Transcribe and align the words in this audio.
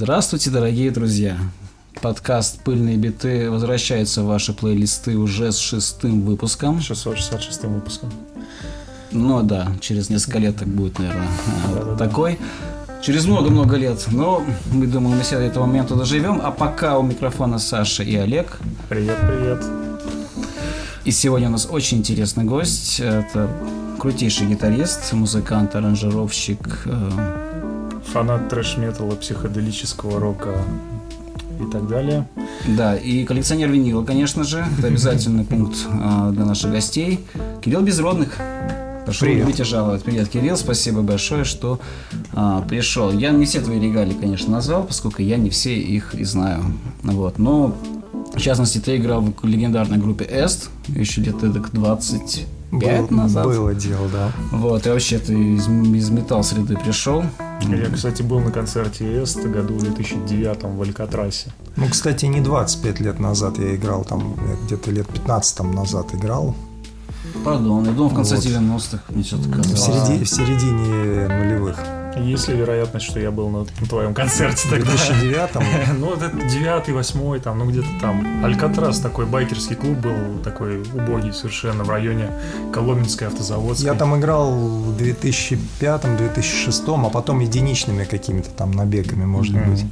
Здравствуйте, 0.00 0.50
дорогие 0.50 0.92
друзья! 0.92 1.36
Подкаст 2.00 2.62
«Пыльные 2.62 2.96
биты» 2.96 3.50
возвращается 3.50 4.22
в 4.22 4.26
ваши 4.26 4.52
плейлисты 4.52 5.16
уже 5.16 5.50
с 5.50 5.58
шестым 5.58 6.20
выпуском. 6.20 6.80
666 6.80 7.64
выпуском. 7.64 8.12
Ну 9.10 9.42
да, 9.42 9.72
через 9.80 10.08
несколько 10.08 10.38
лет 10.38 10.56
так 10.56 10.68
будет, 10.68 11.00
наверное, 11.00 11.26
такой. 11.98 12.38
Через 13.02 13.24
много-много 13.24 13.74
лет. 13.74 14.06
Но 14.12 14.44
мы 14.72 14.86
думаем, 14.86 15.16
мы 15.16 15.24
все 15.24 15.38
до 15.38 15.42
этого 15.42 15.66
момента 15.66 15.96
доживем. 15.96 16.40
А 16.44 16.52
пока 16.52 16.96
у 16.96 17.02
микрофона 17.02 17.58
Саша 17.58 18.04
и 18.04 18.14
Олег. 18.14 18.60
Привет, 18.88 19.16
привет. 19.26 19.64
И 21.04 21.10
сегодня 21.10 21.48
у 21.48 21.50
нас 21.50 21.66
очень 21.68 21.98
интересный 21.98 22.44
гость. 22.44 23.00
Это 23.00 23.50
крутейший 23.98 24.46
гитарист, 24.46 25.12
музыкант, 25.12 25.74
аранжировщик, 25.74 26.82
э, 26.84 27.47
Фанат 28.12 28.48
трэш-металла, 28.48 29.16
психоделического 29.16 30.18
рока 30.18 30.56
и 31.60 31.70
так 31.70 31.88
далее. 31.88 32.26
Да, 32.66 32.96
и 32.96 33.24
коллекционер 33.24 33.70
винила, 33.70 34.04
конечно 34.04 34.44
же. 34.44 34.64
Это 34.78 34.86
обязательный 34.86 35.44
пункт 35.46 35.76
э, 35.86 36.30
для 36.32 36.44
наших 36.44 36.72
гостей. 36.72 37.20
Кирилл 37.62 37.82
Безродных. 37.82 38.38
Прошу 39.04 39.24
Привет. 39.24 39.40
любить 39.40 39.60
и 39.60 39.64
жаловать. 39.64 40.02
Привет, 40.04 40.28
Кирилл. 40.28 40.56
Спасибо 40.56 41.00
большое, 41.00 41.44
что 41.44 41.80
а, 42.34 42.60
пришел. 42.60 43.10
Я 43.10 43.30
не 43.30 43.46
все 43.46 43.62
твои 43.62 43.80
регалии, 43.80 44.12
конечно, 44.12 44.52
назвал, 44.52 44.84
поскольку 44.84 45.22
я 45.22 45.38
не 45.38 45.48
все 45.48 45.78
их 45.78 46.14
и 46.14 46.24
знаю. 46.24 46.62
Вот. 47.02 47.38
Но, 47.38 47.74
в 48.34 48.38
частности, 48.38 48.76
ты 48.76 48.98
играл 48.98 49.22
в 49.22 49.46
легендарной 49.46 49.96
группе 49.96 50.26
Эст 50.30 50.68
еще 50.88 51.22
лет 51.22 51.42
эдак 51.42 51.70
25 51.72 52.46
Было- 52.70 53.06
назад. 53.10 53.44
Было 53.46 53.74
дело, 53.74 54.08
да. 54.12 54.30
Вот, 54.52 54.86
и 54.86 54.90
вообще 54.90 55.18
ты 55.18 55.32
из, 55.54 55.66
из 55.68 56.10
металл 56.10 56.42
среды 56.44 56.76
пришел. 56.76 57.24
Я, 57.62 57.86
кстати, 57.90 58.22
был 58.22 58.40
на 58.40 58.50
концерте 58.50 59.04
Эст 59.22 59.42
году 59.44 59.74
в 59.74 59.82
2009 59.82 60.62
в 60.64 60.82
Алькатрасе. 60.82 61.50
Ну, 61.76 61.86
кстати, 61.88 62.26
не 62.26 62.40
25 62.40 63.00
лет 63.00 63.18
назад 63.20 63.58
я 63.58 63.74
играл, 63.74 64.04
там 64.04 64.34
где-то 64.66 64.90
лет 64.90 65.08
15 65.08 65.56
там 65.56 65.72
назад 65.72 66.14
играл. 66.14 66.54
Пардон, 67.44 67.84
я 67.84 67.92
думал 67.92 68.10
в 68.10 68.14
конце 68.14 68.36
Вот. 68.36 68.44
90-х, 68.44 69.02
мне 69.08 69.22
что-то 69.24 69.48
В, 69.48 69.56
казалось. 69.56 69.80
середи- 69.80 70.24
в 70.24 70.28
середине 70.28 71.28
нулевых. 71.28 71.78
Есть 72.22 72.48
ли 72.48 72.56
вероятность, 72.56 73.06
что 73.06 73.20
я 73.20 73.30
был 73.30 73.48
на, 73.48 73.58
на 73.60 73.86
твоем 73.88 74.14
концерте 74.14 74.66
В 74.66 74.70
тогда? 74.70 74.90
2009 74.90 75.50
Ну, 75.98 76.06
вот 76.06 76.22
это 76.22 76.36
девятый, 76.48 76.94
восьмой, 76.94 77.40
там, 77.40 77.58
ну, 77.58 77.66
где-то 77.68 77.88
там. 78.00 78.44
Алькатрас, 78.44 78.98
такой 79.00 79.26
байкерский 79.26 79.76
клуб 79.76 79.98
был, 79.98 80.14
такой 80.44 80.82
убогий 80.94 81.32
совершенно, 81.32 81.84
в 81.84 81.90
районе 81.90 82.30
Коломенской 82.72 83.28
автозаводской. 83.28 83.86
я 83.86 83.94
там 83.94 84.16
играл 84.18 84.52
в 84.52 84.96
2005-2006, 85.00 87.06
а 87.06 87.10
потом 87.10 87.40
единичными 87.40 88.04
какими-то 88.04 88.50
там 88.50 88.70
набегами, 88.72 89.24
может 89.24 89.54
Мгм. 89.54 89.70
быть. 89.70 89.84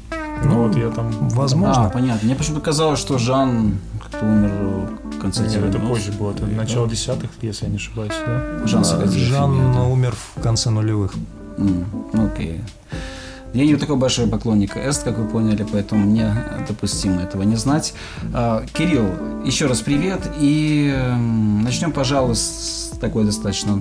Ну, 0.45 0.67
вот 0.69 0.77
я 0.77 0.91
там... 0.91 1.11
Возможно. 1.31 1.87
А, 1.87 1.91
понятно. 1.91 2.27
Мне 2.27 2.35
почему-то 2.37 2.61
казалось, 2.63 2.99
что 2.99 3.17
Жан 3.19 3.79
как-то 4.03 4.27
умер 4.27 4.51
в 5.05 5.19
конце 5.19 5.43
Нет, 5.45 5.53
90-х. 5.55 5.69
это 5.69 5.79
позже 5.79 6.13
было, 6.13 6.33
это 6.33 6.47
начало 6.47 6.87
десятых, 6.89 7.31
если 7.41 7.65
я 7.65 7.71
не 7.71 7.77
ошибаюсь, 7.77 8.13
да? 8.27 8.67
Жан 8.67 8.83
А, 8.83 8.85
Сагадеев. 8.85 9.29
Жан 9.29 9.73
в 9.73 9.91
умер 9.93 10.15
в 10.37 10.41
конце 10.43 10.69
нулевых. 10.71 11.15
Ну, 11.59 11.85
Окей. 12.13 12.61
Я 13.55 13.65
не 13.65 13.77
такой 13.77 13.97
большой 13.97 14.27
поклонник 14.27 14.77
Эст, 14.77 15.05
как 15.05 15.17
вы 15.19 15.27
поняли, 15.27 15.67
поэтому 15.71 16.05
мне 16.05 16.31
допустимо 16.69 17.23
этого 17.23 17.43
не 17.43 17.57
знать. 17.57 17.95
А, 18.35 18.65
Кирилл, 18.75 19.07
еще 19.47 19.67
раз 19.67 19.81
привет. 19.81 20.21
И 20.39 20.95
начнем, 21.63 21.93
пожалуй, 21.93 22.35
с 22.37 22.93
такой 23.01 23.25
достаточно 23.25 23.81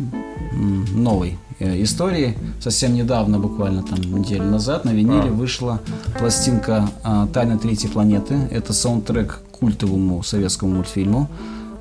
новой 0.54 1.38
э, 1.60 1.84
истории. 1.84 2.38
Совсем 2.62 2.94
недавно, 2.94 3.40
буквально 3.40 3.84
там 3.84 4.00
неделю 4.00 4.46
назад, 4.46 4.86
на 4.86 4.92
виниле 4.92 5.30
А. 5.30 5.34
вышла 5.34 5.82
пластинка 6.18 6.90
а, 7.04 7.28
«Тайна 7.28 7.58
третьей 7.58 7.90
планеты». 7.90 8.36
Это 8.52 8.72
саундтрек 8.72 9.42
к 9.52 9.58
культовому 9.58 10.24
советскому 10.24 10.76
мультфильму 10.76 11.30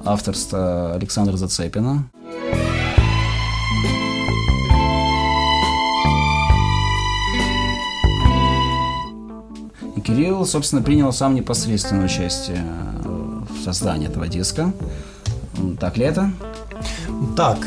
авторства 0.04 0.94
Александра 0.94 1.36
Зацепина. 1.36 2.04
Кирилл, 10.04 10.44
собственно, 10.44 10.82
принял 10.82 11.12
сам 11.12 11.34
непосредственное 11.34 12.04
участие 12.04 12.62
э, 13.04 13.40
в 13.50 13.64
создании 13.64 14.06
этого 14.06 14.28
диска. 14.28 14.70
Так 15.80 15.96
ли 15.96 16.04
это? 16.04 16.30
Так, 17.36 17.58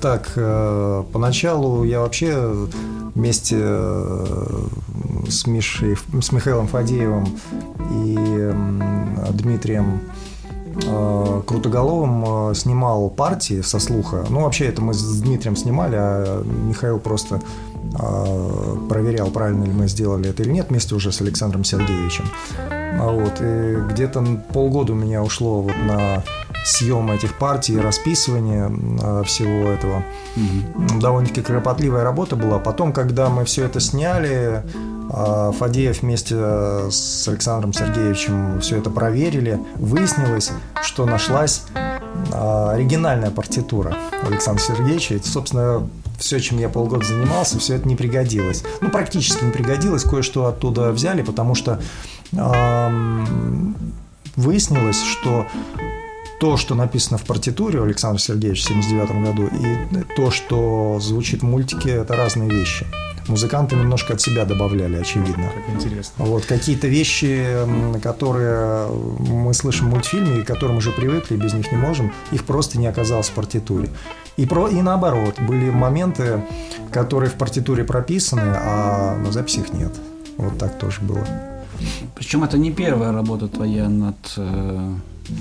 так, 0.00 0.32
э, 0.36 1.04
поначалу 1.12 1.82
я 1.82 2.00
вообще 2.00 2.68
вместе 3.16 3.56
э, 3.58 4.66
с 5.28 5.48
Мишей, 5.48 5.96
с 6.20 6.30
Михаилом 6.30 6.68
Фадеевым 6.68 7.26
и 8.04 8.52
Дмитрием 9.32 10.00
Крутоголовым 11.46 12.54
снимал 12.54 13.08
партии 13.08 13.62
со 13.62 13.78
слуха. 13.78 14.26
Ну, 14.28 14.40
вообще, 14.40 14.66
это 14.66 14.82
мы 14.82 14.92
с 14.92 15.20
Дмитрием 15.20 15.54
снимали, 15.54 15.94
а 15.96 16.42
Михаил 16.42 16.98
просто 16.98 17.40
проверял, 18.88 19.30
правильно 19.30 19.64
ли 19.64 19.72
мы 19.72 19.88
сделали 19.88 20.30
это 20.30 20.42
или 20.42 20.50
нет, 20.50 20.68
вместе 20.70 20.94
уже 20.94 21.12
с 21.12 21.20
Александром 21.20 21.64
Сергеевичем. 21.64 22.24
А 22.58 23.10
Вот, 23.10 23.40
и 23.40 23.76
где-то 23.92 24.24
полгода 24.52 24.92
у 24.92 24.96
меня 24.96 25.22
ушло 25.22 25.62
вот 25.62 25.74
на 25.86 26.22
съем 26.64 27.10
этих 27.10 27.38
партий, 27.38 27.78
расписывание 27.78 28.70
э, 28.70 29.22
всего 29.24 29.68
этого. 29.68 30.02
Мгм. 30.36 31.00
Довольно-таки 31.00 31.42
кропотливая 31.42 32.04
работа 32.04 32.36
была. 32.36 32.58
Потом, 32.58 32.92
когда 32.92 33.28
мы 33.28 33.44
все 33.44 33.64
это 33.64 33.80
сняли, 33.80 34.62
Фадеев 35.10 36.02
вместе 36.02 36.34
с 36.90 37.28
Александром 37.28 37.72
Сергеевичем 37.72 38.60
все 38.60 38.78
это 38.78 38.90
проверили, 38.90 39.60
выяснилось, 39.76 40.50
что 40.82 41.04
нашлась 41.04 41.64
оригинальная 42.32 43.30
партитура 43.30 43.96
Александра 44.26 44.62
Сергеевича. 44.62 45.14
И, 45.14 45.22
собственно, 45.22 45.88
все, 46.18 46.40
чем 46.40 46.58
я 46.58 46.68
полгода 46.68 47.04
занимался, 47.04 47.58
все 47.58 47.74
это 47.74 47.88
не 47.88 47.96
пригодилось. 47.96 48.64
Ну, 48.80 48.90
практически 48.90 49.44
не 49.44 49.50
пригодилось. 49.50 50.04
Кое-что 50.04 50.46
оттуда 50.46 50.92
взяли, 50.92 51.22
потому 51.22 51.54
что 51.54 51.80
выяснилось, 54.36 55.02
что 55.02 55.46
то, 56.40 56.56
что 56.56 56.74
написано 56.74 57.18
в 57.18 57.24
партитуре 57.24 57.80
Александра 57.82 58.18
Сергеевича 58.20 58.64
в 58.64 58.68
79 58.68 59.24
году, 59.24 59.46
и 59.46 59.76
то, 60.16 60.30
что 60.30 60.98
звучит 61.00 61.42
в 61.42 61.44
мультике, 61.44 61.90
это 61.90 62.16
разные 62.16 62.50
вещи. 62.50 62.86
Музыканты 63.28 63.76
немножко 63.76 64.14
от 64.14 64.20
себя 64.20 64.44
добавляли, 64.44 64.96
очевидно. 64.96 65.50
Как 65.54 65.74
интересно. 65.74 66.24
Вот 66.24 66.44
какие-то 66.44 66.88
вещи, 66.88 67.46
которые 68.02 68.88
мы 68.88 69.54
слышим 69.54 69.88
в 69.88 69.90
мультфильме, 69.90 70.40
и 70.40 70.42
к 70.42 70.46
которым 70.46 70.76
уже 70.76 70.90
привыкли, 70.90 71.36
без 71.36 71.54
них 71.54 71.72
не 71.72 71.78
можем, 71.78 72.12
их 72.32 72.44
просто 72.44 72.78
не 72.78 72.86
оказалось 72.86 73.28
в 73.28 73.32
партитуре. 73.32 73.88
И, 74.36 74.46
про, 74.46 74.68
и 74.68 74.82
наоборот, 74.82 75.40
были 75.40 75.70
моменты, 75.70 76.42
которые 76.90 77.30
в 77.30 77.34
партитуре 77.34 77.84
прописаны, 77.84 78.52
а 78.56 79.16
на 79.16 79.32
записи 79.32 79.60
их 79.60 79.72
нет. 79.72 79.92
Вот 80.36 80.58
так 80.58 80.78
тоже 80.78 81.00
было. 81.00 81.26
Причем 82.14 82.44
это 82.44 82.58
не 82.58 82.72
первая 82.72 83.12
работа 83.12 83.48
твоя 83.48 83.88
над 83.88 84.16
э, 84.36 84.94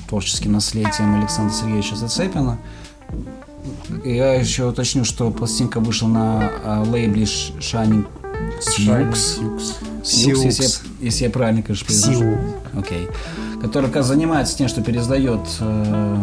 творческим 0.07 0.53
наследием 0.53 1.15
Александра 1.19 1.53
Сергеевича 1.53 1.95
Зацепина. 1.95 2.59
Я 4.03 4.33
еще 4.33 4.67
уточню, 4.67 5.05
что 5.05 5.31
пластинка 5.31 5.79
вышла 5.79 6.07
на 6.07 6.51
э, 6.63 6.83
лейбле 6.89 7.23
Sh- 7.23 7.57
Shining 7.59 8.05
Sioux. 8.59 9.15
Если, 10.03 10.65
если 11.01 11.23
я 11.25 11.29
правильно, 11.29 11.61
конечно, 11.61 11.85
произношу. 11.85 12.37
Окей. 12.77 13.07
Который 13.61 13.89
как 13.89 14.03
занимается 14.03 14.57
тем, 14.57 14.67
что 14.67 14.81
пересдает 14.81 15.39
э, 15.59 16.17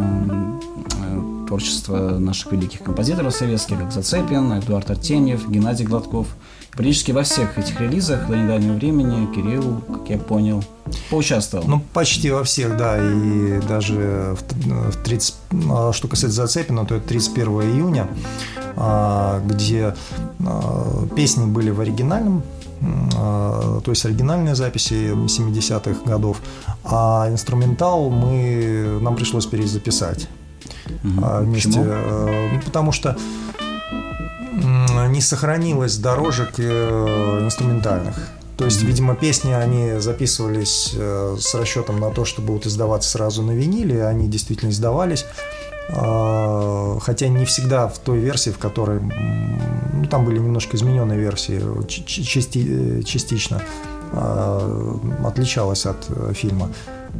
э, 1.02 1.46
творчество 1.48 2.18
наших 2.18 2.52
великих 2.52 2.82
композиторов 2.82 3.34
советских, 3.34 3.78
как 3.78 3.92
Зацепин, 3.92 4.52
Эдуард 4.58 4.90
Артемьев, 4.90 5.48
Геннадий 5.48 5.86
Гладков. 5.86 6.28
Практически 6.72 7.10
во 7.12 7.22
всех 7.24 7.58
этих 7.58 7.80
релизах 7.80 8.26
до 8.28 8.36
недавнего 8.36 8.74
времени 8.74 9.26
Кирилл, 9.34 9.80
как 9.88 10.08
я 10.08 10.18
понял, 10.18 10.64
поучаствовал. 11.10 11.64
Ну, 11.66 11.82
почти 11.92 12.30
во 12.30 12.42
всех, 12.44 12.76
да, 12.76 12.96
и 12.96 13.60
даже 13.68 14.34
в, 14.38 14.42
т- 14.42 14.54
в 14.90 14.96
30, 15.04 15.34
а, 15.70 15.92
что 15.92 16.08
касается 16.08 16.42
Зацепина, 16.42 16.86
то 16.86 16.94
это 16.94 17.08
31 17.08 17.48
июня, 17.62 18.08
а, 18.76 19.42
где 19.46 19.94
а, 20.46 21.06
песни 21.14 21.44
были 21.46 21.70
в 21.70 21.80
оригинальном, 21.80 22.42
то 22.80 23.82
есть 23.88 24.06
оригинальные 24.06 24.54
записи 24.54 25.12
70-х 25.12 26.00
годов, 26.06 26.40
а 26.82 27.28
инструментал 27.30 28.08
мы, 28.08 28.98
нам 29.02 29.16
пришлось 29.16 29.44
перезаписать 29.44 30.28
а, 31.22 31.42
вместе, 31.42 31.68
Почему? 31.68 31.84
ну, 32.54 32.60
потому 32.64 32.92
что 32.92 33.18
не 35.08 35.20
сохранилось 35.20 35.96
дорожек 35.96 36.50
э, 36.58 37.40
инструментальных. 37.44 38.14
То 38.56 38.66
есть, 38.66 38.82
видимо, 38.82 39.14
песни, 39.14 39.52
они 39.52 40.00
записывались 40.00 40.92
э, 40.94 41.36
с 41.40 41.54
расчетом 41.54 41.98
на 41.98 42.10
то, 42.10 42.24
что 42.26 42.42
будут 42.42 42.66
издаваться 42.66 43.08
сразу 43.10 43.42
на 43.42 43.52
виниле, 43.52 44.04
они 44.04 44.28
действительно 44.28 44.70
издавались. 44.70 45.24
А, 45.92 46.98
Хотя 47.00 47.28
не 47.28 47.44
всегда 47.46 47.88
в 47.88 47.98
той 47.98 48.18
версии, 48.18 48.50
в 48.50 48.58
которой... 48.58 49.00
Ну, 49.00 50.06
там 50.06 50.24
были 50.24 50.38
немножко 50.38 50.76
измененные 50.76 51.18
версии 51.18 51.60
части- 52.06 52.98
э, 53.00 53.02
частично. 53.02 53.62
э, 54.12 54.94
отличалась 55.24 55.86
от 55.86 56.06
фильма. 56.34 56.68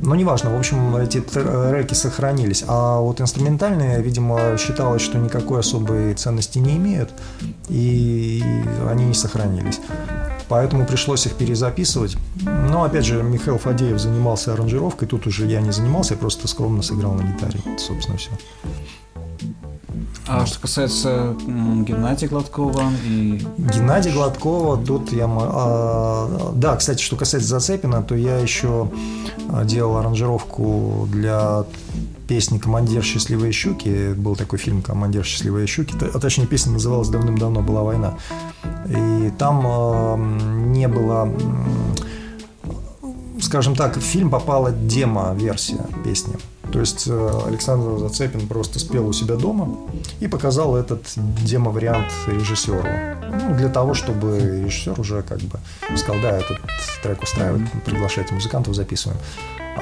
Но 0.03 0.15
неважно, 0.15 0.51
в 0.55 0.59
общем, 0.59 0.97
эти 0.97 1.21
треки 1.21 1.95
сохранились. 1.95 2.65
А 2.67 3.01
вот 3.01 3.21
инструментальные, 3.21 4.03
видимо, 4.03 4.57
считалось, 4.59 5.03
что 5.03 5.19
никакой 5.19 5.61
особой 5.61 6.15
ценности 6.15 6.59
не 6.59 6.77
имеют, 6.77 7.11
и 7.69 8.43
они 8.89 9.05
не 9.05 9.15
сохранились. 9.15 9.81
Поэтому 10.49 10.85
пришлось 10.85 11.27
их 11.27 11.35
перезаписывать. 11.35 12.17
Но, 12.43 12.85
опять 12.85 13.05
же, 13.05 13.23
Михаил 13.23 13.59
Фадеев 13.59 13.99
занимался 14.01 14.53
аранжировкой, 14.53 15.07
тут 15.07 15.27
уже 15.27 15.47
я 15.47 15.61
не 15.61 15.71
занимался, 15.71 16.15
я 16.15 16.19
просто 16.19 16.49
скромно 16.49 16.83
сыграл 16.83 17.13
на 17.15 17.23
гитаре. 17.23 17.61
Собственно, 17.79 18.19
все. 18.19 18.31
А 20.33 20.47
что 20.47 20.61
касается 20.61 21.35
Геннадия 21.45 22.29
Гладкова 22.29 22.85
и... 23.05 23.43
Геннадия 23.59 24.13
Гладкова, 24.13 24.77
тут 24.77 25.13
я... 25.13 25.27
А, 25.29 26.53
да, 26.55 26.77
кстати, 26.77 27.03
что 27.03 27.17
касается 27.17 27.49
Зацепина, 27.49 28.01
то 28.03 28.15
я 28.15 28.39
еще 28.39 28.89
а, 29.49 29.65
делал 29.65 29.97
аранжировку 29.97 31.09
для 31.11 31.65
песни 32.29 32.59
«Командир 32.59 33.03
счастливые 33.03 33.51
щуки». 33.51 34.13
Был 34.13 34.37
такой 34.37 34.61
фильм 34.61 34.83
«Командир 34.83 35.25
счастливые 35.25 35.67
щуки». 35.67 35.97
А 36.01 36.19
точнее, 36.21 36.47
песня 36.47 36.75
называлась 36.75 37.09
«Давным-давно 37.09 37.63
была 37.63 37.83
война». 37.83 38.15
И 38.87 39.33
там 39.37 39.67
э, 39.67 40.17
не 40.69 40.87
было 40.87 41.29
скажем 43.41 43.75
так, 43.75 43.97
в 43.97 44.01
фильм 44.01 44.31
попала 44.31 44.71
демо-версия 44.71 45.85
песни. 46.05 46.37
То 46.73 46.81
есть 46.81 47.07
э, 47.09 47.43
Александр 47.47 47.99
Зацепин 47.99 48.47
просто 48.47 48.79
спел 48.79 49.09
у 49.09 49.13
себя 49.13 49.37
дома 49.37 49.77
и 50.21 50.29
показал 50.29 50.77
этот 50.77 51.03
демо-вариант 51.43 52.13
режиссеру. 52.27 52.89
Ну, 53.31 53.57
для 53.57 53.69
того, 53.69 53.95
чтобы 53.95 54.39
режиссер 54.39 54.99
уже 55.01 55.23
как 55.23 55.39
бы 55.41 55.59
сказал, 55.97 56.21
да, 56.23 56.39
этот 56.39 56.59
трек 57.03 57.23
устраивает, 57.23 57.63
приглашайте 57.85 58.35
музыкантов, 58.35 58.75
записываем. 58.75 59.19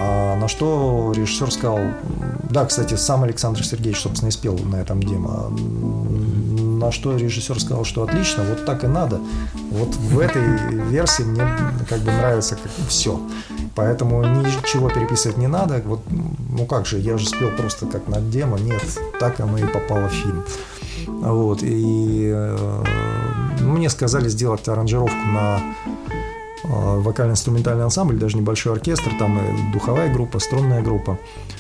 А 0.01 0.37
на 0.37 0.49
что 0.49 1.13
режиссер 1.15 1.51
сказал, 1.51 1.81
да, 2.51 2.65
кстати, 2.65 2.95
сам 2.95 3.25
Александр 3.25 3.65
Сергеевич, 3.65 4.01
собственно, 4.01 4.29
и 4.29 4.33
спел 4.33 4.57
на 4.59 4.77
этом 4.77 5.03
демо. 5.03 5.51
На 6.79 6.93
что 6.93 7.17
режиссер 7.17 7.61
сказал, 7.61 7.85
что 7.85 8.05
отлично, 8.05 8.45
вот 8.45 8.65
так 8.65 8.85
и 8.85 8.87
надо. 8.87 9.21
Вот 9.71 9.95
в 9.97 10.19
этой 10.21 10.43
версии 10.89 11.23
мне 11.23 11.45
как 11.89 12.01
бы 12.01 12.13
нравится 12.13 12.55
как 12.55 12.71
все. 12.89 13.21
Поэтому 13.79 14.25
ничего 14.25 14.91
переписывать 14.91 15.37
не 15.37 15.47
надо. 15.47 15.81
Вот, 15.85 16.01
ну 16.11 16.67
как 16.67 16.85
же, 16.85 16.99
я 16.99 17.17
же 17.17 17.29
спел 17.29 17.51
просто 17.57 17.87
как 17.87 18.09
на 18.09 18.21
демо. 18.21 18.59
Нет, 18.59 18.83
так 19.21 19.39
оно 19.39 19.57
и 19.57 19.63
попало 19.63 20.09
в 20.09 20.13
фильм. 20.13 20.45
Вот, 21.07 21.63
и 21.63 22.29
э, 22.35 22.85
мне 23.61 23.89
сказали 23.89 24.29
сделать 24.29 24.67
аранжировку 24.67 25.17
на 25.33 25.61
э, 26.65 26.99
вокально-инструментальный 26.99 27.85
ансамбль, 27.85 28.17
даже 28.17 28.37
небольшой 28.37 28.73
оркестр, 28.73 29.13
там 29.17 29.39
и 29.39 29.73
духовая 29.73 30.13
группа, 30.13 30.41
струнная 30.41 30.83
группа. 30.83 31.17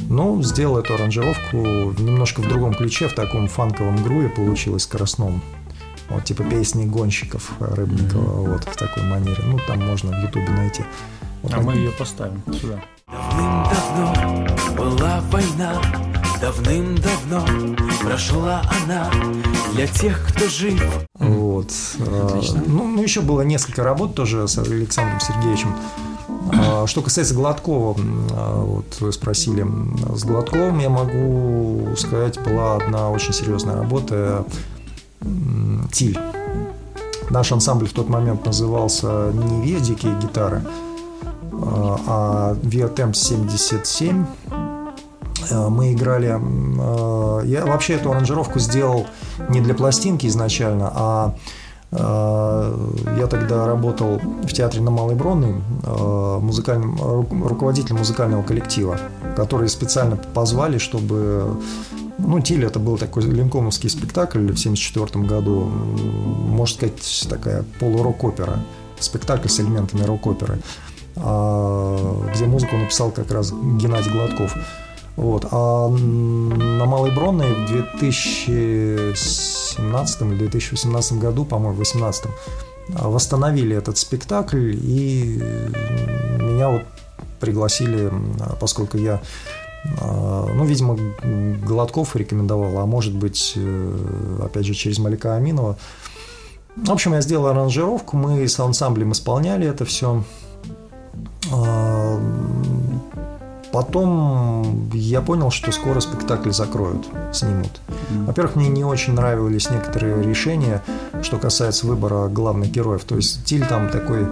Но 0.09 0.43
сделал 0.43 0.79
эту 0.79 0.94
аранжировку 0.94 1.56
немножко 1.56 2.41
в 2.41 2.49
другом 2.49 2.75
ключе, 2.75 3.06
в 3.06 3.15
таком 3.15 3.47
фанковом 3.47 4.03
груве 4.03 4.29
получилось 4.29 4.82
скоростном. 4.82 5.41
Вот 6.09 6.25
типа 6.25 6.43
песни 6.43 6.85
гонщиков 6.85 7.53
Рыбникова, 7.61 8.41
mm-hmm. 8.41 8.50
вот 8.50 8.65
в 8.65 8.76
такой 8.76 9.05
манере. 9.05 9.44
Ну, 9.44 9.56
там 9.69 9.87
можно 9.87 10.11
в 10.11 10.20
Ютубе 10.20 10.50
найти. 10.50 10.82
Вот 11.43 11.55
а 11.55 11.61
мы 11.61 11.75
ее 11.75 11.90
поставим 11.93 12.43
сюда. 12.61 12.82
Давным-давно 13.06 14.46
была 14.76 15.20
война, 15.31 15.81
давным-давно 16.40 17.44
прошла 18.02 18.62
она 18.82 19.11
для 19.73 19.87
тех, 19.87 20.26
кто 20.29 20.49
жив. 20.49 20.82
Вот. 21.14 21.73
А, 22.00 22.40
ну, 22.67 22.87
ну, 22.87 23.02
еще 23.02 23.20
было 23.20 23.43
несколько 23.43 23.82
работ 23.82 24.14
тоже 24.14 24.46
с 24.46 24.58
Александром 24.58 25.20
Сергеевичем. 25.20 25.75
А, 26.52 26.87
что 26.87 27.02
касается 27.02 27.35
Гладкова, 27.35 27.96
а, 28.32 28.62
вот 28.62 29.00
вы 29.00 29.12
спросили, 29.12 29.67
с 30.14 30.25
Гладковым 30.25 30.79
я 30.79 30.91
могу 30.91 31.94
сказать, 31.96 32.38
была 32.43 32.76
одна 32.76 33.11
очень 33.11 33.32
серьезная 33.32 33.76
работа 33.76 34.44
«Тиль». 35.93 36.19
Наш 37.31 37.52
ансамбль 37.52 37.87
в 37.87 37.93
тот 37.93 38.08
момент 38.08 38.46
назывался 38.46 39.31
не 39.32 39.62
«Ве 39.62 39.81
дикие 39.81 40.14
гитары», 40.20 40.62
а 41.62 42.55
Viatemp 42.62 43.14
77 43.14 44.26
э, 45.50 45.69
мы 45.69 45.93
играли... 45.93 46.28
Э, 46.28 47.46
я 47.46 47.66
вообще 47.66 47.94
эту 47.94 48.10
аранжировку 48.10 48.58
сделал 48.58 49.06
не 49.49 49.60
для 49.60 49.75
пластинки 49.75 50.26
изначально, 50.26 50.93
а 50.94 51.34
э, 51.90 53.16
я 53.19 53.26
тогда 53.26 53.66
работал 53.66 54.20
в 54.43 54.52
театре 54.52 54.82
на 54.82 54.90
Малой 54.90 55.14
Бронной 55.14 55.55
музыкальным, 56.40 56.99
руководителем 57.46 57.99
музыкального 57.99 58.43
коллектива, 58.43 58.99
которые 59.37 59.69
специально 59.69 60.16
позвали, 60.16 60.78
чтобы 60.78 61.58
ну, 62.19 62.40
Тиль 62.40 62.64
это 62.64 62.78
был 62.78 62.99
такой 62.99 63.22
линкомовский 63.22 63.88
спектакль 63.88 64.40
в 64.40 64.58
1974 64.58 65.25
году, 65.25 65.64
можно 65.64 66.75
сказать, 66.75 67.26
такая 67.28 67.64
полурок-опера, 67.78 68.58
спектакль 68.99 69.49
с 69.49 69.60
элементами 69.60 70.02
рок-оперы. 70.02 70.58
А, 70.58 70.88
где 71.19 72.47
музыку 72.47 72.76
написал 72.76 73.11
как 73.11 73.31
раз 73.31 73.53
Геннадий 73.53 74.12
Гладков. 74.12 74.55
Вот. 75.17 75.47
А 75.50 75.88
на 75.88 76.85
Малой 76.85 77.15
Бронной 77.15 77.53
в 77.53 77.67
2017 77.67 80.23
или 80.23 80.37
2018 80.37 81.12
году, 81.15 81.44
по-моему, 81.44 81.75
в 81.75 81.76
2018 81.76 82.26
восстановили 82.88 83.76
этот 83.76 83.99
спектакль, 83.99 84.75
и 84.75 85.43
меня 86.38 86.70
вот 86.70 86.85
пригласили, 87.41 88.11
поскольку 88.61 88.97
я 88.97 89.20
а, 90.00 90.47
ну, 90.55 90.65
видимо, 90.65 90.99
Гладков 91.65 92.17
рекомендовал, 92.17 92.79
а 92.79 92.87
может 92.87 93.15
быть, 93.15 93.53
э, 93.56 94.38
опять 94.44 94.67
же, 94.67 94.75
через 94.75 94.99
Малика 94.99 95.37
Аминова. 95.37 95.76
В 96.76 96.91
общем, 96.91 97.15
я 97.15 97.20
сделал 97.20 97.47
аранжировку, 97.47 98.17
мы 98.17 98.47
с 98.47 98.59
ансамблем 98.61 99.12
исполняли 99.12 99.67
это 99.67 99.85
все. 99.85 100.25
А, 101.52 102.20
потом 103.72 104.90
я 104.92 105.20
понял, 105.20 105.50
что 105.50 105.72
скоро 105.72 106.00
спектакль 106.00 106.50
закроют, 106.50 107.06
снимут. 107.32 107.80
Во-первых, 108.10 108.56
мне 108.56 108.68
не 108.68 108.84
очень 108.84 109.14
нравились 109.14 109.70
некоторые 109.70 110.22
решения, 110.22 110.82
что 111.22 111.38
касается 111.38 111.86
выбора 111.86 112.28
главных 112.28 112.70
героев. 112.70 113.05
То 113.05 113.17
есть 113.17 113.40
стиль 113.40 113.67
там 113.67 113.88
такой 113.88 114.26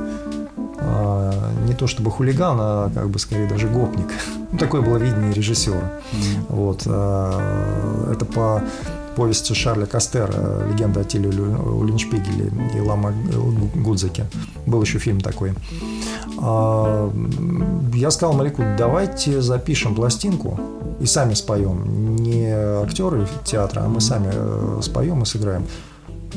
а, 0.78 1.52
не 1.66 1.74
то 1.74 1.86
чтобы 1.86 2.10
хулиган, 2.10 2.56
а 2.60 2.90
как 2.94 3.10
бы 3.10 3.18
скорее 3.18 3.48
даже 3.48 3.68
гопник. 3.68 4.08
Ну, 4.52 4.58
такое 4.58 4.80
было 4.80 4.96
видение 4.96 5.32
режиссера. 5.32 5.76
Mm-hmm. 5.76 6.46
Вот. 6.50 6.82
А, 6.86 8.12
это 8.12 8.24
по 8.24 8.62
повести 9.16 9.54
Шарля 9.54 9.86
Кастера 9.86 10.68
«Легенда 10.70 11.00
о 11.00 11.04
Тиле 11.04 11.30
Улиншпигеле» 11.30 12.52
и 12.74 12.80
Лама 12.80 13.12
Гудзаке. 13.74 14.26
Был 14.66 14.82
еще 14.82 14.98
фильм 14.98 15.20
такой. 15.20 15.54
А, 16.38 17.10
я 17.94 18.10
сказал 18.10 18.34
Малику, 18.34 18.62
давайте 18.78 19.40
запишем 19.40 19.94
пластинку 19.94 20.60
и 21.00 21.06
сами 21.06 21.32
споем. 21.34 22.16
Не 22.16 22.52
актеры 22.84 23.26
театра, 23.44 23.82
а 23.84 23.88
мы 23.88 24.00
сами 24.00 24.30
э, 24.32 24.80
споем 24.82 25.22
и 25.22 25.24
сыграем. 25.24 25.66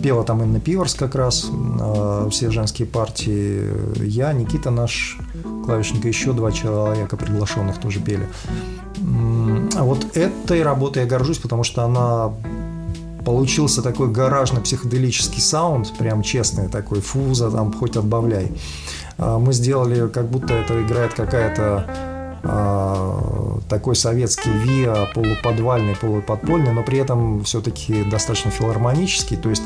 Пела 0.02 0.24
там 0.24 0.42
Инна 0.42 0.62
Пиворс 0.62 0.94
как 0.94 1.16
раз, 1.16 1.48
а, 1.52 2.30
все 2.30 2.50
женские 2.50 2.88
партии. 2.88 3.70
Я, 4.02 4.32
Никита 4.32 4.72
наш 4.72 5.18
клавишник, 5.66 6.06
еще 6.06 6.32
два 6.32 6.54
человека 6.54 7.18
приглашенных 7.18 7.78
тоже 7.80 8.00
пели. 8.00 8.28
Вот 9.02 10.16
этой 10.16 10.64
работой 10.64 11.04
я 11.04 11.10
горжусь, 11.10 11.38
потому 11.38 11.64
что 11.64 11.84
она 11.84 12.32
получился 13.30 13.84
такой 13.84 14.08
гаражно-психоделический 14.08 15.40
саунд, 15.40 15.94
прям 16.00 16.24
честный 16.24 16.68
такой, 16.68 17.00
фуза 17.00 17.52
там 17.52 17.72
хоть 17.72 17.96
отбавляй. 17.96 18.52
А, 19.20 19.38
мы 19.38 19.54
сделали, 19.54 20.08
как 20.08 20.32
будто 20.32 20.56
это 20.56 20.82
играет 20.82 21.14
какая-то 21.14 21.86
а, 22.42 23.60
такой 23.70 23.96
советский 23.96 24.50
ВИА, 24.50 25.10
полуподвальный, 25.14 25.96
полуподпольный, 25.96 26.72
но 26.72 26.82
при 26.82 26.98
этом 26.98 27.44
все-таки 27.44 28.04
достаточно 28.04 28.50
филармонический. 28.50 29.38
То 29.38 29.52
есть, 29.52 29.64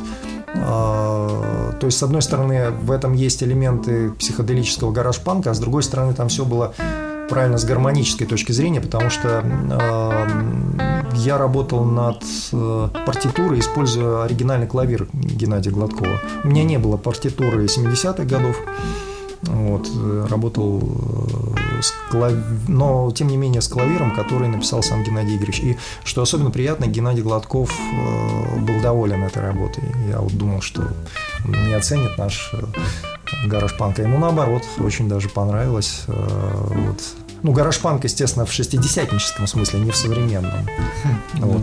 а, 0.55 1.72
то 1.79 1.86
есть, 1.86 1.98
с 1.98 2.03
одной 2.03 2.22
стороны, 2.22 2.72
в 2.72 2.91
этом 2.91 3.13
есть 3.13 3.43
элементы 3.43 4.12
психоделического 4.12 4.91
гараж-панка, 4.91 5.51
а 5.51 5.53
с 5.53 5.60
другой 5.60 5.84
стороны, 5.84 6.13
там 6.13 6.27
все 6.27 6.43
было 6.43 6.74
правильно 7.29 7.58
с 7.58 7.63
гармонической 7.63 8.27
точки 8.27 8.51
зрения, 8.51 8.82
потому 8.82 9.10
что 9.10 9.41
э, 9.41 10.62
я 11.24 11.38
работал 11.38 11.86
над 11.86 12.24
э, 12.51 12.89
партитурой, 13.06 13.60
используя 13.60 14.24
оригинальный 14.24 14.68
клавир 14.68 15.08
Геннадия 15.13 15.72
Гладкова. 15.72 16.20
У 16.44 16.48
меня 16.50 16.63
не 16.63 16.77
было 16.77 16.98
партитуры 16.98 17.65
70-х 17.65 18.25
годов. 18.25 18.58
Вот, 19.44 19.88
э, 19.94 20.27
работал 20.30 20.82
э, 20.82 21.82
с 21.82 21.94
клав... 22.12 22.34
но 22.68 23.12
тем 23.12 23.27
не 23.27 23.38
менее 23.38 23.62
с 23.62 23.68
клавиром, 23.70 24.13
который 24.13 24.50
написал 24.50 24.84
сам 24.84 25.03
Геннадий 25.03 25.38
Игоревич. 25.38 25.60
И 25.62 25.77
что 26.03 26.22
особенно 26.22 26.51
приятно, 26.51 26.88
Геннадий 26.88 27.24
Гладков 27.24 27.74
был 28.60 28.82
доволен 28.82 29.24
этой 29.24 29.44
работой. 29.44 29.84
Я 30.10 30.20
вот 30.20 30.38
думал, 30.38 30.62
что 30.62 30.84
не 31.46 31.74
оценит 31.74 32.18
наш 32.18 32.53
э, 32.53 33.48
гараж-панк. 33.48 34.00
А 34.00 34.01
ему 34.01 34.18
наоборот, 34.18 34.63
очень 34.80 35.08
даже 35.08 35.30
понравилось. 35.30 36.03
Вот. 36.08 37.23
Ну, 37.44 37.52
гараж-панк, 37.52 38.06
естественно, 38.06 38.46
в 38.46 38.52
шестидесятническом 38.54 39.48
смысле, 39.48 39.82
не 39.82 39.92
в 39.92 39.96
современном. 39.98 40.68
Вот. 41.36 41.62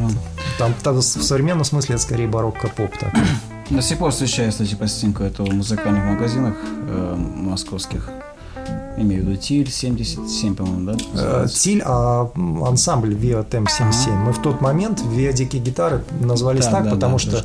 Там, 0.59 0.75
там 0.83 0.97
в 0.97 1.03
современном 1.03 1.65
смысле 1.65 1.95
это 1.95 2.05
скорее 2.05 2.29
барокко-поп 2.29 2.93
такой. 2.99 3.23
До 3.71 3.81
сих 3.81 3.99
пор 3.99 4.11
встречаю, 4.11 4.51
кстати, 4.51 4.75
пластинку 4.75 5.23
этого 5.23 5.47
в 5.47 5.55
музыкальных 5.55 6.05
магазинах 6.05 6.55
э, 6.89 7.15
московских. 7.17 8.11
Имею 8.97 9.23
в 9.23 9.29
виду 9.29 9.37
Тиль 9.37 9.71
77, 9.71 10.55
по-моему, 10.57 10.93
да? 10.93 10.99
Э? 11.15 11.47
Тиль, 11.49 11.81
а 11.87 12.31
ансамбль 12.67 13.15
Via 13.15 13.49
Tem 13.49 13.67
77. 13.67 14.13
Мы 14.13 14.33
в 14.33 14.43
тот 14.43 14.61
момент 14.61 15.01
Via 15.01 15.33
Дикие 15.33 15.63
гитары 15.63 16.05
назвались 16.21 16.67
Да, 16.67 16.73
так, 16.73 16.85
да, 16.85 16.91
потому 16.91 17.15
да, 17.15 17.19
что 17.19 17.45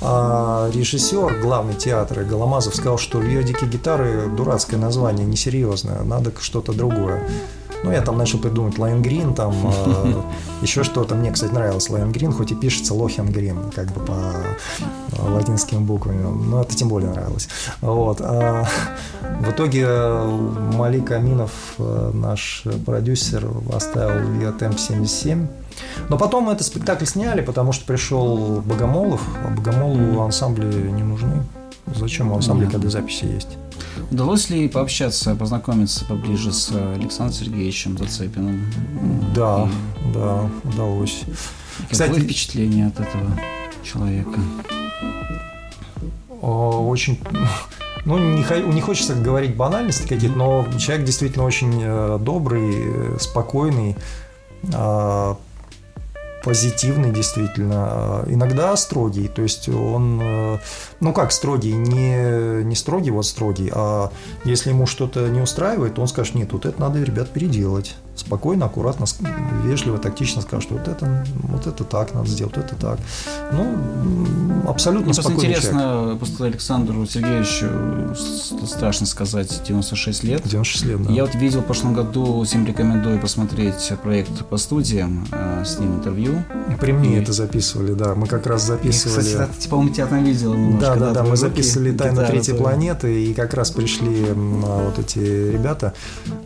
а, 0.00 0.70
режиссер 0.72 1.40
главный 1.42 1.74
театра 1.74 2.24
Голомазов 2.24 2.74
сказал, 2.74 2.98
что 2.98 3.20
Via 3.20 3.44
Дикие 3.44 3.70
гитары 3.70 4.28
дурацкое 4.28 4.80
название, 4.80 5.26
несерьезное, 5.26 6.02
надо 6.02 6.32
что-то 6.40 6.72
другое. 6.72 7.22
Ну, 7.86 7.92
я 7.92 8.02
там 8.02 8.18
начал 8.18 8.40
придумать 8.40 8.78
Лоэнгрин, 8.78 9.32
там 9.32 9.54
э, 9.86 10.22
еще 10.60 10.82
что-то. 10.82 11.14
Мне, 11.14 11.30
кстати, 11.30 11.52
нравилось 11.52 11.88
Лоэнгрин, 11.88 12.32
хоть 12.32 12.50
и 12.50 12.56
пишется 12.56 12.94
Лохенгрин, 12.94 13.70
как 13.72 13.92
бы 13.92 14.00
по 14.00 14.12
э, 14.12 15.30
латинским 15.30 15.84
буквам. 15.84 16.50
Но 16.50 16.62
это 16.62 16.74
тем 16.74 16.88
более 16.88 17.10
нравилось. 17.10 17.48
Вот. 17.80 18.20
а 18.20 18.66
в 19.40 19.50
итоге 19.52 19.84
э, 19.86 20.48
Малик 20.74 21.12
Аминов, 21.12 21.52
наш 21.78 22.64
продюсер, 22.84 23.48
оставил 23.72 24.28
Виатем 24.32 24.76
77. 24.76 25.46
Но 26.08 26.18
потом 26.18 26.50
этот 26.50 26.66
спектакль 26.66 27.04
сняли, 27.04 27.40
потому 27.40 27.70
что 27.70 27.84
пришел 27.84 28.60
Богомолов, 28.66 29.20
а 29.44 29.50
Богомолову 29.50 30.22
ансамбли 30.22 30.90
не 30.90 31.04
нужны. 31.04 31.40
Зачем 31.94 32.32
ансамбли, 32.32 32.64
Мгм. 32.64 32.72
когда 32.72 32.90
записи 32.90 33.24
есть? 33.24 33.56
Удалось 34.10 34.50
ли 34.50 34.68
пообщаться, 34.68 35.34
познакомиться 35.34 36.04
поближе 36.04 36.52
с 36.52 36.70
Александром 36.70 37.32
Сергеевичем 37.32 37.96
Зацепиным? 37.96 38.66
Да, 39.34 39.68
И 40.04 40.12
да, 40.12 40.48
удалось. 40.64 41.20
Какое 41.88 41.88
Кстати- 41.90 42.20
впечатление 42.20 42.86
от 42.88 43.00
этого 43.00 43.30
человека? 43.84 44.40
Очень 46.40 47.18
ну, 48.04 48.18
не, 48.18 48.42
хо- 48.44 48.54
не 48.60 48.80
хочется 48.80 49.14
говорить 49.14 49.56
банальности 49.56 50.06
какие-то, 50.06 50.36
но 50.36 50.64
человек 50.78 51.04
действительно 51.04 51.44
очень 51.44 51.80
э, 51.82 52.18
добрый, 52.20 52.70
э, 52.74 53.16
спокойный, 53.18 53.96
а, 54.72 55.36
позитивный 56.44 57.10
действительно, 57.10 57.74
а, 57.74 58.24
иногда 58.28 58.76
строгий, 58.76 59.26
то 59.26 59.42
есть 59.42 59.68
он, 59.68 60.20
э, 60.22 60.58
ну 61.00 61.12
как 61.12 61.32
строгий, 61.32 61.72
не, 61.72 62.64
не 62.64 62.74
строгий 62.74 63.10
вот 63.10 63.26
строгий, 63.26 63.70
а 63.74 64.10
если 64.44 64.70
ему 64.70 64.86
что-то 64.86 65.28
не 65.28 65.40
устраивает, 65.40 65.94
то 65.94 66.02
он 66.02 66.08
скажет, 66.08 66.34
нет, 66.34 66.52
вот 66.52 66.66
это 66.66 66.80
надо, 66.80 67.02
ребят, 67.02 67.30
переделать. 67.30 67.94
Спокойно, 68.14 68.64
аккуратно, 68.64 69.04
вежливо, 69.64 69.98
тактично 69.98 70.40
скажет, 70.40 70.70
вот 70.70 70.88
это, 70.88 71.26
вот 71.42 71.66
это 71.66 71.84
так 71.84 72.14
надо 72.14 72.26
сделать, 72.28 72.56
вот 72.56 72.64
это 72.64 72.74
так. 72.76 72.98
Ну, 73.52 73.76
абсолютно 74.66 75.04
Мне 75.06 75.14
просто 75.14 75.22
спокойный 75.32 75.54
человек. 75.54 75.72
интересно, 75.74 76.16
просто 76.18 76.44
Александру 76.46 77.04
Сергеевичу 77.06 77.66
страшно 78.66 79.06
сказать, 79.06 79.60
96 79.66 80.24
лет. 80.24 80.42
96 80.44 80.84
лет, 80.86 81.02
да. 81.02 81.12
Я 81.12 81.24
вот 81.26 81.34
видел 81.34 81.60
в 81.60 81.64
прошлом 81.64 81.92
году, 81.92 82.42
всем 82.44 82.64
рекомендую 82.66 83.20
посмотреть 83.20 83.92
проект 84.02 84.46
по 84.46 84.56
студиям, 84.56 85.26
э, 85.32 85.64
с 85.66 85.78
ним 85.78 85.96
интервью. 85.96 86.42
При 86.80 86.92
мне 86.92 87.18
И- 87.18 87.22
это 87.22 87.32
записывали, 87.34 87.92
да. 87.92 88.14
Мы 88.14 88.26
как 88.26 88.46
раз 88.46 88.62
записывали. 88.62 89.20
Кстати, 89.20 89.36
да, 89.36 89.46
типа, 89.58 89.70
по-моему, 89.72 89.94
тебя 89.94 90.06
там 90.06 90.24
видел 90.24 90.54
немножко. 90.94 91.14
да, 91.14 91.20
да, 91.20 91.22
да, 91.22 91.30
мы 91.30 91.36
записывали 91.36 91.92
«Тайну 91.92 92.26
третьей 92.26 92.54
твоя. 92.54 92.62
планеты», 92.62 93.24
и 93.24 93.34
как 93.34 93.54
раз 93.54 93.70
пришли 93.70 94.26
а, 94.30 94.86
вот 94.86 94.98
эти 94.98 95.18
ребята. 95.18 95.94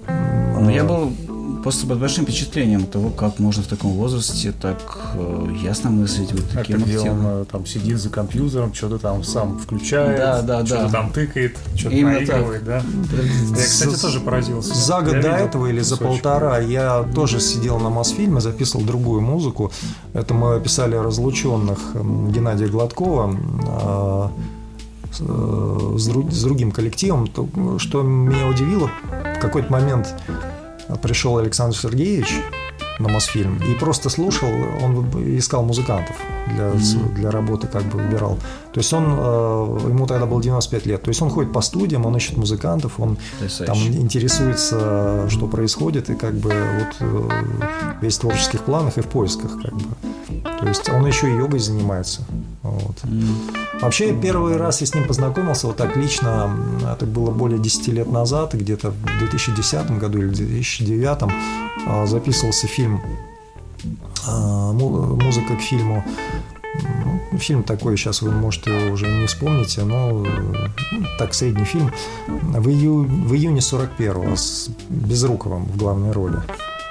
Ну, 0.06 0.70
я 0.70 0.84
был 0.84 1.12
просто 1.62 1.86
под 1.86 1.98
большим 1.98 2.24
впечатлением 2.24 2.86
того, 2.86 3.10
как 3.10 3.38
можно 3.38 3.62
в 3.62 3.66
таком 3.66 3.92
возрасте 3.92 4.52
так 4.52 4.78
э, 5.14 5.48
ясно 5.62 5.90
мыслить 5.90 6.32
вот 6.32 6.44
А 6.52 6.58
таким 6.58 6.82
где 6.82 6.98
он 6.98 7.06
активно. 7.08 7.26
э, 7.28 7.44
там 7.50 7.66
сидит 7.66 7.98
за 7.98 8.08
компьютером, 8.10 8.72
что-то 8.74 8.98
там 8.98 9.22
сам 9.24 9.58
включает, 9.58 10.16
Да, 10.18 10.42
да, 10.42 10.66
что-то 10.66 10.82
да. 10.84 10.90
там 10.90 11.10
тыкает, 11.12 11.58
что-то 11.74 11.96
наигрывает, 11.96 12.64
да. 12.64 12.82
Я, 13.56 13.56
кстати, 13.64 13.94
За- 13.94 14.00
тоже 14.02 14.20
поразился. 14.20 14.74
За 14.74 15.00
год 15.02 15.14
Я 15.16 15.22
до 15.22 15.28
этого 15.30 15.66
или 15.66 15.80
за 15.80 15.96
полтора 15.96 16.58
я 16.58 17.02
тоже 17.14 17.40
сидел 17.40 17.78
на 17.78 17.90
Мосфильме, 17.90 18.40
записывал 18.40 18.84
другую 18.84 19.20
музыку. 19.20 19.70
Это 20.14 20.34
мы 20.34 20.60
писали 20.60 20.96
разлученных 20.96 21.78
Геннадия 21.94 22.68
Гладкова 22.68 23.36
а, 23.68 24.32
с, 25.12 25.20
э, 25.20 25.94
с 25.98 26.06
друг- 26.06 26.30
с 26.32 26.42
другим 26.42 26.70
коллективом. 26.72 27.26
То, 27.26 27.48
Что 27.78 28.02
меня 28.02 28.46
удивило, 28.46 28.90
в 29.36 29.40
какой-то 29.40 29.70
момент 29.72 30.14
пришел 30.96 31.38
Александр 31.38 31.76
Сергеевич 31.76 32.28
на 33.00 33.08
Мосфильм 33.08 33.58
и 33.68 33.74
просто 33.74 34.10
слушал, 34.10 34.48
он 34.82 35.06
искал 35.38 35.62
музыкантов 35.62 36.16
для, 36.54 36.72
для 37.14 37.30
работы, 37.30 37.66
как 37.66 37.82
бы 37.84 37.98
выбирал. 37.98 38.38
То 38.72 38.80
есть 38.80 38.92
он, 38.92 39.04
э, 39.06 39.88
ему 39.88 40.06
тогда 40.06 40.26
было 40.26 40.42
95 40.42 40.86
лет, 40.86 41.02
то 41.02 41.08
есть 41.08 41.22
он 41.22 41.30
ходит 41.30 41.52
по 41.52 41.60
студиям, 41.60 42.06
он 42.06 42.16
ищет 42.16 42.36
музыкантов, 42.36 43.00
он 43.00 43.16
там 43.16 43.18
Потрясающе. 43.38 43.92
интересуется, 43.92 45.28
что 45.28 45.46
происходит, 45.46 46.10
и 46.10 46.14
как 46.14 46.34
бы 46.34 46.50
вот 46.50 46.96
э, 47.00 47.28
весь 48.00 48.18
в 48.18 48.20
творческих 48.20 48.60
планах 48.62 48.98
и 48.98 49.00
в 49.00 49.06
поисках, 49.06 49.60
как 49.62 49.74
бы. 49.74 49.84
То 50.60 50.66
есть 50.66 50.88
он 50.88 51.06
еще 51.06 51.28
и 51.28 51.36
йогой 51.36 51.58
занимается. 51.58 52.22
Вот. 52.62 52.96
Вообще, 53.80 54.14
первый 54.14 54.56
раз 54.56 54.80
я 54.82 54.86
с 54.86 54.94
ним 54.94 55.06
познакомился 55.06 55.66
вот 55.66 55.76
так 55.76 55.96
лично, 55.96 56.54
это 56.92 57.06
было 57.06 57.30
более 57.30 57.58
10 57.58 57.88
лет 57.88 58.12
назад, 58.12 58.54
где-то 58.54 58.90
в 58.90 59.18
2010 59.18 59.98
году 59.98 60.18
или 60.18 60.28
2009 60.28 61.32
а, 61.86 62.06
записывался 62.06 62.66
фильм, 62.66 62.89
а, 64.26 64.72
му- 64.72 65.16
музыка 65.16 65.56
к 65.56 65.60
фильму. 65.60 66.04
М, 67.32 67.38
Фильм 67.38 67.62
такой, 67.62 67.96
сейчас 67.96 68.22
вы, 68.22 68.30
может, 68.32 68.66
его 68.66 68.92
уже 68.92 69.06
не 69.08 69.26
вспомните, 69.26 69.82
но 69.82 70.24
э, 70.26 70.54
так, 71.18 71.32
средний 71.34 71.64
фильм. 71.64 71.90
В, 72.26 72.68
ию- 72.68 73.04
в 73.04 73.34
июне 73.34 73.60
41-го 73.60 74.36
с 74.36 74.68
Безруковым 74.88 75.64
в 75.64 75.76
главной 75.76 76.12
роли. 76.12 76.36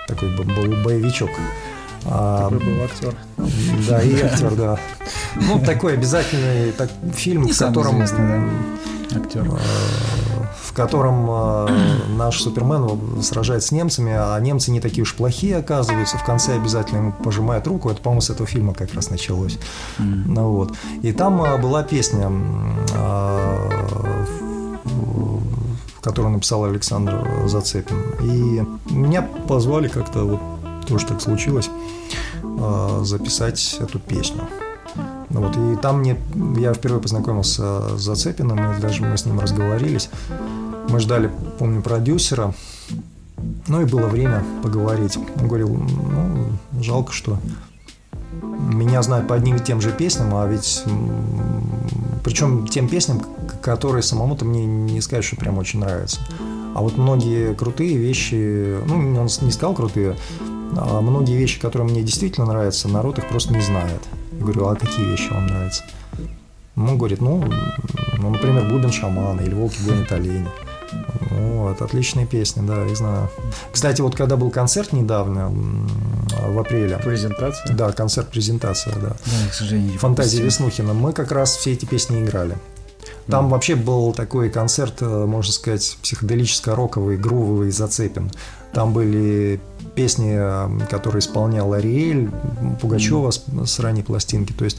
Такой 0.08 0.36
был 0.36 0.84
боевичок. 0.84 1.30
А, 2.06 2.50
Такой 2.50 2.66
был 2.66 2.84
актер. 2.84 3.16
да, 3.88 4.02
и 4.02 4.22
актер, 4.22 4.56
да. 4.56 4.80
Ну, 5.36 5.60
такой 5.66 5.94
обязательный 5.94 6.72
так, 6.72 6.90
фильм, 7.14 7.44
Не 7.44 7.52
в 7.52 7.56
самый 7.56 7.76
котором, 7.76 8.04
известный, 8.04 8.50
Актер. 9.16 9.46
В 10.70 10.74
котором 10.74 11.26
э, 11.28 11.68
наш 12.16 12.42
Супермен 12.42 13.24
сражается 13.24 13.70
с 13.70 13.72
немцами, 13.72 14.14
а 14.16 14.40
немцы 14.40 14.70
не 14.70 14.80
такие 14.80 15.02
уж 15.02 15.16
плохие, 15.16 15.58
оказываются. 15.58 16.20
В 16.20 16.24
конце 16.24 16.54
обязательно 16.54 16.98
ему 17.00 17.12
пожимает 17.12 17.66
руку. 17.66 17.90
Это, 17.90 18.00
по-моему, 18.02 18.22
с 18.22 18.30
этого 18.30 18.48
фильма 18.48 18.76
как 18.76 18.94
раз 18.94 19.10
началось. 19.10 19.58
М. 19.98 20.32
Ну, 20.32 20.52
вот. 20.52 20.74
И 21.02 21.12
там 21.12 21.42
э, 21.42 21.58
была 21.58 21.82
песня, 21.82 22.32
э, 22.94 24.26
которую 26.02 26.34
написал 26.34 26.66
Александр 26.66 27.28
Зацепин. 27.48 27.98
И 28.22 28.64
меня 28.94 29.24
позвали 29.48 29.88
как-то, 29.88 30.24
вот 30.24 30.40
тоже 30.88 31.08
так 31.08 31.20
случилось, 31.20 31.70
записать 33.02 33.78
эту 33.82 34.00
песню. 34.00 34.48
Ну 35.30 35.42
вот, 35.42 35.56
и 35.56 35.82
там 35.82 36.00
мне, 36.00 36.18
я 36.58 36.74
впервые 36.74 37.02
познакомился 37.02 37.98
с 37.98 38.02
Зацепиным, 38.02 38.58
и 38.74 38.82
даже 38.82 39.04
мы 39.04 39.18
с 39.18 39.26
ним 39.26 39.40
разговорились. 39.40 40.10
Мы 40.90 41.00
ждали, 41.00 41.32
помню, 41.60 41.82
продюсера, 41.82 42.54
ну 43.68 43.82
и 43.82 43.86
было 43.86 44.08
время 44.08 44.44
поговорить. 44.64 45.18
Он 45.40 45.48
говорил, 45.48 45.70
ну, 45.70 46.48
жалко, 46.82 47.14
что 47.14 47.38
меня 48.42 49.02
знают 49.04 49.28
по 49.28 49.36
одним 49.36 49.58
и 49.58 49.60
тем 49.60 49.82
же 49.82 49.92
песням, 49.92 50.34
а 50.34 50.48
ведь 50.48 50.84
причем 52.24 52.68
тем 52.68 52.90
песням, 52.90 53.22
которые 53.62 54.04
самому-то 54.04 54.46
мне 54.46 54.66
не 54.66 55.02
сказать, 55.02 55.24
что 55.24 55.36
прям 55.36 55.58
очень 55.58 55.80
нравятся. 55.80 56.20
А 56.76 56.82
вот 56.82 56.98
многие 56.98 57.56
крутые 57.56 57.98
вещи, 57.98 58.78
ну, 58.86 58.96
он 58.98 59.28
не 59.42 59.52
сказал 59.52 59.74
крутые, 59.74 60.16
а 60.76 61.02
многие 61.02 61.38
вещи, 61.38 61.60
которые 61.60 61.88
мне 61.88 62.04
действительно 62.04 62.46
нравятся, 62.48 62.88
народ 62.88 63.18
их 63.18 63.28
просто 63.28 63.54
не 63.54 63.62
знает. 63.62 64.02
Я 64.40 64.46
говорю, 64.46 64.68
а 64.68 64.76
какие 64.76 65.06
вещи 65.06 65.30
вам 65.32 65.48
нравятся? 65.48 65.84
Он 66.78 66.98
говорит, 66.98 67.20
ну, 67.20 67.44
ну, 68.18 68.30
например, 68.30 68.70
«Бубен 68.70 68.92
шамана» 68.92 69.42
или 69.42 69.54
«Волки 69.54 69.78
гонят 69.86 70.10
оленя». 70.14 70.48
Вот, 71.30 71.82
отличные 71.82 72.26
песни, 72.26 72.66
да, 72.66 72.84
я 72.86 72.96
знаю. 72.96 73.30
Кстати, 73.72 74.02
вот 74.02 74.16
когда 74.16 74.38
был 74.38 74.50
концерт 74.50 74.94
недавно, 74.94 75.52
в 76.48 76.58
апреле, 76.58 76.98
Презентация. 76.98 77.76
да, 77.76 77.92
концерт-презентация, 77.92 78.94
да, 78.96 79.10
Да, 79.10 79.50
к 79.50 79.54
сожалению. 79.54 80.00
пропустил. 80.00 80.46
Веснухина, 80.46 80.94
мы 80.94 81.12
как 81.12 81.32
раз 81.34 81.58
все 81.58 81.74
эти 81.74 81.86
песни 81.86 82.24
играли. 82.24 82.58
Там 83.28 83.50
вообще 83.50 83.76
был 83.76 84.14
такой 84.14 84.50
концерт, 84.50 85.02
э, 85.02 85.26
можно 85.26 85.52
сказать, 85.54 85.98
психоделическо-роковый, 86.02 87.18
грувовый, 87.18 87.70
зацепен. 87.72 88.32
Там 88.74 88.94
были 88.94 89.60
песни, 89.96 90.36
э, 90.38 90.88
которые 90.90 91.20
исполнял 91.20 91.74
Ариэль, 91.74 92.30
Пугачева 92.82 93.32
с, 93.32 93.44
с 93.66 93.80
ранней 93.80 94.04
пластинки. 94.04 94.54
То 94.54 94.66
есть 94.66 94.78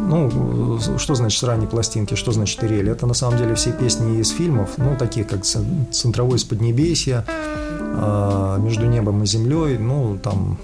ну, 0.00 0.78
что 0.98 1.14
значит 1.14 1.38
с 1.38 1.42
ранней 1.42 1.66
пластинки, 1.66 2.14
что 2.14 2.32
значит 2.32 2.62
Ирель? 2.64 2.88
Это 2.88 3.06
на 3.06 3.14
самом 3.14 3.38
деле 3.38 3.54
все 3.54 3.72
песни 3.72 4.18
из 4.18 4.30
фильмов, 4.30 4.70
ну, 4.76 4.96
такие 4.98 5.24
как 5.24 5.44
«Центровой 5.44 6.36
из 6.36 6.44
Поднебесья», 6.44 7.24
а, 7.28 8.58
«Между 8.58 8.86
небом 8.86 9.22
и 9.22 9.26
землей», 9.26 9.78
ну, 9.78 10.18
там... 10.22 10.58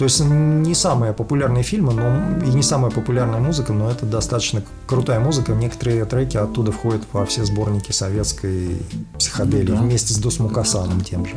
То 0.00 0.04
есть 0.04 0.18
не 0.24 0.74
самые 0.74 1.12
популярные 1.12 1.62
фильмы, 1.62 1.92
но 1.92 2.42
и 2.42 2.48
не 2.48 2.62
самая 2.62 2.90
популярная 2.90 3.38
музыка, 3.38 3.74
но 3.74 3.90
это 3.90 4.06
достаточно 4.06 4.62
крутая 4.86 5.20
музыка. 5.20 5.52
Некоторые 5.52 6.06
треки 6.06 6.38
оттуда 6.38 6.72
входят 6.72 7.02
во 7.12 7.26
все 7.26 7.44
сборники 7.44 7.92
советской 7.92 8.78
психоделии 9.18 9.72
да. 9.72 9.82
вместе 9.82 10.14
с 10.14 10.16
Дос 10.16 10.38
Мукасаном 10.38 11.02
тем 11.02 11.26
же. 11.26 11.34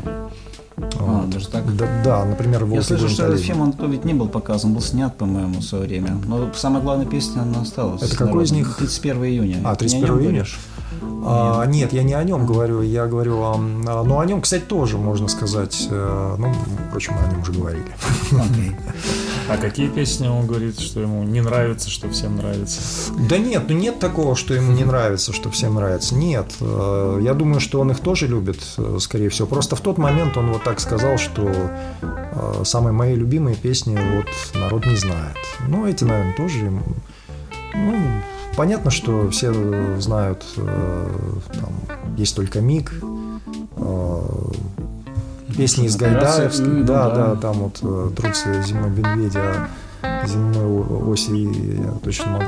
А, 0.78 1.26
даже 1.28 1.50
так? 1.50 1.76
Да, 1.76 1.88
да 2.06 2.24
например, 2.24 2.64
Я 2.68 2.82
слышу, 2.84 3.10
что 3.10 3.26
этот 3.26 3.42
фильм, 3.42 3.60
он 3.60 3.92
ведь 3.92 4.06
не 4.06 4.14
был 4.14 4.30
показан, 4.30 4.74
был 4.74 4.82
снят, 4.82 5.14
по-моему, 5.18 5.60
в 5.60 5.64
свое 5.64 5.84
время. 5.84 6.18
Но 6.26 6.50
самая 6.54 6.82
главная 6.82 7.06
песня, 7.06 7.42
она 7.42 7.64
осталась. 7.64 8.02
Это 8.02 8.16
какой 8.16 8.46
из 8.46 8.54
них? 8.54 8.78
31 8.78 9.26
июня. 9.26 9.58
А, 9.66 9.76
31 9.76 10.08
июня? 10.08 10.22
Говоришь? 10.22 10.58
А, 11.26 11.66
нет, 11.66 11.94
я 11.94 12.04
не 12.04 12.14
о 12.14 12.24
нем 12.24 12.46
говорю, 12.46 12.82
я 12.82 13.08
говорю 13.08 13.42
о... 13.42 13.58
Ну, 13.58 14.20
о 14.20 14.26
нем, 14.26 14.42
кстати, 14.42 14.64
тоже 14.64 14.98
можно 14.98 15.28
сказать. 15.28 15.88
Э, 15.90 16.36
ну, 16.38 16.54
впрочем, 16.90 17.14
мы 17.14 17.28
о 17.28 17.32
нем 17.32 17.42
уже 17.42 17.52
говорили. 17.52 17.86
Okay. 18.32 18.76
А 19.50 19.58
какие 19.58 19.90
песни 19.90 20.26
он 20.26 20.48
говорит, 20.48 20.80
что 20.80 21.02
ему 21.02 21.24
не 21.24 21.42
нравится, 21.42 21.90
что 21.90 22.10
всем 22.10 22.38
нравится? 22.38 22.80
Да 23.30 23.38
нет, 23.38 23.64
ну 23.68 23.76
нет 23.76 24.00
такого, 24.00 24.38
что 24.38 24.54
ему 24.54 24.72
не 24.72 24.86
нравится, 24.86 25.34
что 25.34 25.52
всем 25.52 25.76
нравится. 25.76 26.16
Нет. 26.16 26.54
Э, 26.62 27.20
я 27.22 27.34
думаю, 27.34 27.60
что 27.60 27.82
он 27.82 27.92
их 27.92 28.00
тоже 28.00 28.28
любит, 28.28 28.60
э, 28.78 28.98
скорее 29.02 29.28
всего. 29.28 29.48
Просто 29.48 29.76
в 29.76 29.82
тот 29.82 29.98
момент 29.98 30.38
он 30.38 30.52
вот 30.52 30.64
так 30.64 30.80
сказал, 30.80 31.18
что 31.18 31.52
самые 32.64 32.94
мои 32.94 33.16
любимые 33.16 33.56
песни 33.56 34.00
вот 34.16 34.28
народ 34.60 34.86
не 34.86 34.96
знает. 34.96 35.36
Ну, 35.68 35.86
эти, 35.88 36.06
наверное, 36.06 36.36
тоже 36.36 36.72
ну, 37.74 37.96
Понятно, 38.56 38.92
что 38.92 39.30
все 39.32 39.52
знают, 40.00 40.46
э, 40.58 41.08
там, 41.54 41.70
есть 42.18 42.36
только 42.36 42.62
миг, 42.62 42.94
э, 43.78 44.22
песни 45.58 45.88
из 45.88 45.96
Гайдая, 45.96 46.52
да, 46.84 47.10
да, 47.10 47.36
там 47.36 47.54
вот 47.54 47.80
э, 47.82 48.12
трутся 48.16 48.62
зимой 48.62 48.92
медведя, 48.92 49.68
земной 50.28 51.14
оси, 51.14 51.48
я 51.84 51.92
точно 52.04 52.32
могу. 52.32 52.46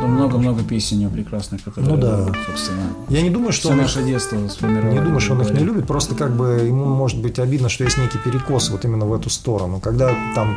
Ну, 0.00 0.06
много-много 0.06 0.62
песен 0.62 1.06
у 1.06 1.10
прекрасных, 1.10 1.62
которые, 1.62 1.94
ну, 1.94 2.00
да. 2.00 2.26
собственно, 2.46 2.82
я 3.08 3.22
не 3.22 3.30
думаю, 3.30 3.52
что 3.52 3.70
он 3.70 3.78
наше 3.78 4.02
детство 4.02 4.36
Не 4.36 5.00
думаю, 5.00 5.20
что 5.20 5.34
он 5.34 5.42
их 5.42 5.50
не 5.50 5.60
любит, 5.60 5.86
просто 5.86 6.14
как 6.14 6.36
бы 6.36 6.62
ему 6.66 6.84
может 6.84 7.20
быть 7.20 7.38
обидно, 7.38 7.68
что 7.68 7.84
есть 7.84 7.98
некий 7.98 8.18
перекос 8.18 8.70
вот 8.70 8.84
именно 8.84 9.06
в 9.06 9.12
эту 9.12 9.30
сторону. 9.30 9.80
Когда 9.80 10.14
там 10.34 10.56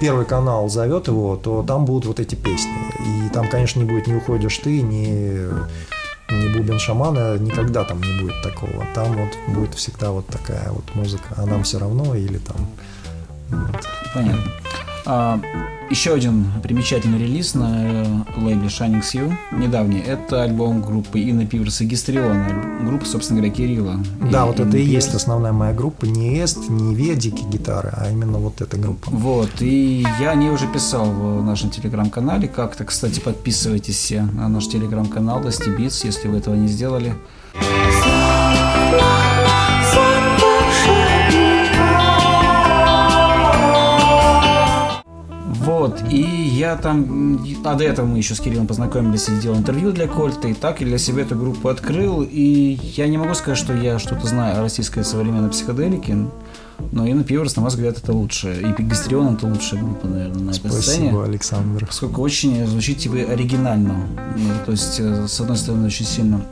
первый 0.00 0.24
канал 0.24 0.68
зовет 0.68 1.08
его, 1.08 1.36
то 1.36 1.64
там 1.66 1.84
будут 1.84 2.06
вот 2.06 2.20
эти 2.20 2.34
песни. 2.34 3.26
И 3.26 3.28
там, 3.30 3.48
конечно, 3.48 3.80
не 3.80 3.86
будет 3.86 4.06
«Не 4.06 4.14
уходишь 4.14 4.58
ты», 4.58 4.82
ни 4.82 5.48
не 6.30 6.48
бубен 6.48 6.78
шамана, 6.78 7.36
никогда 7.36 7.84
там 7.84 8.00
не 8.00 8.22
будет 8.22 8.42
такого. 8.42 8.86
Там 8.94 9.14
вот 9.14 9.54
будет 9.54 9.74
всегда 9.74 10.10
вот 10.10 10.26
такая 10.26 10.70
вот 10.70 10.84
музыка, 10.94 11.34
а 11.36 11.46
нам 11.46 11.62
все 11.64 11.78
равно 11.78 12.14
или 12.14 12.38
там... 12.38 12.56
Вот. 13.50 13.86
Понятно. 14.14 14.42
А, 15.06 15.40
еще 15.90 16.14
один 16.14 16.46
примечательный 16.62 17.18
релиз 17.18 17.54
на 17.54 17.84
э, 17.84 18.04
лейбле 18.38 18.68
Shining 18.68 19.02
Sea, 19.02 19.32
недавний, 19.52 20.00
это 20.00 20.42
альбом 20.42 20.80
группы 20.80 21.20
Инна 21.20 21.46
Пиверс 21.46 21.82
и 21.82 21.84
Гистриона, 21.84 22.80
группа, 22.86 23.04
собственно 23.04 23.40
говоря, 23.40 23.54
Кирилла. 23.54 23.98
Да, 24.30 24.44
и 24.44 24.46
вот 24.46 24.60
Инна 24.60 24.68
это 24.68 24.78
и 24.78 24.86
Пиверс. 24.86 25.04
есть 25.04 25.14
основная 25.14 25.52
моя 25.52 25.74
группа, 25.74 26.06
не 26.06 26.42
Эст, 26.42 26.70
не 26.70 26.94
Ведики 26.94 27.42
гитары, 27.44 27.92
а 27.94 28.10
именно 28.10 28.38
вот 28.38 28.62
эта 28.62 28.78
группа. 28.78 29.10
Вот, 29.10 29.60
и 29.60 30.06
я 30.20 30.30
о 30.30 30.34
ней 30.34 30.48
уже 30.48 30.66
писал 30.66 31.04
в 31.04 31.44
нашем 31.44 31.70
телеграм-канале, 31.70 32.48
как-то, 32.48 32.84
кстати, 32.84 33.20
подписывайтесь 33.20 33.96
все 33.96 34.22
на 34.22 34.48
наш 34.48 34.66
телеграм-канал 34.68 35.42
Dusty 35.42 35.76
Beats, 35.76 36.06
если 36.06 36.28
вы 36.28 36.38
этого 36.38 36.54
не 36.54 36.68
сделали. 36.68 37.14
Вот, 45.64 46.02
и 46.10 46.20
я 46.20 46.76
там, 46.76 47.44
а 47.64 47.74
до 47.74 47.84
этого 47.84 48.06
мы 48.06 48.18
еще 48.18 48.34
с 48.34 48.40
Кириллом 48.40 48.66
познакомились 48.66 49.28
и 49.28 49.40
делал 49.40 49.56
интервью 49.56 49.92
для 49.92 50.06
Кольта, 50.06 50.48
и 50.48 50.54
так 50.54 50.82
и 50.82 50.84
для 50.84 50.98
себя 50.98 51.22
эту 51.22 51.36
группу 51.36 51.68
открыл, 51.68 52.22
и 52.22 52.78
я 52.96 53.08
не 53.08 53.16
могу 53.16 53.34
сказать, 53.34 53.58
что 53.58 53.72
я 53.72 53.98
что-то 53.98 54.26
знаю 54.26 54.58
о 54.58 54.62
российской 54.62 55.04
современной 55.04 55.50
психоделике, 55.50 56.26
но 56.92 57.06
Инна 57.06 57.24
Пиверс, 57.24 57.56
на 57.56 57.62
мой 57.62 57.70
взгляд, 57.70 57.98
это 57.98 58.12
лучше. 58.12 58.60
И 58.60 58.82
Гастрион 58.82 59.34
это 59.34 59.46
лучшая 59.46 59.80
группа, 59.80 60.06
наверное, 60.06 60.42
на 60.42 60.50
этой 60.50 60.58
Спасибо, 60.58 60.80
сцене. 60.80 60.96
Спасибо, 60.96 61.24
Александр. 61.24 61.86
Поскольку 61.86 62.22
очень 62.22 62.66
звучит 62.66 62.98
типа 62.98 63.16
оригинально. 63.16 64.06
Ну, 64.36 64.50
то 64.66 64.72
есть, 64.72 64.96
э, 64.98 65.26
с 65.28 65.40
одной 65.40 65.56
стороны, 65.56 65.86
очень 65.86 66.04
сильно 66.04 66.44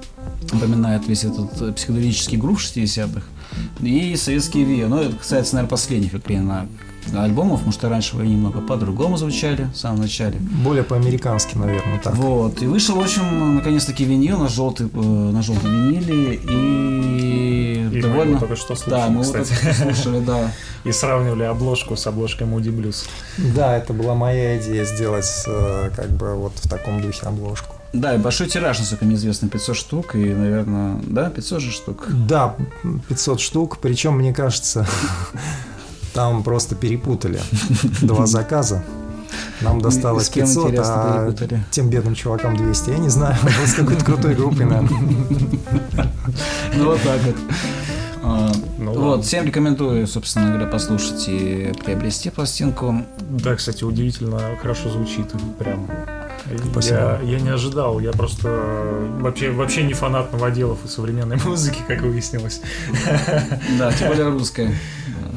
напоминает 0.52 1.06
весь 1.08 1.24
этот 1.24 1.74
психоделический 1.74 2.38
грув 2.38 2.60
60-х 2.60 3.22
и 3.80 4.16
советские 4.16 4.64
ВИА. 4.64 4.88
Но 4.88 5.02
это 5.02 5.16
касается, 5.16 5.54
наверное, 5.54 5.70
последних 5.70 6.12
как 6.12 6.28
на 6.28 6.66
альбомов, 7.14 7.58
потому 7.58 7.72
что 7.72 7.88
раньше 7.88 8.16
они 8.18 8.34
немного 8.34 8.60
по-другому 8.60 9.16
звучали 9.16 9.68
в 9.72 9.76
самом 9.76 10.00
начале. 10.00 10.38
Более 10.38 10.84
по-американски, 10.84 11.56
наверное, 11.56 11.98
так. 11.98 12.14
Вот. 12.14 12.62
И 12.62 12.66
вышел, 12.66 12.96
в 12.96 13.00
общем, 13.00 13.56
наконец-таки 13.56 14.04
винил 14.04 14.38
на, 14.38 14.48
желтый, 14.48 14.88
э, 14.92 14.98
на 14.98 15.42
желтом 15.42 15.70
виниле. 15.72 16.34
И, 16.34 17.88
и 17.92 18.00
довольно... 18.00 18.34
Мы 18.34 18.40
только 18.40 18.56
что 18.56 18.74
слушали, 18.74 18.90
Да, 18.90 19.08
мы 19.08 19.22
кстати. 19.22 19.48
только 19.48 19.74
что 19.74 19.84
слушали, 19.84 20.20
да. 20.24 20.52
И 20.84 20.90
сравнивали 20.92 21.44
обложку 21.44 21.96
с 21.96 22.06
обложкой 22.06 22.46
Moody 22.46 22.76
Blues. 22.76 23.06
Да, 23.54 23.76
это 23.76 23.92
была 23.92 24.14
моя 24.14 24.58
идея 24.58 24.84
сделать 24.84 25.44
э, 25.46 25.90
как 25.94 26.10
бы 26.10 26.34
вот 26.34 26.52
в 26.56 26.68
таком 26.68 27.00
духе 27.00 27.26
обложку. 27.26 27.76
Да, 27.92 28.14
и 28.14 28.18
большой 28.18 28.48
тираж, 28.48 28.78
насколько 28.78 29.04
мне 29.04 29.16
известно, 29.16 29.48
500 29.48 29.76
штук, 29.76 30.14
и, 30.16 30.24
наверное, 30.24 30.98
да, 31.02 31.28
500 31.28 31.60
же 31.60 31.70
штук. 31.70 32.06
Да, 32.08 32.56
500 33.08 33.38
штук, 33.40 33.78
причем, 33.82 34.14
мне 34.16 34.32
кажется, 34.32 34.86
там 36.12 36.42
просто 36.42 36.74
перепутали 36.74 37.40
два 38.02 38.26
заказа. 38.26 38.82
Нам 39.60 39.80
досталось 39.80 40.28
500, 40.28 40.74
а 40.78 41.26
перепутали? 41.26 41.64
тем 41.70 41.88
бедным 41.88 42.14
чувакам 42.14 42.56
200. 42.56 42.90
Я 42.90 42.98
не 42.98 43.08
знаю, 43.08 43.36
был 43.42 43.66
с 43.66 43.74
какой-то 43.74 44.04
крутой 44.04 44.34
группой, 44.34 44.66
наверное. 44.66 44.90
Ну, 46.74 46.86
вот 46.86 47.02
так 47.02 47.20
вот. 47.22 47.36
А, 48.24 48.52
ну, 48.78 48.92
вот, 48.92 48.98
ладно. 48.98 49.22
всем 49.22 49.44
рекомендую, 49.44 50.06
собственно 50.06 50.48
говоря, 50.48 50.66
послушать 50.66 51.24
и 51.28 51.72
приобрести 51.84 52.30
пластинку. 52.30 53.02
Да, 53.18 53.56
кстати, 53.56 53.84
удивительно 53.84 54.40
хорошо 54.60 54.90
звучит. 54.90 55.26
Прям 55.58 55.86
Спасибо. 56.70 57.20
Я, 57.22 57.32
я 57.32 57.40
не 57.40 57.50
ожидал, 57.50 58.00
я 58.00 58.12
просто 58.12 58.48
вообще, 59.20 59.50
вообще 59.50 59.82
не 59.82 59.94
фанат 59.94 60.32
новоделов 60.32 60.78
и 60.84 60.88
современной 60.88 61.36
музыки, 61.44 61.78
как 61.86 62.02
выяснилось. 62.02 62.60
Да, 63.78 63.92
тем 63.92 64.08
более 64.08 64.28
русская. 64.28 64.72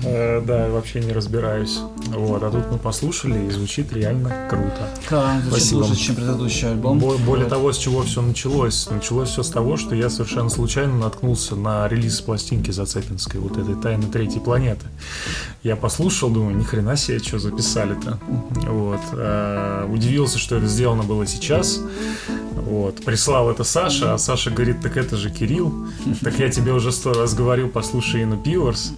Э, 0.04 0.42
да, 0.46 0.70
вообще 0.70 1.00
не 1.00 1.14
разбираюсь. 1.14 1.80
Вот, 2.08 2.44
а 2.44 2.52
тут 2.52 2.72
мы 2.72 2.78
послушали, 2.78 3.48
и 3.48 3.50
звучит 3.50 3.92
реально 3.94 4.32
круто. 4.50 4.90
Да, 5.10 5.42
Спасибо. 5.48 5.80
лучше, 5.80 5.96
чем 5.96 6.16
предыдущий 6.16 6.70
альбом. 6.70 7.00
Более 7.00 7.48
того, 7.48 7.72
с 7.72 7.78
чего 7.78 8.04
все 8.04 8.22
началось. 8.22 8.88
Началось 8.90 9.30
все 9.30 9.44
с 9.44 9.50
того, 9.50 9.78
что 9.78 9.96
я 9.96 10.10
совершенно 10.10 10.50
случайно 10.50 10.98
наткнулся 10.98 11.56
на 11.56 11.88
релиз 11.88 12.22
пластинки 12.22 12.72
Зацепинской, 12.72 13.40
вот 13.40 13.58
этой 13.58 13.76
«Тайны 13.76 14.08
третьей 14.08 14.42
планеты». 14.42 14.86
Я 15.64 15.76
послушал, 15.76 16.30
думаю, 16.30 16.56
ни 16.56 16.64
хрена 16.64 16.96
себе, 16.96 17.20
что 17.20 17.40
записали-то. 17.40 18.20
Вот. 18.68 19.02
А, 19.14 19.88
удивился, 19.92 20.38
что 20.38 20.58
это 20.58 20.68
сделано 20.96 21.04
было 21.04 21.28
сейчас. 21.28 21.80
Вот. 22.56 23.04
Прислал 23.04 23.50
это 23.50 23.64
Саша, 23.64 24.14
а 24.14 24.18
Саша 24.18 24.50
говорит, 24.52 24.82
так 24.82 24.98
это 24.98 25.18
же 25.18 25.30
Кирилл. 25.30 25.88
Так 26.22 26.40
я 26.40 26.50
тебе 26.50 26.72
уже 26.72 26.92
сто 26.92 27.14
раз 27.14 27.34
говорил, 27.34 27.70
послушай 27.70 28.24
Инну 28.24 28.38
Пиверс. 28.38 28.94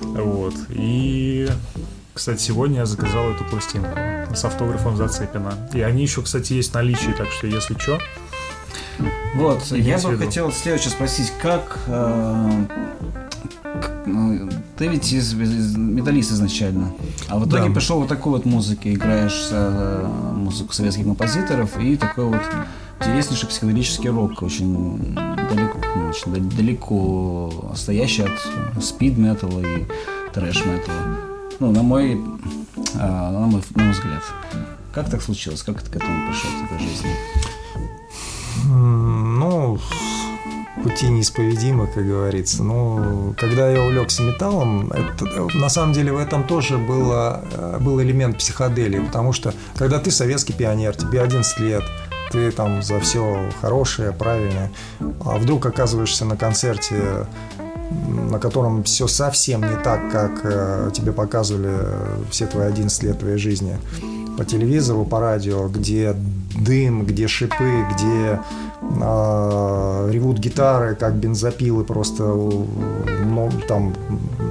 Вот. 0.00 0.54
И, 0.70 1.48
кстати, 2.14 2.40
сегодня 2.40 2.78
я 2.78 2.86
заказал 2.86 3.30
эту 3.30 3.44
пластинку 3.44 3.96
с 4.34 4.44
автографом 4.44 4.96
Зацепина. 4.96 5.68
И 5.74 5.80
они 5.80 6.02
еще, 6.02 6.22
кстати, 6.22 6.54
есть 6.54 6.70
в 6.70 6.74
наличии, 6.74 7.14
так 7.16 7.30
что 7.30 7.46
если 7.46 7.78
что, 7.78 7.98
вот, 9.34 9.64
я 9.72 9.98
бы 9.98 10.16
хотел 10.16 10.52
следующее 10.52 10.90
спросить, 10.90 11.32
как 11.42 11.78
э, 11.88 12.66
ты 14.76 14.88
ведь 14.88 15.12
из, 15.12 15.34
из 15.34 15.76
металлист 15.76 16.32
изначально, 16.32 16.92
а 17.28 17.38
в 17.38 17.48
итоге 17.48 17.68
да. 17.68 17.74
пришел 17.74 18.00
вот 18.00 18.08
такой 18.08 18.32
вот 18.32 18.44
музыки, 18.44 18.92
играешь 18.92 19.48
э, 19.50 20.06
музыку 20.34 20.72
советских 20.72 21.04
композиторов 21.04 21.78
и 21.78 21.96
такой 21.96 22.26
вот 22.26 22.42
интереснейший 23.00 23.48
психоделический 23.48 24.10
рок, 24.10 24.42
очень 24.42 25.14
далеко, 25.14 25.78
очень 26.08 26.50
далеко 26.50 27.72
стоящий 27.74 28.22
от 28.22 28.84
спид 28.84 29.16
металла 29.16 29.60
и 29.60 29.86
трэш 30.32 30.64
металла. 30.64 31.18
Ну, 31.60 31.70
на 31.70 31.82
мой, 31.82 32.20
а, 32.98 33.30
на 33.30 33.46
мой, 33.46 33.62
на 33.74 33.84
мой 33.84 33.92
взгляд. 33.92 34.22
Как 34.92 35.10
так 35.10 35.22
случилось? 35.22 35.62
Как 35.62 35.82
ты 35.82 35.90
к 35.90 35.96
этому 35.96 36.28
пришел 36.28 36.50
в 36.50 36.68
твоей 36.68 36.88
жизни? 36.88 37.10
Ну, 38.66 39.78
пути 40.84 41.08
неисповедимы, 41.08 41.86
как 41.86 42.06
говорится. 42.06 42.62
Ну, 42.62 43.34
когда 43.38 43.70
я 43.70 43.82
увлекся 43.82 44.22
металлом, 44.22 44.92
это, 44.92 45.24
на 45.54 45.70
самом 45.70 45.94
деле 45.94 46.12
в 46.12 46.18
этом 46.18 46.46
тоже 46.46 46.76
было, 46.76 47.42
э, 47.52 47.78
был 47.80 48.00
элемент 48.02 48.36
психоделии, 48.38 49.00
потому 49.00 49.32
что 49.32 49.54
когда 49.76 49.98
ты 49.98 50.10
советский 50.10 50.52
пионер, 50.52 50.94
тебе 50.94 51.22
11 51.22 51.60
лет, 51.60 51.82
ты 52.30 52.50
там 52.50 52.82
за 52.82 53.00
все 53.00 53.50
хорошее, 53.62 54.12
правильное, 54.12 54.70
а 55.24 55.38
вдруг 55.38 55.64
оказываешься 55.64 56.26
на 56.26 56.36
концерте, 56.36 57.26
на 58.30 58.38
котором 58.38 58.84
все 58.84 59.06
совсем 59.06 59.62
не 59.62 59.76
так, 59.82 60.10
как 60.12 60.40
э, 60.44 60.90
тебе 60.92 61.12
показывали 61.12 61.78
все 62.30 62.46
твои 62.46 62.66
11 62.66 63.02
лет 63.04 63.18
твоей 63.18 63.38
жизни 63.38 63.78
по 64.36 64.44
телевизору, 64.44 65.04
по 65.04 65.20
радио, 65.20 65.68
где 65.68 66.14
дым, 66.58 67.04
где 67.04 67.28
шипы, 67.28 67.84
где 67.94 68.40
э, 68.82 70.10
ревут 70.12 70.38
гитары, 70.38 70.94
как 70.94 71.14
бензопилы 71.14 71.84
просто 71.84 72.24
ну, 72.24 73.50
там 73.68 73.94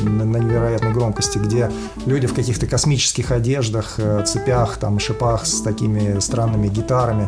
на, 0.01 0.25
на 0.25 0.37
невероятной 0.37 0.93
громкости, 0.93 1.37
где 1.37 1.71
люди 2.05 2.27
в 2.27 2.33
каких-то 2.33 2.67
космических 2.67 3.31
одеждах, 3.31 3.95
э, 3.97 4.23
цепях, 4.25 4.77
там 4.77 4.99
шипах 4.99 5.45
с 5.45 5.61
такими 5.61 6.19
странными 6.19 6.67
гитарами 6.67 7.27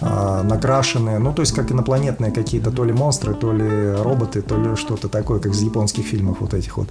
накрашенные, 0.00 1.18
ну 1.18 1.32
то 1.32 1.42
есть 1.42 1.52
как 1.52 1.70
инопланетные 1.72 2.32
какие-то 2.32 2.70
то 2.70 2.84
ли 2.84 2.92
монстры, 2.92 3.34
то 3.34 3.52
ли 3.52 3.92
роботы, 4.02 4.42
то 4.42 4.56
ли 4.56 4.76
что-то 4.76 5.08
такое, 5.08 5.40
как 5.40 5.52
из 5.52 5.60
японских 5.60 6.04
фильмов 6.06 6.38
вот 6.40 6.54
этих 6.54 6.76
вот. 6.76 6.88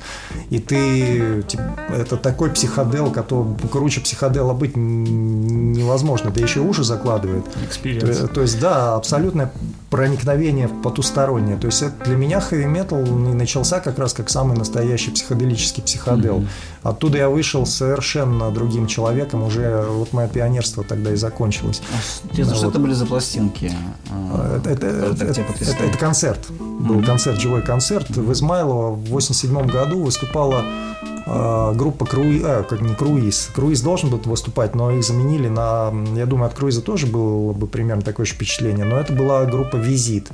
И 0.49 0.59
ты, 0.59 1.43
это 1.89 2.17
такой 2.17 2.51
психодел, 2.51 3.11
который 3.11 3.47
круче 3.71 4.01
психодела 4.01 4.53
быть 4.53 4.75
невозможно, 4.75 6.31
да 6.31 6.41
еще 6.41 6.59
уши 6.59 6.83
закладывает. 6.83 7.45
То, 7.99 8.27
то 8.27 8.41
есть 8.41 8.59
да, 8.59 8.95
абсолютное 8.95 9.51
проникновение 9.89 10.67
в 10.67 10.81
потустороннее. 10.81 11.57
То 11.57 11.67
есть 11.67 11.81
это 11.81 12.05
для 12.05 12.15
меня 12.15 12.39
хэви 12.39 12.65
метал 12.65 13.01
начался 13.05 13.79
как 13.79 13.97
раз 13.97 14.13
как 14.13 14.29
самый 14.29 14.55
настоящий 14.55 15.11
психоделический 15.11 15.81
психодел. 15.81 16.39
Mm-hmm. 16.39 16.47
Оттуда 16.83 17.17
я 17.17 17.29
вышел 17.29 17.65
совершенно 17.65 18.51
другим 18.51 18.87
человеком, 18.87 19.43
уже 19.43 19.85
вот 19.89 20.13
мое 20.13 20.27
пионерство 20.27 20.83
тогда 20.83 21.11
и 21.11 21.15
закончилось. 21.15 21.81
Интересно, 22.23 22.53
вот. 22.53 22.59
что 22.59 22.69
это 22.69 22.79
были 22.79 22.93
за 22.93 23.05
пластинки? 23.05 23.71
А, 24.09 24.57
это, 24.57 24.69
это, 24.69 24.87
это, 24.87 25.25
это, 25.25 25.83
это, 25.83 25.97
концерт. 25.97 26.49
Был 26.49 27.03
концерт, 27.03 27.39
живой 27.39 27.61
концерт. 27.61 28.09
В 28.09 28.31
Измайлово 28.31 28.91
в 28.95 29.09
87 29.09 29.67
году 29.67 30.03
выступала 30.03 30.63
э, 31.25 31.73
группа 31.75 32.05
Круиз, 32.05 32.43
э, 32.45 32.63
как 32.63 32.81
не 32.81 32.95
Круиз. 32.95 33.49
Круиз 33.53 33.81
должен 33.81 34.09
был 34.09 34.19
выступать, 34.19 34.73
но 34.73 34.91
их 34.91 35.03
заменили 35.03 35.49
на... 35.49 35.91
Я 36.15 36.25
думаю, 36.25 36.47
от 36.47 36.53
Круиза 36.53 36.81
тоже 36.81 37.07
было 37.07 37.51
бы 37.51 37.67
примерно 37.67 38.03
такое 38.03 38.25
же 38.25 38.33
впечатление, 38.33 38.85
но 38.85 38.97
это 38.97 39.11
была 39.11 39.43
группа 39.45 39.75
Визит 39.75 40.29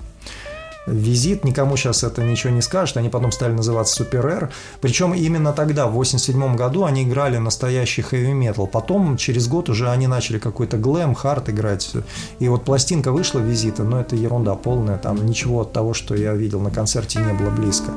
визит, 0.86 1.44
никому 1.44 1.78
сейчас 1.78 2.04
это 2.04 2.24
ничего 2.24 2.54
не 2.54 2.62
скажет, 2.62 2.98
они 2.98 3.10
потом 3.10 3.32
стали 3.32 3.54
называться 3.54 3.96
Супер 3.96 4.26
Эр. 4.26 4.52
Причем 4.82 5.14
именно 5.14 5.54
тогда, 5.54 5.88
в 5.88 5.94
87 5.94 6.56
году, 6.56 6.86
они 6.86 7.04
играли 7.04 7.38
настоящий 7.38 8.02
хэви 8.02 8.34
метал. 8.34 8.68
Потом, 8.68 9.18
через 9.18 9.48
год 9.48 9.70
уже 9.70 9.90
они 9.90 10.08
начали 10.08 10.38
какой-то 10.38 10.78
глэм, 10.78 11.16
хард 11.16 11.50
играть. 11.50 11.92
И 12.40 12.48
вот 12.48 12.64
пластинка 12.64 13.12
вышла 13.12 13.40
визита, 13.40 13.84
но 13.84 14.00
это 14.00 14.16
ерунда 14.16 14.56
полная, 14.56 14.98
там 14.98 15.26
ничего 15.26 15.62
от 15.62 15.74
того, 15.74 15.94
что 15.94 16.16
я 16.16 16.34
видел 16.34 16.62
на 16.62 16.72
концерте, 16.72 17.20
не 17.20 17.34
было 17.34 17.50
близко. 17.50 17.92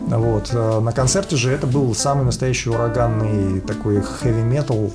Вот. 0.00 0.50
А 0.52 0.80
на 0.80 0.92
концерте 0.92 1.36
же 1.36 1.50
это 1.50 1.66
был 1.66 1.94
самый 1.94 2.24
настоящий 2.24 2.70
ураганный 2.70 3.60
такой 3.60 4.00
хэви 4.00 4.42
метал, 4.42 4.90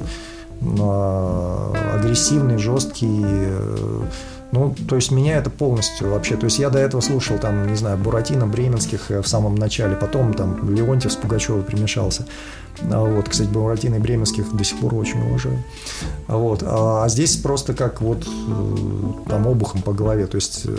а, 0.79 1.73
агрессивный, 1.95 2.57
жесткий, 2.57 3.21
э, 3.23 4.01
ну, 4.55 4.73
то 4.87 4.95
есть 4.95 5.11
меня 5.11 5.37
это 5.37 5.49
полностью 5.49 6.11
вообще, 6.11 6.37
то 6.37 6.45
есть 6.45 6.59
я 6.59 6.69
до 6.69 6.79
этого 6.79 7.01
слушал 7.01 7.37
там, 7.37 7.67
не 7.67 7.75
знаю, 7.75 7.97
Буратино, 7.97 8.47
Бременских 8.47 9.11
э, 9.11 9.21
в 9.21 9.27
самом 9.27 9.55
начале, 9.55 9.97
потом 9.97 10.33
там 10.33 10.73
Леонтьев 10.73 11.11
с 11.11 11.15
Пугачевой 11.17 11.61
примешался. 11.61 12.25
А 12.89 13.03
вот, 13.03 13.27
кстати, 13.27 13.49
Буратино 13.49 13.95
и 13.95 13.99
Бременских 13.99 14.55
до 14.55 14.63
сих 14.63 14.79
пор 14.79 14.95
очень 14.95 15.19
уважаю. 15.19 15.61
А 16.27 16.37
вот, 16.37 16.63
а, 16.63 17.03
а 17.03 17.09
здесь 17.09 17.35
просто 17.35 17.73
как 17.73 17.99
вот 17.99 18.25
э, 18.25 19.29
там 19.29 19.45
обухом 19.45 19.81
по 19.81 19.91
голове, 19.91 20.25
то 20.25 20.35
есть 20.35 20.61
э, 20.63 20.75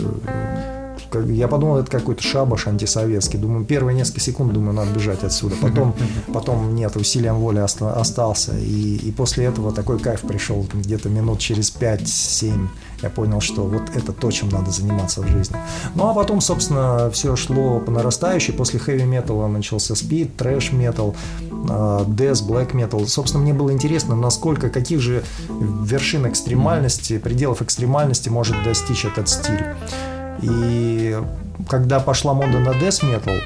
я 1.27 1.47
подумал, 1.47 1.77
это 1.77 1.91
какой-то 1.91 2.23
шабаш 2.23 2.65
антисоветский. 2.65 3.37
Думаю, 3.37 3.63
первые 3.63 3.95
несколько 3.95 4.21
секунд, 4.21 4.53
думаю, 4.53 4.73
надо 4.73 4.91
бежать 4.91 5.23
отсюда. 5.23 5.55
Потом, 5.61 5.95
потом 6.33 6.73
нет, 6.75 6.95
усилием 6.95 7.35
воли 7.35 7.59
остался. 7.59 8.57
И, 8.57 8.97
и 8.97 9.11
после 9.11 9.45
этого 9.45 9.71
такой 9.71 9.99
кайф 9.99 10.21
пришел 10.21 10.65
где-то 10.73 11.09
минут 11.09 11.39
через 11.39 11.71
5-7. 11.73 12.67
Я 13.01 13.09
понял, 13.09 13.41
что 13.41 13.63
вот 13.63 13.95
это 13.95 14.11
то, 14.11 14.31
чем 14.31 14.49
надо 14.49 14.71
заниматься 14.71 15.21
в 15.21 15.27
жизни. 15.27 15.55
Ну, 15.93 16.09
а 16.09 16.13
потом, 16.13 16.41
собственно, 16.41 17.11
все 17.11 17.35
шло 17.35 17.79
по 17.79 17.91
нарастающей. 17.91 18.53
После 18.53 18.79
хэви-металла 18.79 19.47
начался 19.47 19.95
спид, 19.95 20.35
трэш-метал, 20.35 21.15
дэс, 22.07 22.41
блэк-метал. 22.41 23.07
Собственно, 23.07 23.43
мне 23.43 23.53
было 23.53 23.71
интересно, 23.71 24.15
насколько, 24.15 24.69
каких 24.69 24.99
же 24.99 25.23
вершин 25.49 26.27
экстремальности, 26.27 27.19
пределов 27.19 27.61
экстремальности 27.61 28.29
может 28.29 28.63
достичь 28.63 29.05
этот 29.05 29.29
стиль. 29.29 29.63
И 30.41 31.17
когда 31.69 31.99
пошла 31.99 32.33
мода 32.33 32.59
на 32.59 32.69
metal, 32.69 33.39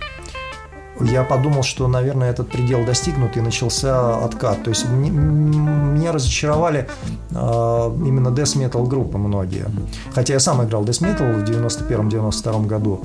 я 1.03 1.23
подумал, 1.23 1.63
что, 1.63 1.87
наверное, 1.87 2.29
этот 2.29 2.49
предел 2.49 2.85
достигнут 2.85 3.37
и 3.37 3.41
начался 3.41 4.17
откат. 4.23 4.63
То 4.63 4.69
есть 4.69 4.87
меня 4.87 6.11
разочаровали 6.11 6.87
э, 7.29 7.33
именно 7.35 8.29
death 8.29 8.57
metal 8.57 8.87
группы 8.87 9.17
многие. 9.17 9.65
Хотя 10.13 10.33
я 10.33 10.39
сам 10.39 10.63
играл 10.63 10.83
death 10.83 11.01
metal 11.01 11.33
в 11.33 11.49
91-92 11.49 12.65
году. 12.65 13.01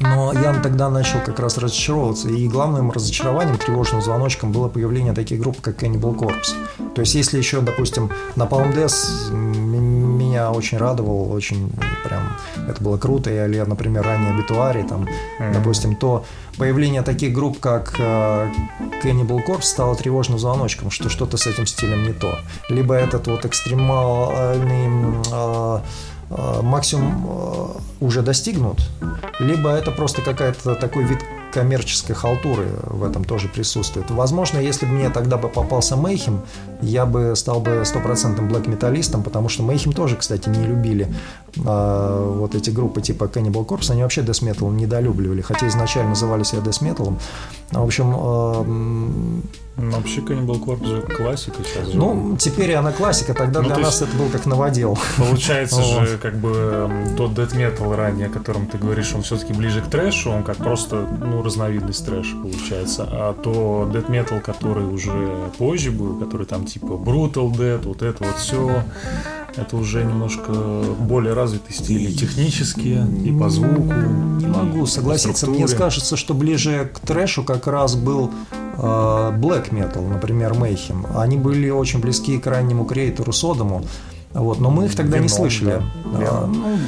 Но 0.00 0.32
я 0.32 0.54
тогда 0.54 0.90
начал 0.90 1.20
как 1.24 1.38
раз 1.38 1.58
разочаровываться. 1.58 2.28
И 2.28 2.48
главным 2.48 2.90
разочарованием, 2.90 3.56
тревожным 3.58 4.02
звоночком 4.02 4.52
было 4.52 4.68
появление 4.68 5.12
таких 5.12 5.40
групп, 5.40 5.60
как 5.60 5.82
Cannibal 5.82 6.16
Corpse. 6.16 6.54
То 6.94 7.00
есть, 7.00 7.14
если 7.14 7.38
еще, 7.38 7.60
допустим, 7.60 8.10
на 8.36 8.44
Palm 8.44 8.74
Death 8.74 9.32
меня 10.32 10.50
очень 10.50 10.78
радовал, 10.78 11.30
очень 11.32 11.70
прям 12.04 12.36
это 12.68 12.82
было 12.82 12.96
круто. 12.96 13.30
Или, 13.30 13.60
например, 13.60 14.02
ранее 14.02 14.32
Обитуари, 14.32 14.82
там, 14.82 15.04
mm-hmm. 15.04 15.52
допустим, 15.52 15.96
то 15.96 16.24
появление 16.58 17.02
таких 17.02 17.32
групп, 17.32 17.60
как 17.60 17.94
э, 17.98 18.50
Cannibal 19.02 19.40
Corpse, 19.46 19.62
стало 19.62 19.94
тревожным 19.94 20.38
звоночком, 20.38 20.90
что 20.90 21.08
что-то 21.08 21.36
с 21.36 21.46
этим 21.46 21.66
стилем 21.66 22.04
не 22.04 22.12
то. 22.12 22.38
Либо 22.68 22.94
этот 22.94 23.26
вот 23.26 23.44
экстремальный 23.44 25.22
э, 25.32 25.80
Э, 26.34 26.60
максимум 26.62 27.26
э, 27.28 28.04
уже 28.04 28.22
достигнут, 28.22 28.80
либо 29.38 29.68
это 29.70 29.90
просто 29.90 30.22
какая-то 30.22 30.74
такой 30.76 31.04
вид 31.04 31.18
коммерческой 31.52 32.14
халтуры 32.14 32.66
в 32.86 33.04
этом 33.04 33.24
тоже 33.24 33.48
присутствует. 33.48 34.10
Возможно, 34.10 34.58
если 34.58 34.86
бы 34.86 34.92
мне 34.92 35.10
тогда 35.10 35.36
бы 35.36 35.48
попался 35.48 35.96
Мейхем, 35.96 36.40
я 36.80 37.06
бы 37.06 37.34
стал 37.36 37.60
бы 37.60 37.82
стопроцентным 37.84 38.48
блэк-металлистом, 38.48 39.22
потому 39.22 39.48
что 39.48 39.62
Мейхем 39.62 39.92
тоже, 39.92 40.16
кстати, 40.16 40.48
не 40.48 40.64
любили 40.64 41.14
а, 41.64 42.28
вот 42.38 42.54
эти 42.54 42.70
группы 42.70 43.02
типа 43.02 43.24
Cannibal 43.24 43.66
Corpse, 43.66 43.92
они 43.92 44.02
вообще 44.02 44.22
Death 44.22 44.42
Metal 44.42 44.72
недолюбливали, 44.72 45.42
хотя 45.42 45.68
изначально 45.68 46.10
называли 46.10 46.42
себя 46.42 46.62
Death 46.62 46.82
Metal. 46.82 47.14
В 47.70 47.84
общем, 47.84 48.14
э, 48.16 49.71
ну, 49.76 49.90
вообще 49.96 50.20
Cannibal 50.20 50.62
Corpse 50.62 50.86
же 50.86 51.00
классика 51.00 51.56
сейчас 51.64 51.88
же. 51.88 51.96
Ну, 51.96 52.36
теперь 52.38 52.74
она 52.74 52.92
классика, 52.92 53.32
тогда 53.32 53.62
ну, 53.62 53.68
для 53.68 53.78
нас 53.78 54.02
это 54.02 54.14
был 54.16 54.28
как 54.28 54.44
новодел. 54.44 54.98
Получается 55.16 55.82
же, 56.06 56.18
как 56.18 56.36
бы, 56.36 56.90
тот 57.16 57.32
Death 57.32 57.56
Metal 57.56 57.94
ранее, 57.94 58.26
о 58.26 58.30
котором 58.30 58.66
ты 58.66 58.76
говоришь, 58.76 59.14
он 59.14 59.22
все-таки 59.22 59.54
ближе 59.54 59.80
к 59.80 59.86
трэшу, 59.86 60.30
он 60.30 60.42
как 60.42 60.58
просто, 60.58 61.06
ну, 61.20 61.42
разновидность 61.42 62.04
трэша 62.04 62.36
получается. 62.36 63.08
А 63.10 63.34
то 63.34 63.88
Death 63.92 64.08
Metal, 64.10 64.40
который 64.40 64.84
уже 64.84 65.50
позже 65.56 65.90
был, 65.90 66.18
который 66.18 66.46
там 66.46 66.66
типа 66.66 66.92
Brutal 66.92 67.50
Dead, 67.50 67.82
вот 67.82 68.02
это 68.02 68.24
вот 68.24 68.36
все, 68.36 68.84
это 69.56 69.76
уже 69.76 70.04
немножко 70.04 70.52
более 70.52 71.32
развитый 71.32 71.74
стиль 71.74 72.10
и 72.10 72.14
технические, 72.14 73.06
и 73.24 73.32
по 73.32 73.48
звуку. 73.48 73.82
Не 73.82 74.46
могу 74.46 74.86
согласиться. 74.86 75.46
Мне 75.46 75.66
кажется, 75.66 76.16
что 76.16 76.34
ближе 76.34 76.90
к 76.92 77.00
трэшу 77.00 77.42
как 77.42 77.66
раз 77.66 77.94
был 77.94 78.30
black 78.82 79.70
metal, 79.70 80.06
например, 80.08 80.52
Mayhem, 80.52 81.06
они 81.16 81.36
были 81.36 81.70
очень 81.70 82.00
близки 82.00 82.38
к 82.38 82.46
раннему 82.46 82.84
креатору 82.84 83.32
Содому, 83.32 83.84
вот, 84.34 84.60
но 84.60 84.70
мы 84.70 84.86
их 84.86 84.94
тогда 84.94 85.18
Веном, 85.18 85.22
не 85.24 85.28
слышали. 85.28 85.82
Да. 86.06 86.28
А, 86.30 86.46
ну, 86.46 86.78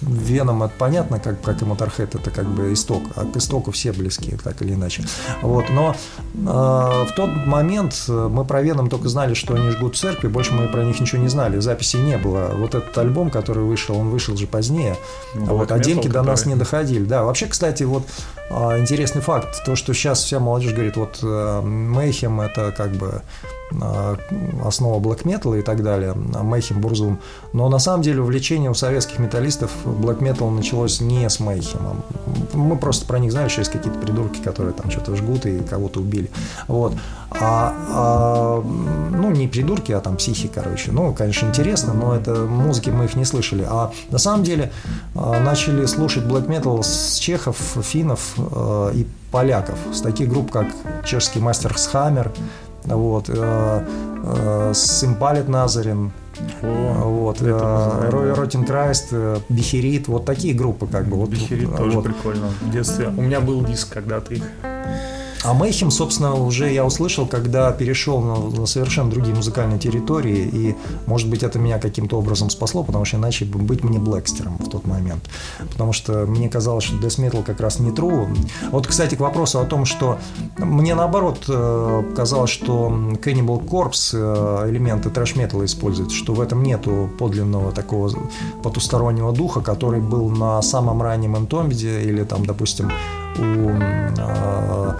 Веном 0.00 0.62
это 0.62 0.72
понятно, 0.78 1.18
как, 1.18 1.40
как 1.42 1.60
и 1.60 1.64
Моторхед, 1.66 2.14
это 2.14 2.30
как 2.30 2.46
бы 2.46 2.72
исток. 2.72 3.02
А 3.14 3.26
к 3.26 3.36
истоку 3.36 3.72
все 3.72 3.92
близки, 3.92 4.36
так 4.42 4.62
или 4.62 4.72
иначе. 4.72 5.04
Вот, 5.42 5.66
но 5.70 5.94
а, 6.46 7.04
в 7.04 7.14
тот 7.14 7.30
момент 7.46 8.04
мы 8.08 8.44
про 8.44 8.62
Веном 8.62 8.88
только 8.88 9.08
знали, 9.08 9.34
что 9.34 9.54
они 9.54 9.70
жгут 9.70 9.96
церкви, 9.96 10.28
больше 10.28 10.54
мы 10.54 10.66
про 10.68 10.82
них 10.82 10.98
ничего 10.98 11.20
не 11.20 11.28
знали. 11.28 11.58
Записи 11.58 11.96
не 11.96 12.16
было. 12.16 12.50
Вот 12.54 12.74
этот 12.74 12.96
альбом, 12.96 13.30
который 13.30 13.64
вышел, 13.64 13.98
он 13.98 14.08
вышел 14.08 14.34
же 14.36 14.46
позднее. 14.46 14.96
Ну, 15.34 15.58
вот, 15.58 15.70
а 15.72 15.78
демки 15.78 16.08
до 16.08 16.22
нас 16.22 16.46
не 16.46 16.54
доходили. 16.54 17.04
Да, 17.04 17.24
вообще, 17.24 17.46
кстати, 17.46 17.82
вот 17.82 18.04
интересный 18.78 19.22
факт, 19.22 19.64
то, 19.64 19.76
что 19.76 19.94
сейчас 19.94 20.22
вся 20.22 20.38
молодежь 20.38 20.72
говорит, 20.72 20.96
вот 20.96 21.22
Мейхем 21.22 22.40
это 22.40 22.72
как 22.72 22.92
бы 22.92 23.22
а, 23.80 24.16
основа 24.64 24.98
блэк 24.98 25.24
металла 25.24 25.54
и 25.54 25.62
так 25.62 25.82
далее, 25.82 26.14
Мейхем, 26.14 26.80
Бурзум. 26.80 27.20
Но 27.52 27.68
на 27.68 27.78
самом 27.78 28.02
деле 28.02 28.20
увлечение 28.20 28.70
у 28.70 28.74
советских 28.74 29.18
металлистов 29.18 29.70
блэк 29.84 30.20
метал 30.20 30.50
началось 30.50 31.00
не 31.00 31.28
с 31.28 31.40
Мейхемом. 31.40 32.02
Мы 32.52 32.76
просто 32.76 33.06
про 33.06 33.18
них 33.18 33.32
знаем, 33.32 33.48
что 33.48 33.60
есть 33.60 33.72
какие-то 33.72 33.98
придурки, 33.98 34.40
которые 34.40 34.74
там 34.74 34.90
что-то 34.90 35.16
жгут 35.16 35.46
и 35.46 35.60
кого-то 35.60 36.00
убили. 36.00 36.30
Вот. 36.68 36.94
А, 37.30 37.74
а, 37.88 38.62
ну, 38.62 39.30
не 39.30 39.48
придурки, 39.48 39.92
а 39.92 40.00
там 40.00 40.16
психи, 40.16 40.50
короче. 40.52 40.92
Ну, 40.92 41.14
конечно, 41.14 41.46
интересно, 41.46 41.94
но 41.94 42.14
это 42.14 42.34
музыки 42.34 42.90
мы 42.90 43.06
их 43.06 43.16
не 43.16 43.24
слышали. 43.24 43.66
А 43.68 43.92
на 44.10 44.18
самом 44.18 44.44
деле 44.44 44.72
а, 45.14 45.40
начали 45.40 45.86
слушать 45.86 46.24
блэк 46.24 46.48
метал 46.48 46.82
с 46.82 47.16
чехов, 47.18 47.56
финнов 47.82 48.34
э, 48.50 48.92
и 48.94 49.06
поляков. 49.30 49.78
С 49.92 50.00
таких 50.00 50.28
групп, 50.28 50.50
как 50.50 50.66
чешский 51.04 51.40
мастер 51.40 51.76
Схаммер, 51.76 52.30
вот, 52.84 53.28
э, 53.28 53.86
э, 54.24 54.72
Симпалит 54.74 55.48
Назарин, 55.48 56.12
О, 56.62 57.08
вот, 57.08 57.38
э, 57.40 58.08
Рой 58.10 58.32
Ротин 58.32 58.64
Крайст, 58.64 59.12
Бихерит, 59.48 60.08
вот 60.08 60.24
такие 60.24 60.54
группы 60.54 60.86
как 60.86 61.06
бы. 61.06 61.16
Вот, 61.16 61.30
Бихерит 61.30 61.76
тоже 61.76 61.96
вот. 61.96 62.04
прикольно. 62.04 62.48
В 62.60 62.70
детстве 62.70 63.08
у 63.08 63.22
меня 63.22 63.40
был 63.40 63.64
диск 63.64 63.92
когда-то 63.92 64.34
их. 64.34 64.44
А 65.44 65.54
Мэйхем, 65.54 65.90
собственно, 65.90 66.34
уже 66.34 66.72
я 66.72 66.84
услышал, 66.84 67.26
когда 67.26 67.72
перешел 67.72 68.20
на, 68.20 68.60
на 68.60 68.66
совершенно 68.66 69.10
другие 69.10 69.34
музыкальные 69.34 69.78
территории, 69.78 70.48
и, 70.52 70.76
может 71.06 71.28
быть, 71.28 71.42
это 71.42 71.58
меня 71.58 71.78
каким-то 71.78 72.18
образом 72.18 72.48
спасло, 72.48 72.84
потому 72.84 73.04
что 73.04 73.16
иначе 73.16 73.44
быть 73.44 73.82
мне 73.82 73.98
Блэкстером 73.98 74.56
в 74.58 74.68
тот 74.68 74.86
момент. 74.86 75.28
Потому 75.70 75.92
что 75.92 76.26
мне 76.26 76.48
казалось, 76.48 76.84
что 76.84 76.96
Death 76.96 77.18
Metal 77.18 77.42
как 77.42 77.60
раз 77.60 77.80
не 77.80 77.90
true. 77.90 78.28
Вот, 78.70 78.86
кстати, 78.86 79.16
к 79.16 79.20
вопросу 79.20 79.58
о 79.58 79.64
том, 79.64 79.84
что 79.84 80.18
мне, 80.58 80.94
наоборот, 80.94 81.44
э, 81.48 82.02
казалось, 82.14 82.50
что 82.50 82.88
Cannibal 82.88 83.64
Corpse 83.66 84.14
э, 84.14 84.70
элементы 84.70 85.10
трэш-металла 85.10 85.64
используют, 85.64 86.12
что 86.12 86.34
в 86.34 86.40
этом 86.40 86.62
нету 86.62 87.10
подлинного 87.18 87.72
такого 87.72 88.12
потустороннего 88.62 89.32
духа, 89.32 89.60
который 89.60 90.00
был 90.00 90.30
на 90.30 90.62
самом 90.62 91.02
раннем 91.02 91.36
Энтомбиде 91.36 92.02
или 92.02 92.22
там, 92.22 92.46
допустим, 92.46 92.92
у 93.38 93.70
э, 94.18 94.92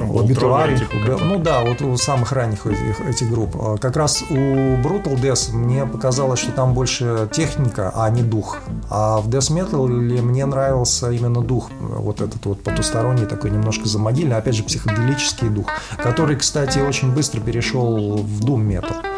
обитуарий. 0.00 0.78
Ну 1.24 1.38
да, 1.38 1.62
вот 1.62 1.82
у 1.82 1.96
самых 1.96 2.32
ранних 2.32 2.66
этих, 2.66 3.00
этих 3.00 3.30
групп. 3.30 3.56
А 3.56 3.76
как 3.76 3.96
раз 3.96 4.22
у 4.28 4.34
Brutal 4.34 5.14
Death 5.20 5.52
мне 5.52 5.86
показалось, 5.86 6.40
что 6.40 6.52
там 6.52 6.74
больше 6.74 7.28
техника, 7.32 7.92
а 7.94 8.08
не 8.10 8.22
дух. 8.22 8.58
А 8.90 9.18
в 9.20 9.28
Death 9.28 9.50
Metal 9.52 9.86
мне 9.86 10.46
нравился 10.46 11.10
именно 11.10 11.42
дух, 11.42 11.70
вот 11.80 12.20
этот 12.20 12.44
вот 12.46 12.62
потусторонний, 12.62 13.26
такой 13.26 13.50
немножко 13.50 13.88
замогильный, 13.88 14.36
опять 14.36 14.54
же, 14.54 14.64
психоделический 14.64 15.48
дух, 15.48 15.66
который, 15.96 16.36
кстати, 16.36 16.78
очень 16.78 17.12
быстро 17.12 17.40
перешел 17.40 18.16
в 18.16 18.40
Doom 18.44 18.66
Metal. 18.66 19.13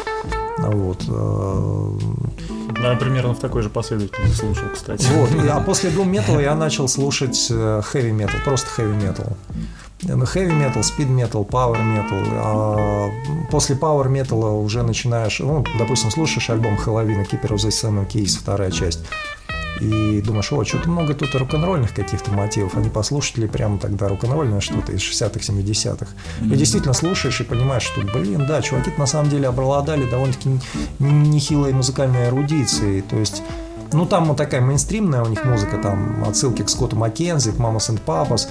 Вот. 0.59 1.03
Э, 1.07 1.99
да, 2.81 2.95
примерно 2.95 3.33
в 3.33 3.39
такой 3.39 3.61
же 3.61 3.69
последовательности 3.69 4.39
слушал, 4.39 4.69
кстати. 4.73 5.07
Вот. 5.11 5.29
А 5.49 5.61
после 5.65 5.89
Doom 5.89 6.11
Metal 6.11 6.41
я 6.41 6.55
начал 6.55 6.87
слушать 6.87 7.47
э, 7.49 7.81
heavy 7.93 8.11
metal, 8.11 8.43
просто 8.43 8.67
heavy 8.77 8.99
metal. 8.99 9.33
Heavy 10.01 10.51
metal, 10.51 10.81
speed 10.81 11.09
metal, 11.09 11.47
power 11.47 11.77
metal. 11.77 12.23
А 12.33 13.09
после 13.51 13.75
power 13.75 14.07
metal 14.07 14.63
уже 14.63 14.83
начинаешь, 14.83 15.39
ну, 15.39 15.63
допустим, 15.79 16.11
слушаешь 16.11 16.49
альбом 16.49 16.77
Хэллоуина 16.77 17.21
Keeper 17.21 17.49
of 17.49 17.57
the 17.57 17.69
Seven 17.69 18.07
Keys, 18.07 18.37
вторая 18.39 18.71
часть 18.71 18.99
и 19.79 20.21
думаешь, 20.21 20.51
о, 20.51 20.63
что-то 20.63 20.89
много 20.89 21.13
тут 21.13 21.33
рок-н-ролльных 21.35 21.93
каких-то 21.93 22.31
мотивов, 22.31 22.75
они 22.75 22.89
послушали 22.89 23.47
прямо 23.47 23.77
тогда 23.77 24.07
рок-н-ролльное 24.07 24.59
что-то 24.59 24.91
из 24.91 25.01
60-х, 25.01 25.39
70-х. 25.39 26.07
И 26.41 26.55
действительно 26.55 26.93
слушаешь 26.93 27.39
и 27.41 27.43
понимаешь, 27.43 27.83
что, 27.83 28.01
блин, 28.01 28.45
да, 28.47 28.61
чуваки 28.61 28.91
на 28.97 29.05
самом 29.05 29.29
деле 29.29 29.47
обладали 29.47 30.09
довольно-таки 30.09 30.49
нехилой 30.99 31.73
музыкальной 31.73 32.27
эрудицией, 32.27 33.01
то 33.01 33.17
есть 33.17 33.43
ну, 33.93 34.05
там 34.05 34.25
вот 34.25 34.37
такая 34.37 34.61
мейнстримная 34.61 35.23
у 35.23 35.27
них 35.27 35.45
музыка, 35.45 35.77
там 35.77 36.23
отсылки 36.25 36.61
к 36.61 36.69
Скотту 36.69 36.95
Маккензи, 36.95 37.51
к 37.51 37.57
Мамас 37.57 37.89
и 37.89 37.97
Папас, 37.97 38.49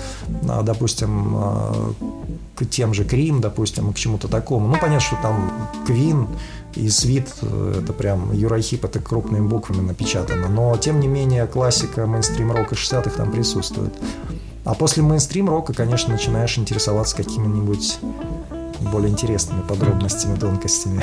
допустим, 0.62 1.33
а, 1.37 1.93
к 2.55 2.65
тем 2.67 2.95
же 2.95 3.05
Крим, 3.05 3.41
допустим, 3.41 3.93
к 3.93 3.97
чему-то 3.97 4.29
такому. 4.29 4.69
Ну, 4.69 4.77
понятно, 4.81 5.01
что 5.01 5.17
там 5.23 5.53
Квин 5.87 6.27
и 6.77 6.89
Свит, 6.91 7.29
э, 7.43 7.81
это 7.83 7.93
прям 7.93 8.33
Юрахип, 8.33 8.85
это 8.85 9.01
крупными 9.01 9.47
буквами 9.47 9.81
напечатано. 9.81 10.49
Но, 10.49 10.77
тем 10.77 11.01
не 11.01 11.09
менее, 11.09 11.47
классика 11.47 12.07
мейнстрим-рока 12.07 12.75
60-х 12.75 13.11
там 13.11 13.33
присутствует. 13.33 13.95
А 14.65 14.75
после 14.75 15.03
мейнстрим-рока, 15.03 15.73
конечно, 15.73 16.12
начинаешь 16.12 16.59
интересоваться 16.59 17.17
какими-нибудь 17.17 17.99
более 18.93 19.11
интересными 19.11 19.62
подробностями, 19.62 20.39
тонкостями. 20.39 21.03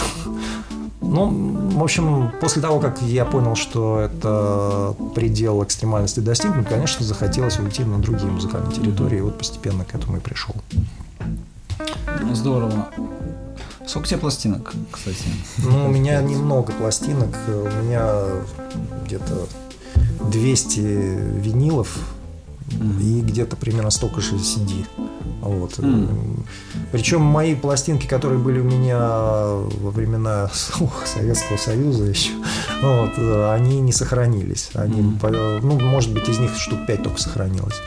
Ну, 1.02 1.70
в 1.78 1.84
общем, 1.84 2.32
после 2.40 2.62
того, 2.62 2.80
как 2.80 3.02
я 3.02 3.26
понял, 3.26 3.56
что 3.56 4.00
это 4.00 4.96
предел 5.14 5.64
экстремальности 5.64 6.22
достигнут, 6.22 6.68
конечно, 6.68 7.06
захотелось 7.06 7.60
уйти 7.60 7.84
на 7.84 8.00
другие 8.00 8.32
музыкальные 8.32 8.74
территории, 8.74 9.20
и 9.20 9.22
вот 9.22 9.38
постепенно 9.38 9.86
к 9.86 9.94
этому 9.94 10.18
и 10.18 10.20
пришел. 10.20 10.56
Здорово. 12.32 12.90
Сколько 13.88 14.06
у 14.06 14.10
тебя 14.10 14.20
пластинок, 14.20 14.74
кстати? 14.92 15.26
Ну, 15.58 15.86
у 15.86 15.90
меня 15.90 16.22
немного 16.22 16.72
пластинок. 16.74 17.36
У 17.48 17.84
меня 17.84 18.10
где-то 19.06 19.48
200 20.32 20.80
винилов 20.80 21.98
mm-hmm. 22.70 23.04
и 23.04 23.22
где-то 23.22 23.56
примерно 23.56 23.92
столько 23.92 24.22
же 24.22 24.36
CD. 24.36 24.86
Вот. 25.42 25.74
Mm. 25.74 26.46
Причем 26.94 27.22
мои 27.22 27.54
пластинки, 27.56 28.08
которые 28.08 28.40
были 28.40 28.60
у 28.60 28.64
меня 28.64 29.00
во 29.00 29.92
времена 29.92 30.50
Советского 31.06 31.58
Союза 31.58 32.06
еще, 32.06 32.32
вот, 32.82 33.18
они 33.52 33.82
не 33.82 33.92
сохранились. 33.92 34.70
Они, 34.74 35.02
mm. 35.02 35.60
ну, 35.62 35.80
может 35.80 36.14
быть, 36.14 36.30
из 36.30 36.40
них 36.40 36.56
штук 36.56 36.86
5 36.88 37.04
только 37.04 37.20
сохранилось. 37.20 37.82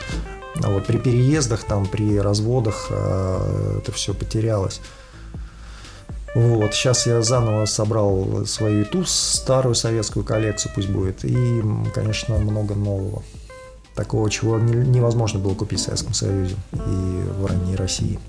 А 0.63 0.69
вот 0.69 0.85
при 0.85 0.97
переездах, 0.97 1.63
там, 1.63 1.85
при 1.85 2.19
разводах 2.19 2.87
э, 2.89 3.79
это 3.79 3.91
все 3.91 4.13
потерялось. 4.13 4.81
Вот, 6.37 6.75
сейчас 6.75 7.07
я 7.07 7.23
заново 7.23 7.65
собрал 7.65 8.45
свою 8.45 8.85
ту 8.85 9.03
старую 9.05 9.73
советскую 9.73 10.23
коллекцию, 10.23 10.71
пусть 10.75 10.87
будет, 10.87 11.25
и, 11.25 11.63
конечно, 11.95 12.37
много 12.37 12.75
нового. 12.75 13.23
Такого, 13.95 14.29
чего 14.29 14.59
невозможно 14.59 15.39
было 15.39 15.55
купить 15.55 15.79
в 15.79 15.81
Советском 15.81 16.13
Союзе 16.13 16.55
и 16.73 17.23
в 17.39 17.43
ранней 17.47 17.75
России. 17.75 18.19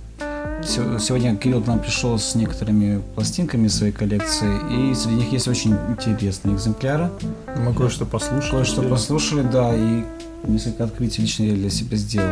Сегодня 0.63 1.37
Кирилл 1.37 1.63
к 1.63 1.67
нам 1.67 1.79
пришел 1.79 2.19
с 2.19 2.35
некоторыми 2.35 3.01
пластинками 3.15 3.69
своей 3.69 3.93
коллекции, 3.93 4.91
и 4.91 4.95
среди 4.95 5.17
них 5.17 5.33
есть 5.33 5.49
очень 5.49 5.77
интересные 5.99 6.57
экземпляры. 6.57 7.11
Мы 7.57 7.73
кое-что 7.75 8.05
послушали. 8.05 8.51
Кое-что 8.51 8.83
послушали, 8.83 9.43
да, 9.43 9.75
и 9.75 10.05
несколько 10.45 10.85
открытий 10.85 11.23
лично 11.23 11.45
я 11.45 11.55
для 11.55 11.71
себя 11.71 11.97
сделал 11.97 12.29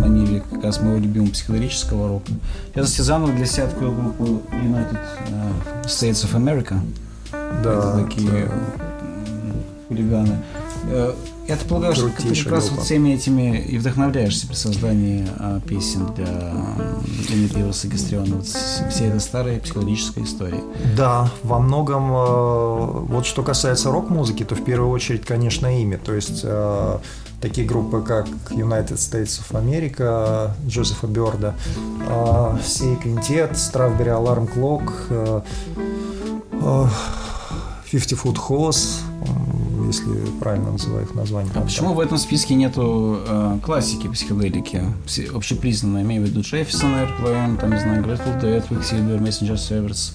на 0.00 0.06
ниве 0.06 0.42
как 0.50 0.62
раз 0.62 0.80
моего 0.80 0.98
любимого 0.98 1.30
психоделического 1.30 2.08
рока. 2.08 2.32
Я 2.74 2.84
заново 2.84 3.32
для 3.32 3.46
себя 3.46 3.64
открыл 3.64 3.92
группу 3.92 4.24
United 4.52 4.98
uh, 5.28 5.84
States 5.84 6.24
of 6.24 6.34
America. 6.34 6.78
Да. 7.62 7.72
Это 7.72 8.04
такие 8.04 8.46
да. 8.46 8.52
хулиганы. 9.88 10.38
Э, 10.88 11.14
я 11.46 11.56
полагаю, 11.68 11.94
что 11.94 12.08
ты 12.08 12.34
как 12.34 12.52
раз 12.52 12.70
вот 12.70 12.84
всеми 12.84 13.10
этими 13.10 13.58
и 13.58 13.78
вдохновляешься 13.78 14.46
при 14.46 14.54
создании 14.54 15.26
а, 15.38 15.60
песен 15.60 16.08
для 16.14 17.72
Сагистриона. 17.72 18.36
Вот 18.36 18.46
все 18.46 19.04
это 19.04 19.20
старая 19.20 19.60
психологическая 19.60 20.24
история. 20.24 20.62
Да, 20.96 21.30
во 21.42 21.58
многом, 21.58 22.10
э, 22.10 23.04
вот 23.12 23.26
что 23.26 23.42
касается 23.42 23.90
рок-музыки, 23.90 24.44
то 24.44 24.54
в 24.54 24.64
первую 24.64 24.90
очередь, 24.90 25.26
конечно, 25.26 25.66
имя. 25.80 25.98
То 25.98 26.14
есть 26.14 26.40
э, 26.44 26.98
такие 27.44 27.66
группы, 27.66 28.00
как 28.00 28.26
United 28.50 28.96
States 28.96 29.38
of 29.40 29.52
America, 29.52 30.50
Джозефа 30.66 31.06
Бёрда, 31.06 31.54
Сей 32.64 32.96
Квинтет, 32.96 33.52
Strawberry 33.52 34.08
Alarm 34.08 34.48
Clock, 34.54 34.92
э, 35.10 35.40
э, 36.52 36.86
50 37.90 38.18
Foot 38.18 38.36
Hose, 38.48 39.00
если 39.86 40.10
правильно 40.40 40.72
называю 40.72 41.04
их 41.04 41.14
название. 41.14 41.52
А 41.54 41.60
почему 41.60 41.94
в 41.94 42.00
этом 42.00 42.18
списке 42.18 42.54
нету 42.54 43.18
э, 43.26 43.58
классики 43.62 44.08
психоделики? 44.08 44.82
Общепризнанные, 45.34 46.04
имею 46.04 46.22
в 46.22 46.26
виду 46.26 46.40
Джефферсон 46.40 46.94
Airplane, 46.94 47.58
там, 47.58 47.70
не 47.72 47.80
знаю, 47.80 48.02
Grateful 48.04 48.40
Dead, 48.40 48.68
Quicksilver, 48.68 49.18
Messenger 49.20 49.54
Servers, 49.54 50.14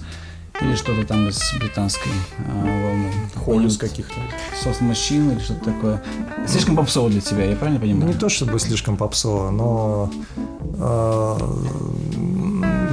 или 0.60 0.74
что-то 0.74 1.06
там 1.06 1.28
из 1.28 1.40
британской 1.58 2.12
э, 2.38 2.82
волны. 2.82 3.12
Холлис 3.34 3.78
каких-то. 3.78 4.14
Soft 4.62 4.82
Machine 4.82 5.32
или 5.32 5.40
что-то 5.40 5.64
такое. 5.66 6.02
Слишком 6.46 6.76
попсово 6.76 7.08
для 7.08 7.20
тебя, 7.20 7.44
я 7.44 7.56
правильно 7.56 7.80
понимаю? 7.80 8.12
Не 8.12 8.14
то 8.14 8.28
чтобы 8.28 8.58
слишком 8.58 8.96
попсово, 8.96 9.50
но 9.50 10.10
э, 10.78 11.38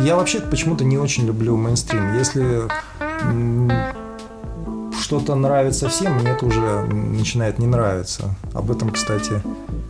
я 0.05 0.15
вообще 0.15 0.39
почему-то 0.39 0.85
не 0.85 0.97
очень 0.97 1.25
люблю 1.25 1.57
мейнстрим. 1.57 2.17
Если 2.17 2.67
что-то 5.07 5.35
нравится 5.35 5.87
всем, 5.87 6.15
мне 6.15 6.31
это 6.31 6.45
уже 6.45 6.81
начинает 6.83 7.59
не 7.59 7.65
нравиться. 7.65 8.35
Об 8.53 8.71
этом, 8.71 8.89
кстати, 8.89 9.41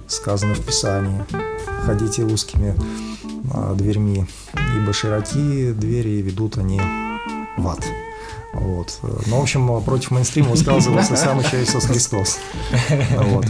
сказано 0.08 0.54
в 0.54 0.64
Писании. 0.64 1.26
Ходите 1.88 2.24
узкими 2.24 2.76
а, 3.52 3.74
дверьми, 3.74 4.28
ибо 4.76 4.94
широкие 4.94 5.74
двери 5.74 6.22
ведут 6.22 6.60
они 6.60 6.80
в 7.58 7.68
ад. 7.68 7.84
Вот. 8.54 9.00
Ну, 9.26 9.40
в 9.40 9.42
общем, 9.42 9.82
против 9.82 10.12
мейнстрима 10.12 10.50
высказывался 10.50 11.16
сам 11.18 11.40
еще 11.40 11.64
Иисус 11.64 11.86
Христос. 11.86 12.38
Вот. 13.18 13.48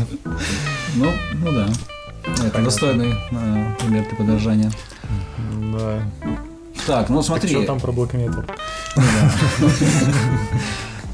Ну, 0.95 1.11
ну 1.43 1.51
да. 1.51 1.67
Это 2.45 2.61
достойный 2.61 3.13
э, 3.31 3.75
пример 3.77 4.07
для 4.07 4.15
подражания. 4.15 4.71
Да. 5.73 6.01
Так, 6.85 7.09
ну 7.09 7.17
Так 7.17 7.25
смотри. 7.25 7.49
что 7.49 7.65
там 7.65 7.81
про 7.81 7.91
Black 7.91 8.13
Metal? 8.13 8.49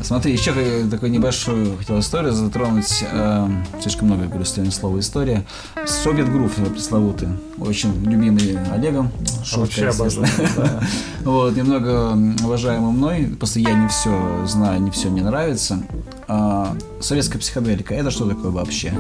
Смотри, 0.04 0.34
еще 0.34 0.54
такую 0.92 1.12
небольшую 1.12 1.78
хотел 1.78 1.98
историю 2.00 2.34
затронуть. 2.34 3.04
э, 3.10 3.50
слишком 3.82 4.08
много, 4.10 4.26
говорю, 4.26 4.44
стоит 4.44 4.74
слово 4.74 5.00
история. 5.00 5.46
Совет 5.86 6.30
Грув 6.30 6.54
пресловутый. 6.56 7.30
Очень 7.58 8.04
любимый 8.04 8.58
Олегом. 8.72 9.12
Шутка, 9.46 9.60
Вообще 9.62 9.88
обожаю. 9.88 10.28
да. 10.58 10.84
Вот, 11.24 11.56
немного 11.56 12.18
уважаемый 12.44 12.92
мной, 12.92 13.34
просто 13.40 13.62
я 13.62 13.74
не 13.74 13.88
все 13.88 14.46
знаю, 14.46 14.82
не 14.82 14.92
все 14.92 15.10
мне 15.10 15.24
нравится. 15.24 15.82
А, 16.28 16.76
советская 17.00 17.40
психоделика, 17.40 17.96
это 17.96 18.12
что 18.12 18.28
такое 18.28 18.52
вообще? 18.52 18.94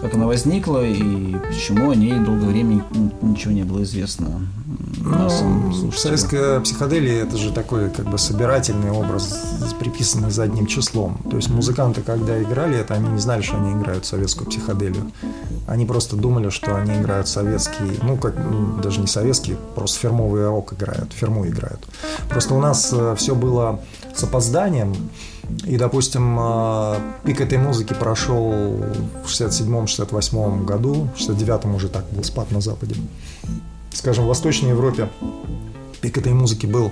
Как 0.00 0.14
она 0.14 0.26
возникла 0.26 0.82
и 0.84 1.36
почему 1.48 1.90
о 1.90 1.94
ней 1.94 2.14
долгое 2.14 2.46
время 2.46 2.82
ничего 3.20 3.52
не 3.52 3.64
было 3.64 3.82
известно 3.82 4.48
Ну, 5.04 5.92
советская 5.92 6.60
психоделия 6.60 7.24
это 7.24 7.36
же 7.36 7.52
такой 7.52 7.90
как 7.90 8.08
бы 8.08 8.18
собирательный 8.18 8.90
образ, 8.90 9.36
приписанный 9.78 10.30
задним 10.30 10.66
числом. 10.66 11.18
То 11.28 11.36
есть 11.36 11.50
музыканты, 11.50 12.02
когда 12.02 12.40
играли 12.40 12.78
это, 12.78 12.94
они 12.94 13.08
не 13.08 13.18
знали, 13.18 13.42
что 13.42 13.56
они 13.56 13.72
играют 13.72 14.06
советскую 14.06 14.48
психоделию. 14.48 15.10
Они 15.66 15.86
просто 15.86 16.16
думали, 16.16 16.50
что 16.50 16.76
они 16.76 16.94
играют 16.94 17.28
советский, 17.28 17.98
ну 18.02 18.16
как 18.16 18.36
м, 18.36 18.80
даже 18.80 19.00
не 19.00 19.06
советский, 19.08 19.56
просто 19.74 19.98
фирмовый 19.98 20.46
рок 20.46 20.72
играют, 20.72 21.12
фирму 21.12 21.46
играют. 21.46 21.80
Просто 22.28 22.54
у 22.54 22.60
нас 22.60 22.94
все 23.16 23.34
было 23.34 23.80
с 24.14 24.22
опозданием. 24.22 24.94
И, 25.66 25.76
допустим, 25.76 26.38
э, 26.40 26.94
пик 27.24 27.40
этой 27.40 27.58
музыки 27.58 27.94
прошел 27.94 28.52
в 29.24 29.28
67-68 29.28 30.64
году, 30.64 31.08
в 31.14 31.20
69-м 31.20 31.74
уже 31.74 31.88
так 31.88 32.04
был 32.12 32.22
спад 32.22 32.50
на 32.52 32.60
Западе 32.60 32.94
скажем, 33.92 34.24
в 34.24 34.28
Восточной 34.28 34.70
Европе 34.70 35.08
пик 36.00 36.18
этой 36.18 36.32
музыки 36.32 36.66
был 36.66 36.90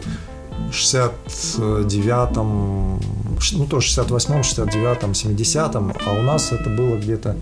в 0.70 0.72
69-м, 0.72 3.00
ш- 3.40 3.56
ну 3.56 3.66
тоже 3.66 3.88
68-м, 3.88 4.40
69-м, 4.42 5.12
70-м, 5.12 5.92
а 6.06 6.12
у 6.12 6.22
нас 6.22 6.52
это 6.52 6.70
было 6.70 6.96
где-то 6.96 7.36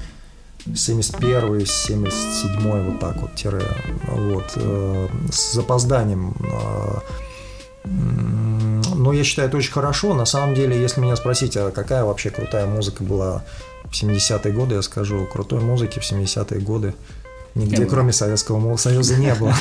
71-й, 0.66 1.62
77-й, 1.62 2.90
вот 2.90 3.00
так 3.00 3.16
вот, 3.20 3.34
тире, 3.34 3.62
вот, 4.08 4.52
э, 4.56 5.08
с 5.30 5.52
запозданием. 5.54 6.34
э, 6.40 7.00
Но 7.84 9.12
я 9.12 9.24
считаю, 9.24 9.48
это 9.48 9.56
очень 9.56 9.72
хорошо. 9.72 10.14
На 10.14 10.26
самом 10.26 10.54
деле, 10.54 10.78
если 10.78 11.00
меня 11.00 11.16
спросить, 11.16 11.56
а 11.56 11.70
какая 11.70 12.04
вообще 12.04 12.30
крутая 12.30 12.66
музыка 12.66 13.02
была 13.04 13.42
в 13.84 13.92
70-е 13.92 14.52
годы, 14.52 14.74
я 14.74 14.82
скажу, 14.82 15.26
крутой 15.32 15.60
музыки 15.60 15.98
в 15.98 16.02
70-е 16.02 16.60
годы 16.60 16.94
нигде, 17.58 17.82
Не 17.82 17.84
кроме 17.84 18.12
Советского 18.12 18.76
Союза, 18.76 19.16
не 19.16 19.34
было. 19.34 19.54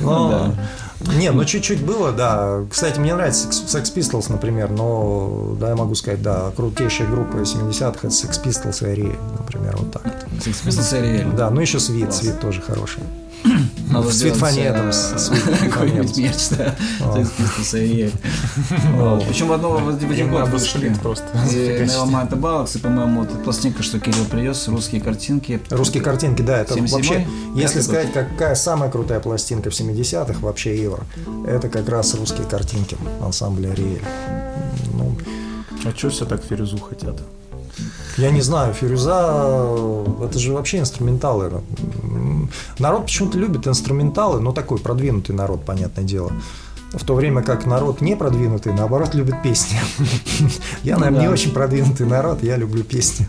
Не, 1.16 1.30
ну 1.30 1.44
чуть-чуть 1.44 1.80
было, 1.84 2.10
да. 2.10 2.64
Кстати, 2.70 2.98
мне 2.98 3.14
нравится 3.14 3.48
Sex 3.48 3.94
Pistols, 3.94 4.26
например, 4.30 4.70
но, 4.70 5.56
да, 5.60 5.68
я 5.68 5.76
могу 5.76 5.94
сказать, 5.94 6.22
да, 6.22 6.50
крутейшая 6.56 7.08
группа 7.08 7.36
70-х 7.36 7.98
это 8.02 8.08
Sex 8.08 8.42
Pistols 8.42 8.84
и 8.84 8.90
Ариэль, 8.90 9.18
например, 9.38 9.76
вот 9.76 9.92
так. 9.92 10.02
Sex 10.40 10.66
Pistols 10.66 10.94
и 10.94 10.98
Ариэль. 10.98 11.30
Да, 11.36 11.50
ну 11.50 11.60
еще 11.60 11.78
Свит. 11.78 12.12
Свит 12.12 12.40
тоже 12.40 12.60
хороший. 12.60 13.02
Фанни 14.36 14.64
какой-нибудь 15.70 16.10
Адамс. 16.10 16.18
мерч, 16.18 16.48
да. 16.50 16.74
Причем 19.28 19.48
в 19.48 19.52
одного 19.52 19.78
в 19.78 19.88
один 19.88 20.30
год 20.30 20.48
вышли. 20.48 20.88
Nevermind 20.92 22.30
the 22.30 22.38
Bollocks, 22.38 22.76
и, 22.76 22.80
по-моему, 22.80 23.20
вот 23.20 23.30
эта 23.30 23.38
пластинка, 23.38 23.82
что 23.82 23.98
Кирилл 23.98 24.24
привез, 24.26 24.68
русские 24.68 25.00
картинки. 25.00 25.60
Русские 25.70 26.02
картинки, 26.02 26.42
да, 26.42 26.58
это 26.60 26.74
77-й? 26.74 26.90
вообще, 26.90 27.26
если 27.54 27.80
сказать, 27.80 28.12
какая 28.12 28.54
самая 28.54 28.90
крутая 28.90 29.20
пластинка 29.20 29.70
в 29.70 29.72
70-х, 29.72 30.38
вообще 30.40 30.80
евро, 30.80 31.04
это 31.46 31.68
как 31.68 31.88
раз 31.88 32.14
русские 32.14 32.46
картинки 32.46 32.96
ансамбля 33.22 33.70
Ариэль. 33.70 34.02
Ну, 34.94 35.16
А 35.84 35.96
что 35.96 36.10
все 36.10 36.24
так 36.24 36.42
Фирюзу 36.42 36.78
хотят? 36.78 37.20
Я 38.16 38.30
не 38.32 38.40
знаю, 38.40 38.74
Фирюза, 38.74 39.76
это 40.24 40.38
же 40.38 40.52
вообще 40.52 40.78
инструменталы. 40.78 41.62
Народ 42.78 43.06
почему-то 43.06 43.38
любит 43.38 43.66
инструменталы, 43.66 44.40
но 44.40 44.52
такой 44.52 44.78
продвинутый 44.78 45.34
народ, 45.34 45.64
понятное 45.64 46.04
дело. 46.04 46.32
В 46.92 47.04
то 47.04 47.14
время 47.14 47.42
как 47.42 47.66
народ 47.66 48.00
не 48.00 48.16
продвинутый, 48.16 48.72
наоборот, 48.72 49.14
любит 49.14 49.42
песни. 49.42 49.78
Я, 50.82 50.94
Ну 50.94 51.00
наверное, 51.00 51.22
не 51.22 51.28
очень 51.28 51.52
продвинутый 51.52 52.06
народ, 52.06 52.42
я 52.42 52.56
люблю 52.56 52.82
песни. 52.82 53.28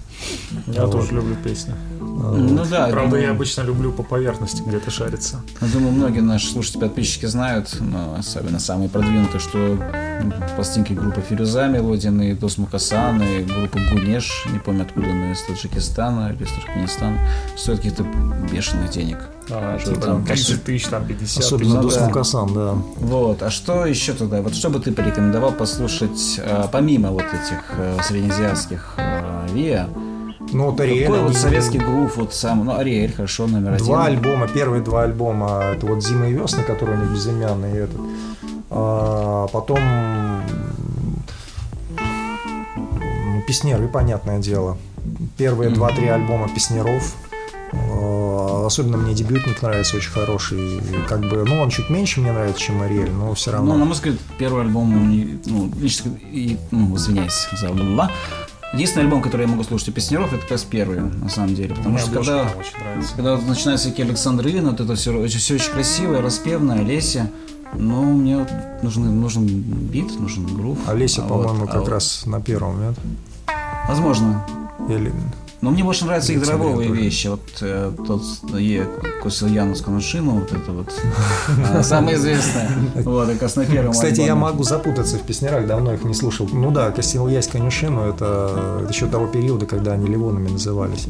Я 0.67 0.87
тоже 0.87 1.13
люблю 1.13 1.35
песни. 1.43 1.73
Ну 2.21 2.65
да, 2.69 2.87
Правда, 2.87 3.11
думаю- 3.11 3.23
я 3.23 3.31
обычно 3.31 3.61
люблю 3.61 3.91
по 3.93 4.03
поверхности 4.03 4.61
где-то 4.65 4.91
шариться. 4.91 5.41
Я 5.61 5.67
думаю, 5.67 5.93
многие 5.93 6.19
наши 6.19 6.47
слушатели, 6.51 6.81
подписчики 6.81 7.25
знают, 7.25 7.77
но 7.79 8.15
особенно 8.19 8.59
самые 8.59 8.89
продвинутые, 8.89 9.39
что 9.39 9.57
м, 9.57 10.33
пластинки 10.55 10.91
группы 10.93 11.21
Фирюза, 11.21 11.67
Мелодины, 11.67 12.35
Дос 12.35 12.57
Мукасан 12.57 13.21
и 13.21 13.43
группа 13.43 13.79
Гунеш, 13.91 14.45
не 14.51 14.59
помню 14.59 14.81
откуда, 14.83 15.07
но 15.07 15.31
из 15.31 15.41
Таджикистана 15.43 16.33
или 16.33 16.43
из 16.43 16.49
Туркменистана, 16.51 17.17
стоят 17.55 17.79
каких-то 17.79 18.05
бешеных 18.51 18.91
денег. 18.91 19.17
А, 19.49 19.79
Что 19.79 19.93
типа 19.95 20.05
там, 20.05 20.25
30 20.25 20.63
тысяч, 20.63 20.85
там 20.87 21.05
50 21.07 21.43
Особенно 21.43 21.75
ну 21.75 21.81
Дос 21.83 21.95
да. 21.95 22.05
Мукасан, 22.05 22.53
да. 22.53 22.73
Вот, 22.97 23.41
а 23.43 23.49
что 23.49 23.85
еще 23.85 24.13
тогда? 24.13 24.41
Вот 24.41 24.53
что 24.53 24.69
бы 24.69 24.79
ты 24.79 24.91
порекомендовал 24.91 25.53
послушать, 25.53 26.35
э, 26.37 26.65
помимо 26.71 27.09
вот 27.11 27.23
этих 27.23 27.63
э, 27.77 27.97
среднеазиатских 28.03 28.93
э, 28.97 29.47
ВИА, 29.53 29.87
Ну, 30.51 30.71
вот 30.71 30.79
Ариэль, 30.79 31.05
какой 31.05 31.21
вот 31.21 31.35
советский 31.35 31.77
грув, 31.77 32.17
вот 32.17 32.33
сам, 32.33 32.65
ну, 32.65 32.77
Ариэль, 32.77 33.13
хорошо, 33.13 33.47
номер 33.47 33.73
один. 33.73 33.85
Два 33.85 34.05
альбома, 34.05 34.47
первые 34.47 34.81
два 34.81 35.03
альбома, 35.03 35.63
это 35.75 35.85
вот 35.85 36.03
«Зима 36.03 36.27
и 36.27 36.33
весна», 36.33 36.63
который 36.63 36.95
у 36.97 37.01
них 37.01 37.11
безымянный, 37.11 37.71
и 37.71 37.75
этот. 37.75 38.01
А, 38.71 39.47
потом 39.47 39.79
м, 39.79 40.43
«Песнеры», 43.47 43.87
понятное 43.87 44.39
дело. 44.39 44.77
Первые 45.37 45.69
два-три 45.69 46.07
альбома 46.07 46.49
«Песнеров». 46.49 47.15
А, 47.73 48.19
Особенно 48.65 48.97
мне 48.97 49.15
дебютник 49.15 49.61
нравится, 49.63 49.97
очень 49.97 50.11
хороший. 50.11 50.79
Как 51.07 51.21
бы, 51.21 51.43
ну, 51.43 51.59
он 51.59 51.71
чуть 51.71 51.89
меньше 51.89 52.21
мне 52.21 52.31
нравится, 52.31 52.61
чем 52.61 52.83
Ариэль, 52.83 53.09
но 53.09 53.33
все 53.33 53.51
равно. 53.51 53.73
Ну, 53.73 53.79
на 53.79 53.85
мой 53.85 53.93
взгляд, 53.95 54.15
первый 54.37 54.61
альбом, 54.63 55.39
ну, 55.45 55.71
лично, 55.79 56.11
и, 56.31 56.57
ну, 56.69 56.95
извиняюсь 56.95 57.47
за 57.59 57.69
ла 57.69 58.11
Единственный 58.73 59.03
альбом, 59.03 59.21
который 59.21 59.41
я 59.43 59.47
могу 59.47 59.63
слушать 59.63 59.89
у 59.89 59.91
песнеров, 59.91 60.31
это 60.31 60.41
как 60.43 60.51
раз 60.51 60.63
первый, 60.63 60.99
на 60.99 61.29
самом 61.29 61.55
деле. 61.55 61.69
Потому 61.75 61.89
Мне 61.95 61.99
что 61.99 62.11
когда, 62.11 62.49
когда 63.15 63.35
вот 63.35 63.47
начинаются 63.47 63.87
всякие 63.87 64.05
Александрины, 64.05 64.69
вот 64.69 64.79
это 64.79 64.95
все, 64.95 65.27
все 65.27 65.55
очень 65.55 65.71
красивое, 65.71 66.21
распевное, 66.21 66.81
Леся, 66.83 67.31
ну, 67.73 68.03
мне 68.13 68.37
вот 68.37 68.49
нужен, 68.83 69.19
нужен 69.19 69.45
бит, 69.47 70.19
нужен 70.19 70.45
грув. 70.45 70.77
Олеся, 70.87 71.23
А 71.23 71.27
по-моему, 71.27 71.53
вот- 71.61 71.69
а 71.69 71.71
как 71.71 71.81
вот- 71.81 71.89
раз 71.89 72.25
на 72.27 72.41
первом, 72.41 72.79
нет? 72.81 72.95
Возможно. 73.87 74.45
Или... 74.87 75.11
Но 75.61 75.71
мне 75.71 75.83
больше 75.83 76.05
нравятся 76.05 76.33
их 76.33 76.39
тоже. 76.45 76.93
вещи. 76.93 77.27
Вот 77.27 77.41
э, 77.61 77.91
тот 78.07 78.23
е 78.57 78.87
Косильяновскую 79.21 79.99
шину, 79.99 80.39
вот 80.39 80.53
это 80.53 80.71
вот 80.71 80.93
а, 81.73 81.83
самое 81.83 82.15
известное. 82.15 82.71
Вот, 82.95 83.27
на 83.55 83.65
первом 83.65 83.91
Кстати, 83.91 84.21
я 84.21 84.35
могу 84.35 84.63
запутаться 84.63 85.17
в 85.17 85.21
песнярах, 85.21 85.67
давно 85.67 85.93
их 85.93 86.03
не 86.03 86.13
слушал. 86.13 86.47
Ну 86.51 86.71
да, 86.71 86.91
Костель 86.91 87.19
конюшину, 87.51 88.01
это 88.01 88.85
еще 88.89 89.07
того 89.07 89.27
периода, 89.27 89.65
когда 89.65 89.93
они 89.93 90.07
ливонами 90.07 90.49
назывались. 90.49 91.07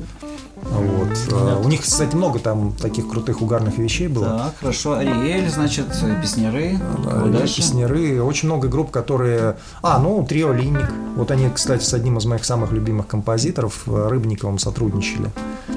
Вот. 0.64 1.10
А, 1.32 1.62
У 1.64 1.68
них, 1.68 1.82
кстати, 1.82 2.16
много 2.16 2.40
там 2.40 2.74
таких 2.74 3.08
крутых 3.08 3.42
угарных 3.42 3.78
вещей 3.78 4.08
было. 4.08 4.26
Так, 4.26 4.58
хорошо. 4.60 4.94
Ариэль, 4.94 5.50
значит, 5.50 5.88
э, 6.02 6.22
песняры. 6.22 6.78
Да, 7.04 7.26
дальше? 7.26 7.58
Песняры, 7.58 8.22
очень 8.22 8.48
много 8.48 8.68
групп, 8.68 8.92
которые... 8.92 9.58
А, 9.82 10.00
ну, 10.00 10.26
Трио 10.26 10.54
Линник. 10.54 10.92
Вот 11.16 11.32
они, 11.32 11.50
кстати, 11.50 11.84
с 11.84 11.94
одним 11.94 12.18
из 12.18 12.26
моих 12.26 12.46
самых 12.46 12.72
любимых 12.72 13.08
композиторов, 13.08 13.84
э, 13.88 14.08
Рыбниковым, 14.10 14.60
сотрудничали. 14.60 15.32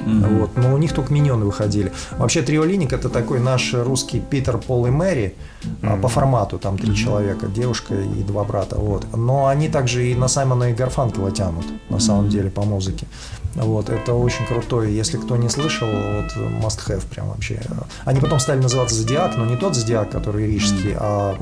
Мгм. 0.05 0.39
Вот. 0.39 0.57
Но 0.57 0.73
у 0.73 0.77
них 0.77 0.93
только 0.93 1.13
миньоны 1.13 1.45
выходили. 1.45 1.91
Вообще, 2.17 2.41
Трио 2.41 2.63
Линник 2.63 2.93
это 2.93 3.09
такой 3.09 3.39
наш 3.39 3.73
русский 3.73 4.19
Питер, 4.19 4.57
Пол 4.57 4.85
и 4.85 4.89
Мэри 4.89 5.35
а, 5.81 5.97
по 5.97 6.07
формату. 6.07 6.59
Там 6.59 6.77
три 6.77 6.95
человека, 6.95 7.47
девушка 7.47 7.95
и 7.95 8.23
два 8.23 8.43
брата. 8.43 8.75
Вот. 8.77 9.05
Но 9.15 9.47
они 9.47 9.69
также 9.69 10.11
и 10.11 10.15
на 10.15 10.27
Саймона 10.27 10.71
и 10.71 10.73
Гарфанкела 10.73 11.31
тянут, 11.31 11.65
на 11.89 11.99
самом 11.99 12.29
деле, 12.29 12.49
по 12.49 12.63
музыке. 12.63 13.07
Вот, 13.55 13.89
это 13.89 14.13
очень 14.13 14.45
крутой. 14.47 14.91
Если 14.91 15.17
кто 15.17 15.37
не 15.37 15.49
слышал, 15.49 15.87
вот 15.87 16.35
must 16.35 16.79
have 16.87 17.05
прям 17.07 17.29
вообще. 17.29 17.61
Они 18.03 18.19
потом 18.19 18.39
стали 18.39 18.59
называться 18.59 18.95
Зодиак, 18.95 19.37
но 19.37 19.45
не 19.45 19.55
тот 19.57 19.75
Зодиак, 19.75 20.09
который 20.09 20.47
рижский, 20.47 20.95
а 20.97 21.35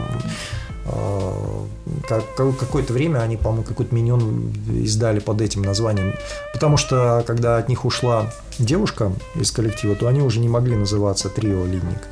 как- 2.07 2.36
какое-то 2.36 2.91
время 2.91 3.20
они, 3.20 3.38
по-моему, 3.38 3.64
какой-то 3.64 3.95
миньон 3.95 4.51
издали 4.74 5.20
под 5.20 5.39
этим 5.39 5.62
названием. 5.62 6.14
Потому 6.53 6.76
что, 6.76 7.24
когда 7.26 7.57
от 7.57 7.70
них 7.70 7.86
ушла 7.86 8.34
девушка 8.59 9.14
из 9.36 9.51
коллектива, 9.51 9.95
то 9.95 10.07
они 10.07 10.22
уже 10.22 10.39
не 10.39 10.49
могли 10.49 10.76
называться 10.76 11.30
Трио 11.30 11.66
Линник. 11.66 12.07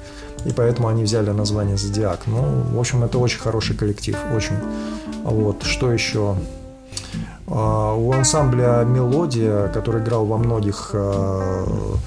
И 0.45 0.54
поэтому 0.54 0.88
они 0.88 1.04
взяли 1.04 1.32
название 1.32 1.76
Зодиак. 1.76 2.22
Ну, 2.28 2.64
в 2.74 2.80
общем, 2.80 3.04
это 3.04 3.18
очень 3.18 3.39
хороший 3.39 3.76
коллектив, 3.76 4.16
очень. 4.34 4.56
Вот, 5.24 5.64
что 5.64 5.91
еще? 5.91 6.38
А, 7.52 7.95
У 7.95 8.12
ансамбля 8.14 8.84
«Мелодия», 8.86 9.68
который 9.70 10.02
играл 10.02 10.26
во 10.26 10.38
многих 10.38 10.91
м, 10.93 11.97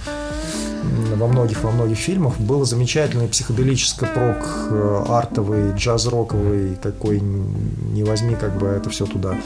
во 1.17 1.27
многих 1.29 1.63
во 1.63 1.71
многих 1.71 1.97
фильмах 1.99 2.39
был 2.39 2.65
замечательный 2.65 3.29
психоделический 3.29 4.07
прок 4.09 4.37
э, 4.71 5.05
артовый 5.09 5.73
джаз-роковый 5.75 6.77
какой 6.83 7.19
н- 7.21 7.47
не 7.95 8.03
возьми 8.03 8.35
как 8.35 8.57
бы 8.59 8.67
это 8.67 8.91
все 8.91 9.07
туда 9.07 9.37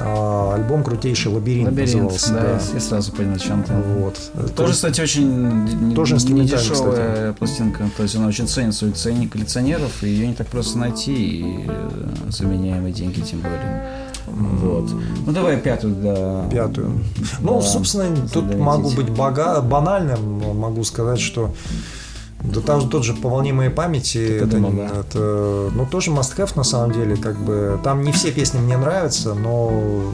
А, 0.00 0.54
альбом 0.54 0.84
крутейший 0.84 1.32
лабиринт, 1.32 1.68
Лабиринт, 1.70 1.94
назывался 1.94 2.32
да, 2.34 2.40
да. 2.42 2.60
я- 2.74 2.80
сразу 2.80 3.12
понял, 3.12 3.34
о 3.34 3.38
чем 3.38 3.62
ты. 3.62 3.72
вот 3.72 4.54
Тоже, 4.54 4.72
кстати, 4.74 5.00
очень 5.00 5.94
Тоже 5.94 6.12
не 6.12 6.16
инструментальный, 6.18 6.68
дешевая 6.68 7.32
пластинка. 7.32 7.88
То 7.96 8.02
есть 8.02 8.16
она 8.16 8.26
очень 8.26 8.46
ценится 8.46 8.86
у 8.86 8.90
коллекционеров, 9.28 10.02
и 10.02 10.08
ее 10.08 10.26
не 10.28 10.34
так 10.34 10.48
просто 10.48 10.76
найти, 10.78 11.14
и 11.14 11.64
э, 11.68 11.90
за 12.28 12.44
вменяемые 12.44 12.92
деньги 12.92 13.20
тем 13.20 13.40
более. 13.40 13.82
Вот. 14.26 14.90
Ну 15.26 15.32
давай 15.32 15.56
пятую, 15.58 15.94
да. 15.96 16.48
пятую. 16.50 17.00
Ну, 17.40 17.56
Да, 17.56 17.62
собственно, 17.62 18.16
тут 18.32 18.54
могу 18.56 18.90
быть 18.90 19.10
бога- 19.10 19.60
банальным, 19.60 20.58
могу 20.58 20.84
сказать, 20.84 21.20
что 21.20 21.50
да 22.44 22.60
там 22.60 22.88
тот 22.88 23.04
же 23.04 23.14
по 23.14 23.28
волне 23.28 23.52
моей 23.52 23.70
памяти, 23.70 24.18
и 24.18 24.32
это, 24.32 24.46
думал, 24.46 24.72
да. 24.72 24.90
это, 25.00 25.70
ну, 25.72 25.86
тоже 25.86 26.10
must 26.10 26.36
have 26.36 26.50
на 26.56 26.64
самом 26.64 26.92
деле, 26.92 27.16
как 27.16 27.38
бы, 27.38 27.78
там 27.84 28.02
не 28.02 28.10
все 28.10 28.32
песни 28.32 28.58
мне 28.58 28.76
нравятся, 28.76 29.34
но 29.34 29.70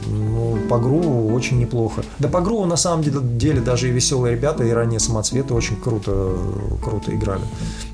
ну, 0.07 0.57
по 0.69 0.77
груву 0.77 1.33
очень 1.33 1.57
неплохо. 1.57 2.03
Да 2.19 2.27
по 2.29 2.41
груву 2.41 2.65
на 2.65 2.75
самом 2.75 3.03
деле, 3.03 3.61
даже 3.61 3.89
и 3.89 3.91
веселые 3.91 4.35
ребята, 4.35 4.63
и 4.63 4.69
ранние 4.69 4.99
самоцветы 4.99 5.55
очень 5.55 5.75
круто, 5.75 6.35
круто 6.83 7.15
играли. 7.15 7.41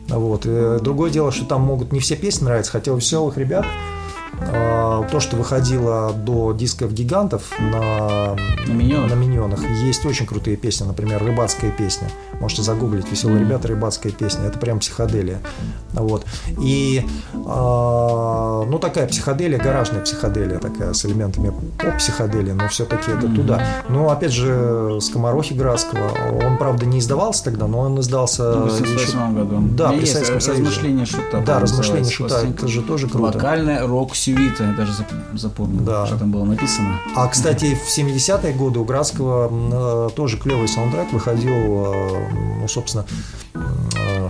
Вот. 0.10 0.42
Э, 0.46 0.80
Другое 0.82 1.12
дело, 1.12 1.32
что 1.32 1.46
там 1.46 1.62
могут 1.62 1.94
не 1.94 2.00
все 2.00 2.16
песни 2.18 2.44
нравиться, 2.46 2.74
хотя 2.74 2.92
у 2.92 2.98
веселых 2.98 3.38
ребят 3.38 3.66
то, 4.40 5.20
что 5.20 5.36
выходило 5.36 6.12
до 6.14 6.52
дисков 6.54 6.94
гигантов 6.94 7.44
на, 7.60 8.36
На 8.68 8.72
«Миньонах»? 8.72 9.10
на 9.12 9.16
миньонах, 9.16 9.60
есть 9.84 10.06
очень 10.06 10.26
крутые 10.26 10.58
песни, 10.58 10.86
например, 10.86 11.24
рыбацкая 11.24 11.72
песня. 11.72 12.10
Можете 12.40 12.62
загуглить 12.64 13.10
веселые 13.10 13.40
ребята, 13.40 13.68
рыбацкая 13.70 14.12
песня. 14.12 14.46
Это 14.46 14.60
прям 14.60 14.80
психоделия. 14.80 15.40
Вот. 15.94 16.26
И 16.62 17.06
а, 17.46 18.64
ну 18.66 18.80
такая 18.80 19.08
психоделия, 19.08 19.58
гаражная 19.58 20.02
психоделия 20.02 20.60
такая 20.60 20.94
с 20.94 21.06
элементами 21.06 21.54
поп-психоделии, 21.80 22.52
но 22.52 22.68
все-таки 22.68 23.12
это 23.12 23.28
туда. 23.34 23.64
Но 23.90 24.10
опять 24.10 24.32
же, 24.32 25.00
Скоморохи 25.02 25.54
Градского, 25.54 26.10
он, 26.46 26.58
правда, 26.58 26.86
не 26.86 27.00
издавался 27.00 27.44
тогда, 27.46 27.68
но 27.68 27.80
он 27.80 28.00
издался 28.00 28.44
В 28.44 28.66
еще- 28.68 28.84
1988 28.84 29.36
году. 29.36 29.68
Да, 29.76 29.88
меня 29.88 29.98
при 29.98 30.02
есть 30.02 30.14
Советском 30.14 30.42
Союзе. 30.42 30.62
размышления 30.64 31.06
шута. 31.06 31.42
Да, 31.46 31.60
размышления 31.60 32.10
шута, 32.10 32.42
это 32.48 32.68
же 32.68 32.82
тоже 32.82 33.08
круто. 33.08 33.38
Вокальная 33.38 33.86
рок-сюита, 34.34 34.64
я 34.66 34.72
даже 34.74 34.92
зап- 34.92 35.38
запомнил, 35.38 35.82
Да. 35.84 36.06
что 36.06 36.18
там 36.18 36.32
было 36.32 36.46
написано. 36.46 37.00
А, 37.16 37.28
кстати, 37.28 37.76
в 37.76 37.88
70-е 37.90 38.54
годы 38.54 38.80
у 38.80 38.86
Градского 38.86 40.08
э, 40.08 40.10
тоже 40.16 40.38
клевый 40.38 40.68
саундтрек 40.68 41.12
выходил, 41.14 41.52
э, 41.52 42.30
ну, 42.62 42.68
собственно, 42.68 43.06
э, 43.54 44.30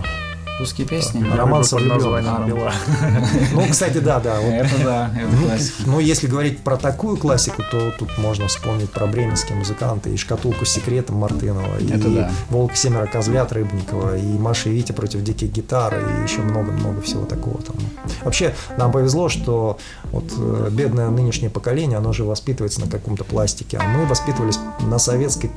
Русские 0.58 0.86
песни? 0.86 1.22
Роман 1.22 1.60
Под 1.60 1.68
Совлюблён. 1.68 1.96
названием 1.98 2.46
«Бела». 2.46 2.72
ну, 3.52 3.66
кстати, 3.70 3.98
да, 3.98 4.20
да. 4.20 4.40
вот. 4.40 4.50
Это 4.50 4.84
да, 4.84 5.10
это 5.14 5.36
классика. 5.36 5.82
Ну, 5.84 6.00
если 6.00 6.26
говорить 6.28 6.60
про 6.60 6.78
такую 6.78 7.18
классику, 7.18 7.62
то 7.70 7.92
тут 7.98 8.16
можно 8.16 8.48
вспомнить 8.48 8.90
про 8.90 9.06
бременские 9.06 9.58
музыканты 9.58 10.10
и 10.10 10.16
«Шкатулку 10.16 10.64
с 10.64 10.70
секретом» 10.70 11.16
Мартынова, 11.16 11.78
и 11.78 11.86
да. 11.86 12.30
«Волк 12.48 12.74
семеро 12.74 13.06
козлят» 13.06 13.52
Рыбникова, 13.52 14.16
и 14.16 14.38
«Маша 14.38 14.70
и 14.70 14.72
Витя 14.72 14.92
против 14.92 15.22
диких 15.22 15.52
гитар», 15.52 15.94
и 15.94 16.22
еще 16.22 16.40
много-много 16.40 17.02
всего 17.02 17.26
такого 17.26 17.60
там. 17.62 17.76
Вообще, 18.22 18.54
нам 18.78 18.92
повезло, 18.92 19.28
что 19.28 19.78
вот 20.10 20.32
э, 20.38 20.68
бедное 20.72 21.10
нынешнее 21.10 21.50
поколение, 21.50 21.98
оно 21.98 22.12
же 22.12 22.24
воспитывается 22.24 22.80
на 22.80 22.88
каком-то 22.88 23.24
пластике, 23.24 23.76
а 23.76 23.84
мы 23.84 24.06
воспитывались 24.06 24.58
на 24.80 24.98
советской 24.98 25.50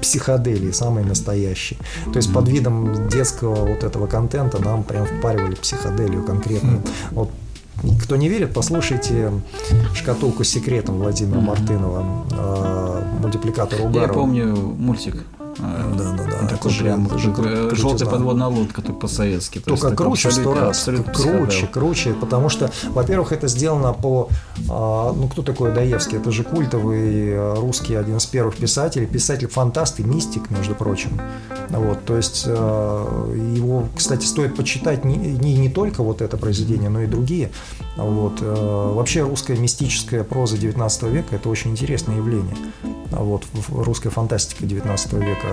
психоделии, 0.00 0.70
самой 0.70 1.04
настоящей. 1.04 1.78
То 2.12 2.16
есть 2.16 2.32
под 2.32 2.48
видом 2.48 3.08
детского 3.08 3.66
вот 3.66 3.84
этого 3.84 4.06
контента 4.06 4.58
нам 4.62 4.82
прям 4.84 5.06
впаривали 5.06 5.54
психоделию 5.54 6.24
конкретно. 6.24 6.80
Вот 7.10 7.30
кто 8.02 8.16
не 8.16 8.28
верит, 8.28 8.52
послушайте 8.52 9.32
«Шкатулку 9.94 10.44
с 10.44 10.48
секретом» 10.48 10.98
Владимира 10.98 11.40
Мартынова, 11.40 12.26
э, 12.30 13.02
мультипликатор 13.20 13.80
Я 13.80 13.86
Угарова. 13.86 14.12
помню 14.12 14.54
мультик. 14.54 15.24
Э, 15.62 15.94
Да, 15.96 16.12
да, 16.12 16.24
да. 16.24 16.48
Такой 16.48 16.70
Это 16.70 16.70
же- 16.70 16.84
прям 16.84 17.06
это 17.06 17.18
же 17.18 17.30
кру- 17.30 17.74
желтая 17.74 18.08
подводная 18.08 18.48
лодка, 18.48 18.82
только 18.82 18.98
по-советски. 19.00 19.60
То 19.60 19.70
есть 19.70 19.82
Только 19.82 19.90
такой 19.96 20.06
круче 20.06 20.30
сто 20.30 20.54
раз. 20.54 20.84
круче, 21.14 21.66
круче, 21.66 22.14
потому 22.14 22.48
что, 22.48 22.70
во-первых, 22.90 23.32
это 23.32 23.48
сделано 23.48 23.92
по... 23.92 24.28
а, 24.68 25.12
ну, 25.12 25.28
кто 25.28 25.42
такой 25.42 25.72
Доевский? 25.72 26.18
Это 26.18 26.30
же 26.30 26.42
культовый 26.44 27.32
а, 27.34 27.54
русский, 27.56 27.94
один 27.94 28.16
из 28.16 28.26
первых 28.26 28.56
писателей, 28.56 29.06
писатель-фантаст 29.06 30.00
и 30.00 30.04
мистик, 30.04 30.50
между 30.50 30.74
прочим. 30.74 31.20
Вот, 31.70 32.04
то 32.04 32.16
есть 32.16 32.44
а, 32.46 33.30
его, 33.56 33.88
кстати, 33.96 34.24
стоит 34.26 34.56
почитать 34.56 35.04
не, 35.04 35.16
не, 35.16 35.56
не 35.56 35.68
только 35.68 36.02
вот 36.02 36.20
это 36.22 36.36
произведение, 36.36 36.90
но 36.90 37.02
и 37.02 37.06
другие. 37.06 37.50
Вот. 37.96 38.38
а, 38.40 38.92
Вообще 38.94 39.22
русская 39.22 39.56
мистическая 39.56 40.24
проза 40.24 40.58
19 40.58 41.02
века– 41.04 41.36
это 41.36 41.48
очень 41.48 41.70
интересное 41.70 42.16
явление. 42.16 42.56
Вот, 43.10 43.44
русская 43.70 44.10
фантастика 44.10 44.64
19 44.66 45.12
века, 45.14 45.51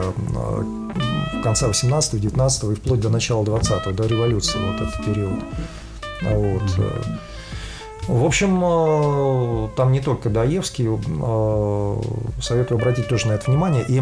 конца 1.43 1.67
18 1.67 2.19
19 2.19 2.63
и 2.63 2.75
вплоть 2.75 2.99
до 2.99 3.09
начала 3.09 3.45
20 3.45 3.95
до 3.95 4.07
революции, 4.07 4.57
вот 4.59 4.81
этот 4.81 5.05
период. 5.05 5.39
Вот. 6.21 6.63
В 8.09 8.25
общем, 8.25 8.59
э, 8.63 9.69
там 9.75 9.91
не 9.91 9.99
только 9.99 10.31
Доевский, 10.31 10.87
э, 10.89 12.01
советую 12.41 12.79
обратить 12.79 13.07
тоже 13.07 13.27
на 13.27 13.33
это 13.33 13.51
внимание. 13.51 13.85
И 13.87 14.01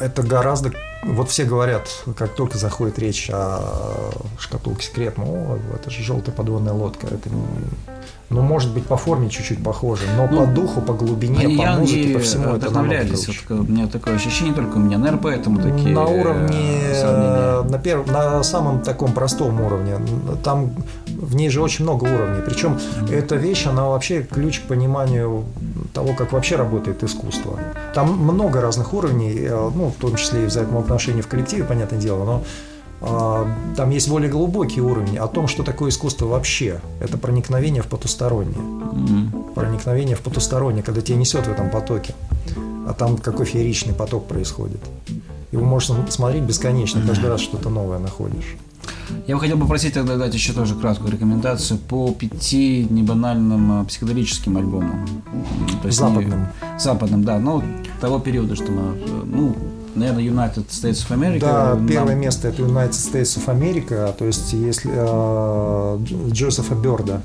это 0.00 0.22
гораздо... 0.22 0.72
Вот 1.04 1.28
все 1.28 1.44
говорят, 1.44 1.88
как 2.16 2.34
только 2.34 2.56
заходит 2.56 2.98
речь 2.98 3.28
о 3.30 4.12
шкатулке 4.38 4.86
секрет, 4.86 5.18
ну, 5.18 5.58
это 5.74 5.90
же 5.90 6.02
желтая 6.02 6.34
подводная 6.34 6.72
лодка. 6.72 7.06
Это, 7.08 7.28
ну, 8.32 8.42
может 8.42 8.72
быть, 8.72 8.84
по 8.86 8.96
форме 8.96 9.28
чуть-чуть 9.28 9.62
похоже, 9.62 10.02
но 10.16 10.26
Ну, 10.30 10.40
по 10.40 10.46
духу, 10.52 10.80
по 10.80 10.92
глубине, 10.94 11.40
Они 11.46 11.56
по 11.56 11.66
музыке, 11.66 12.04
не 12.06 12.14
по 12.14 12.18
всему 12.20 12.54
это 12.56 12.70
намного 12.70 13.06
круче. 13.06 13.32
Вот, 13.48 13.60
у 13.60 13.62
меня 13.72 13.86
такое 13.86 14.14
ощущение 14.16 14.54
только 14.54 14.76
у 14.76 14.80
меня. 14.80 14.98
Наверное, 14.98 15.20
поэтому 15.22 15.60
такие 15.60 15.94
на 15.94 16.04
уровне, 16.04 16.80
э, 16.90 17.00
сравнения. 17.00 17.70
на, 17.70 17.76
перв- 17.76 18.10
на 18.10 18.42
самом 18.42 18.80
таком 18.80 19.12
простом 19.12 19.60
уровне. 19.60 19.96
Там 20.42 20.70
в 21.06 21.34
ней 21.36 21.50
же 21.50 21.60
очень 21.62 21.84
много 21.84 22.04
уровней. 22.04 22.40
Причем 22.44 22.78
эта 23.10 23.36
вещь, 23.36 23.66
она 23.66 23.86
вообще 23.88 24.22
ключ 24.22 24.60
к 24.60 24.62
пониманию 24.64 25.44
того, 25.92 26.14
как 26.14 26.32
вообще 26.32 26.56
работает 26.56 27.02
искусство. 27.04 27.58
Там 27.94 28.12
много 28.18 28.60
разных 28.60 28.94
уровней, 28.94 29.36
э, 29.40 29.70
ну, 29.74 29.92
в 29.96 30.00
том 30.00 30.16
числе 30.16 30.44
и 30.44 30.46
взаимоотношений 30.46 31.20
в 31.22 31.28
коллективе, 31.28 31.64
понятное 31.64 31.98
дело, 32.00 32.24
но 32.24 32.42
там 33.02 33.90
есть 33.90 34.08
более 34.08 34.30
глубокий 34.30 34.80
уровень 34.80 35.18
о 35.18 35.26
том, 35.26 35.48
что 35.48 35.62
такое 35.62 35.90
искусство 35.90 36.26
вообще. 36.26 36.80
Это 37.00 37.18
проникновение 37.18 37.82
в 37.82 37.86
потустороннее. 37.86 38.58
Мгм. 38.60 39.32
Проникновение 39.54 40.16
в 40.16 40.20
потустороннее, 40.20 40.82
когда 40.82 41.00
тебя 41.00 41.18
несет 41.18 41.46
в 41.46 41.50
этом 41.50 41.70
потоке. 41.70 42.14
А 42.86 42.94
там 42.94 43.16
какой 43.16 43.46
фееричный 43.46 43.94
поток 43.94 44.26
происходит. 44.26 44.80
Его 45.50 45.64
можно 45.64 45.96
смотреть 46.08 46.44
бесконечно, 46.44 47.02
каждый 47.06 47.28
раз 47.28 47.40
что-то 47.40 47.68
новое 47.70 47.98
находишь. 47.98 48.56
Я 49.26 49.34
бы 49.34 49.40
хотел 49.40 49.58
попросить 49.58 49.94
тогда 49.94 50.16
дать 50.16 50.34
еще 50.34 50.52
тоже 50.52 50.74
краткую 50.74 51.12
рекомендацию 51.12 51.78
по 51.78 52.12
пяти 52.12 52.86
небанальным 52.88 53.82
э, 53.82 53.84
психоделическим 53.84 54.56
альбомам. 54.56 55.06
То 55.82 55.88
есть 55.88 56.00
не- 56.00 56.06
Западным. 56.08 56.46
западным, 56.78 57.24
да. 57.24 57.38
Ну, 57.38 57.62
того 58.00 58.18
периода, 58.18 58.56
что 58.56 58.72
мы... 58.72 58.96
Ну, 59.24 59.54
наверное, 59.94 60.22
United 60.24 60.68
States 60.68 61.06
of 61.06 61.10
America. 61.16 61.40
Да, 61.40 61.74
нам- 61.74 61.86
первое 61.86 62.14
место 62.14 62.48
это 62.48 62.62
United 62.62 62.90
States 62.90 63.36
of 63.38 63.46
America, 63.46 64.12
то 64.16 64.24
есть 64.24 64.52
если 64.52 64.90
э, 64.92 65.98
Дж- 65.98 66.30
Джозефа 66.32 66.74
Берда. 66.74 67.22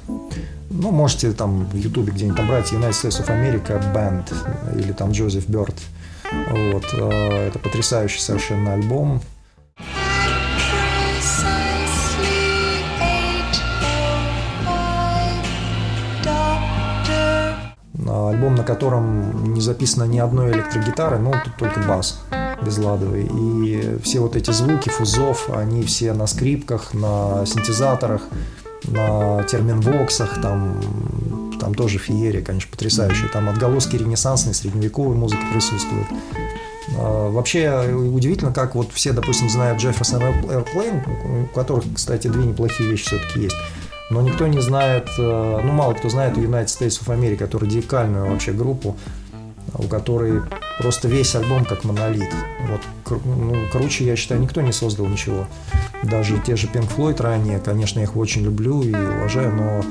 Ну, 0.69 0.91
можете 0.91 1.31
там 1.31 1.65
в 1.65 1.75
Ютубе 1.75 2.11
где-нибудь 2.11 2.37
там 2.37 2.47
брать 2.47 2.71
United 2.71 2.91
States 2.91 3.23
of 3.23 3.27
America 3.29 3.81
Band 3.93 4.33
или 4.79 4.91
там 4.91 5.11
Джозеф 5.11 5.47
Бёрд. 5.47 5.75
Вот, 6.73 6.83
э, 6.93 7.47
это 7.47 7.57
потрясающий 7.59 8.19
совершенно 8.19 8.73
альбом. 8.73 9.21
А, 18.07 18.29
Альбом, 18.29 18.55
на 18.55 18.63
котором 18.63 19.53
не 19.53 19.61
записано 19.61 20.03
ни 20.05 20.19
одной 20.19 20.51
электрогитары, 20.51 21.17
ну, 21.19 21.33
тут 21.43 21.55
только 21.57 21.79
бас 21.81 22.21
безладовый. 22.61 23.25
И 23.25 23.97
все 24.03 24.19
вот 24.19 24.35
эти 24.35 24.51
звуки 24.51 24.89
фузов, 24.89 25.49
они 25.49 25.83
все 25.83 26.13
на 26.13 26.27
скрипках, 26.27 26.93
на 26.93 27.45
синтезаторах. 27.45 28.21
на 28.87 29.43
терминвоксах, 29.43 30.41
там, 30.41 30.79
там 31.59 31.73
тоже 31.73 31.97
феерия, 31.97 32.41
конечно, 32.41 32.71
потрясающая. 32.71 33.27
Там 33.27 33.49
отголоски 33.49 33.95
ренессансной, 33.95 34.53
средневековой 34.53 35.15
музыки 35.15 35.41
присутствуют. 35.51 36.07
А, 36.97 37.29
Вообще 37.29 37.93
удивительно, 37.93 38.53
как 38.53 38.75
вот 38.75 38.91
все, 38.93 39.11
допустим, 39.13 39.49
знают 39.49 39.81
Jefferson 39.83 40.21
Airplane, 40.47 41.43
у 41.43 41.47
которых, 41.47 41.85
кстати, 41.95 42.27
две 42.27 42.45
неплохие 42.45 42.89
вещи 42.89 43.05
все-таки 43.07 43.41
есть. 43.41 43.55
Но 44.09 44.21
никто 44.21 44.47
не 44.47 44.61
знает, 44.61 45.09
э, 45.17 45.61
ну 45.63 45.71
мало 45.73 45.93
кто 45.93 46.07
знает 46.07 46.37
United 46.37 46.67
States 46.67 47.01
of 47.03 47.07
America, 47.07 47.59
радикальную 47.59 48.29
вообще 48.29 48.53
группу, 48.53 48.97
у 49.73 49.83
которой 49.83 50.41
просто 50.79 51.07
весь 51.07 51.35
альбом 51.35 51.65
как 51.65 51.83
монолит. 51.83 52.29
Вот, 52.69 52.81
кру- 53.05 53.21
ну, 53.25 53.55
круче, 53.71 54.05
я 54.05 54.15
считаю, 54.15 54.41
никто 54.41 54.61
не 54.61 54.71
создал 54.71 55.07
ничего. 55.07 55.47
Даже 56.03 56.37
те 56.39 56.55
же 56.55 56.67
Pink 56.67 56.87
Floyd 56.95 57.21
ранее, 57.21 57.59
конечно, 57.59 57.99
я 57.99 58.05
их 58.05 58.15
очень 58.15 58.43
люблю 58.43 58.81
и 58.81 58.93
уважаю, 58.93 59.53
но 59.55 59.83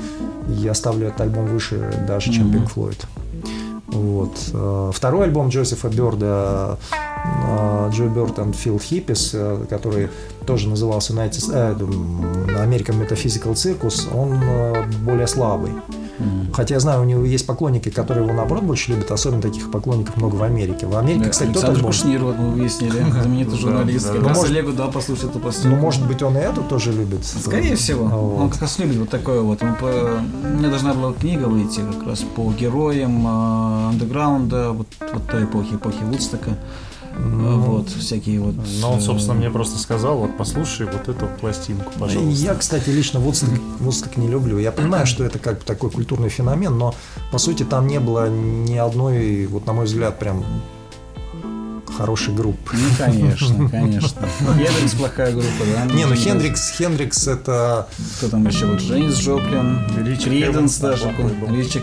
я 0.53 0.73
ставлю 0.73 1.07
этот 1.07 1.21
альбом 1.21 1.45
выше 1.47 1.93
даже, 2.07 2.31
чем 2.31 2.51
Pink 2.51 2.71
Floyd. 2.73 2.97
Вот. 3.87 4.37
Э, 4.53 4.91
Второй 4.93 5.25
альбом 5.25 5.49
Джозефа 5.49 5.89
Бёрда 5.89 6.77
э, 7.23 7.89
Джо 7.93 8.05
Бёрд 8.07 8.37
и 8.37 8.51
Фил 8.53 8.79
Хиппис, 8.79 9.35
который 9.69 10.09
тоже 10.45 10.69
назывался 10.69 11.13
United, 11.13 11.51
э, 11.53 11.73
American 12.63 13.01
Metaphysical 13.01 13.53
Circus, 13.53 14.07
он 14.13 14.39
более 15.03 15.27
слабый. 15.27 15.71
Хотя 16.53 16.75
я 16.75 16.79
знаю, 16.79 17.01
у 17.01 17.05
него 17.05 17.23
есть 17.23 17.45
поклонники, 17.45 17.89
которые 17.89 18.25
его 18.25 18.33
наоборот 18.35 18.63
больше 18.63 18.91
любят, 18.91 19.11
особенно 19.11 19.41
таких 19.41 19.69
поклонников 19.71 20.17
много 20.17 20.35
в 20.35 20.43
Америке. 20.43 20.85
В 20.87 20.97
Америке, 20.97 21.29
кстати, 21.29 21.49
тот 21.49 21.57
Александр 21.63 21.77
альбом. 21.79 21.91
Кушнир, 21.91 22.23
вот 22.23 22.37
мы 22.37 22.49
выяснили, 22.51 23.05
знаменитый 23.21 23.57
журналист. 23.57 24.07
да, 24.07 24.13
Как 24.13 24.21
да. 24.23 24.27
раз 24.29 24.37
Ну, 24.37 24.43
может- 24.43 24.55
Олегу 24.57 24.71
дал 24.73 24.91
послушать 24.91 25.25
эту 25.25 25.39
пластинку. 25.39 25.75
Ну, 25.75 25.81
может 25.81 26.07
быть, 26.07 26.21
он 26.23 26.37
и 26.37 26.39
эту 26.39 26.61
тоже 26.63 26.91
любит. 26.91 27.25
Скорее 27.25 27.75
всего. 27.75 28.05
Он 28.37 28.49
как 28.49 28.61
раз 28.61 28.79
любит 28.79 28.97
вот 28.97 29.09
такое 29.09 29.41
вот. 29.41 29.61
У 29.61 29.65
меня 29.65 30.69
должна 30.69 30.93
была 30.93 31.13
книга 31.13 31.45
выйти 31.45 31.81
как 31.81 32.07
раз 32.07 32.19
по 32.35 32.51
героям 32.51 33.25
э, 33.25 33.89
андеграунда, 33.89 34.71
вот, 34.71 34.87
вот 35.13 35.27
той 35.27 35.43
эпохи, 35.43 35.75
эпохи 35.75 36.03
Вудстока. 36.03 36.51
Э, 37.17 37.55
Вот, 37.55 37.89
всякие 37.89 38.39
вот... 38.39 38.55
Но 38.81 38.93
он, 38.93 38.99
э, 38.99 39.01
собственно, 39.01 39.35
мне 39.35 39.49
просто 39.49 39.79
сказал, 39.79 40.17
вот 40.17 40.37
послушай 40.37 40.87
вот 40.87 41.07
эту 41.07 41.27
пластинку, 41.39 41.91
пожалуйста. 41.99 42.43
Я, 42.43 42.55
кстати, 42.55 42.89
лично 42.89 43.19
Вудсток, 43.19 43.49
Вудсток 43.79 44.17
не 44.17 44.27
люблю. 44.27 44.57
Я 44.57 44.71
понимаю, 44.71 45.05
что 45.07 45.23
это 45.23 45.39
как 45.39 45.59
бы 45.59 45.65
такой 45.65 45.89
культурный 45.89 46.29
феномен, 46.29 46.77
но 46.77 46.93
по 47.31 47.37
сути 47.37 47.63
там 47.63 47.87
не 47.87 47.99
было 47.99 48.29
ни 48.29 48.77
одной, 48.77 49.47
вот 49.47 49.65
на 49.65 49.73
мой 49.73 49.85
взгляд, 49.85 50.19
прям 50.19 50.43
хорошей 51.97 52.33
группы. 52.33 52.73
Ну, 52.73 52.89
конечно, 52.97 53.69
конечно. 53.71 54.27
Хендрикс 54.57 54.93
плохая 54.93 55.31
группа, 55.31 55.65
да? 55.73 55.93
Не, 55.93 56.05
ну 56.05 56.15
Хендрикс, 56.15 56.71
Хендрикс 56.77 57.27
это 57.27 57.87
Кто 58.17 58.29
там 58.29 58.47
еще? 58.47 58.67
Вот 58.67 58.79
Дженнис 58.79 59.17
Джоплин, 59.19 59.81
Ричи 60.05 60.25
Криденс 60.25 60.55
Эванс 60.55 60.77
даже. 60.77 61.15
Ричи... 61.49 61.81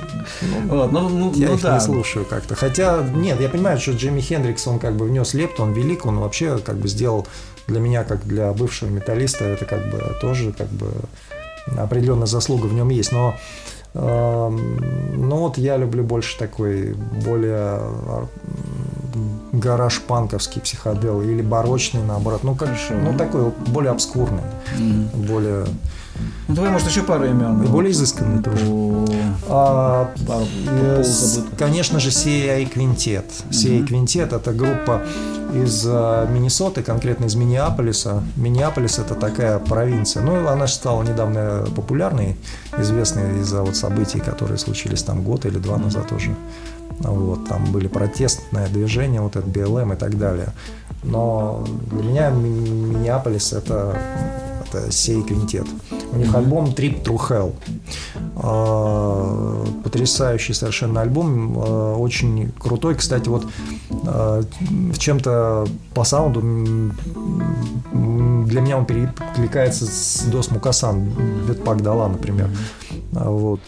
Вот, 0.66 0.92
ну, 0.92 1.08
ну, 1.08 1.32
я 1.34 1.48
ну 1.48 1.54
их 1.54 1.62
да. 1.62 1.74
не 1.74 1.80
слушаю 1.80 2.24
как-то. 2.24 2.54
Хотя, 2.54 3.02
нет, 3.02 3.40
я 3.40 3.48
понимаю, 3.48 3.78
что 3.78 3.92
Джимми 3.92 4.20
Хендрикс, 4.20 4.66
он 4.66 4.78
как 4.78 4.96
бы 4.96 5.06
внес 5.06 5.34
лепту, 5.34 5.62
он 5.62 5.72
велик, 5.72 6.06
он 6.06 6.18
вообще 6.18 6.58
как 6.58 6.76
бы 6.76 6.88
сделал 6.88 7.26
для 7.66 7.80
меня, 7.80 8.04
как 8.04 8.26
для 8.26 8.52
бывшего 8.52 8.90
металлиста, 8.90 9.44
это 9.44 9.64
как 9.64 9.90
бы 9.90 10.16
тоже 10.20 10.52
как 10.52 10.68
бы 10.68 10.92
определенная 11.76 12.26
заслуга 12.26 12.66
в 12.66 12.74
нем 12.74 12.90
есть. 12.90 13.12
Но 13.12 13.34
ну 13.95 15.36
вот 15.36 15.57
я 15.59 15.76
люблю 15.76 16.03
больше 16.03 16.36
такой 16.38 16.95
более 17.24 17.57
ар- 17.57 18.28
м, 19.14 19.40
гараж-панковский 19.61 20.61
психодел 20.61 21.22
или 21.22 21.42
барочный 21.42 22.03
наоборот. 22.03 22.42
Ну, 22.42 22.55
как, 22.55 22.68
Хорошо. 22.68 22.95
ну 23.03 23.16
такой 23.16 23.53
более 23.68 23.92
обскурный, 23.92 24.42
Мгм. 24.78 25.09
более, 25.28 25.64
Ну, 26.49 26.55
давай, 26.55 26.70
может, 26.72 26.88
еще 26.88 27.03
пару 27.03 27.24
имен. 27.24 27.62
и 27.62 27.66
более 27.66 27.92
изысканный 27.92 28.42
тоже. 28.42 28.64
По- 28.66 29.07
А, 29.49 30.11
пару 30.26 30.45
э, 30.66 30.97
по 30.99 31.05
с- 31.05 31.18
полузабытых. 31.20 31.59
конечно 31.59 32.01
же, 32.01 32.11
Сия 32.11 32.66
Квинтет. 32.66 33.26
Сия 33.51 33.84
Квинтет– 33.86 34.32
это 34.34 34.53
группа 34.53 35.03
из 35.55 35.84
э, 35.86 36.26
Миннесоты, 36.30 36.82
конкретно 36.82 37.26
из 37.26 37.34
Миннеаполиса. 37.34 38.22
Миннеаполис– 38.36 38.98
это 39.00 39.14
такая 39.14 39.59
провинция. 39.59 40.22
Ну, 40.22 40.46
она 40.48 40.66
же 40.66 40.74
стала 40.74 41.02
недавно 41.02 41.64
популярной, 41.74 42.36
известной 42.78 43.40
из-за 43.40 43.62
вот 43.62 43.76
событий, 43.76 44.20
которые 44.20 44.59
случились 44.59 45.02
там 45.02 45.22
год 45.22 45.46
или 45.46 45.59
два 45.59 45.78
назад 45.78 46.12
уже. 46.12 46.34
Вот, 46.98 47.48
там 47.48 47.64
были 47.72 47.88
протестное 47.88 48.68
движение, 48.68 49.20
вот 49.20 49.36
это 49.36 49.46
БЛМ 49.46 49.92
и 49.92 49.96
так 49.96 50.18
далее. 50.18 50.48
Но 51.02 51.64
для 51.90 52.02
меня 52.02 52.30
Ми- 52.30 52.70
Миннеаполис– 52.70 53.52
это, 53.52 53.96
это 54.74 54.92
сей 54.92 55.22
квинтет. 55.22 55.66
У 56.12 56.16
них 56.16 56.34
альбом 56.34 56.66
Trip 56.66 57.02
Through 57.02 57.28
Hell. 57.28 57.54
А, 58.36 59.64
Потрясающий 59.82 60.54
совершенно 60.54 61.00
альбом, 61.00 61.54
а, 61.58 61.96
очень 61.96 62.52
крутой. 62.58 62.96
Кстати, 62.96 63.28
вот 63.28 63.46
а, 64.06 64.42
в 64.70 64.98
чем-то 64.98 65.66
по 65.94 66.04
саунду 66.04 66.40
для 68.46 68.60
меня 68.60 68.78
он 68.78 68.86
перекликается 68.86 69.86
с 69.86 70.24
Дос 70.30 70.50
Мукасан, 70.50 71.08
Бетпак 71.48 71.82
Дала, 71.82 72.08
например. 72.08 72.50
Вот. 73.12 73.60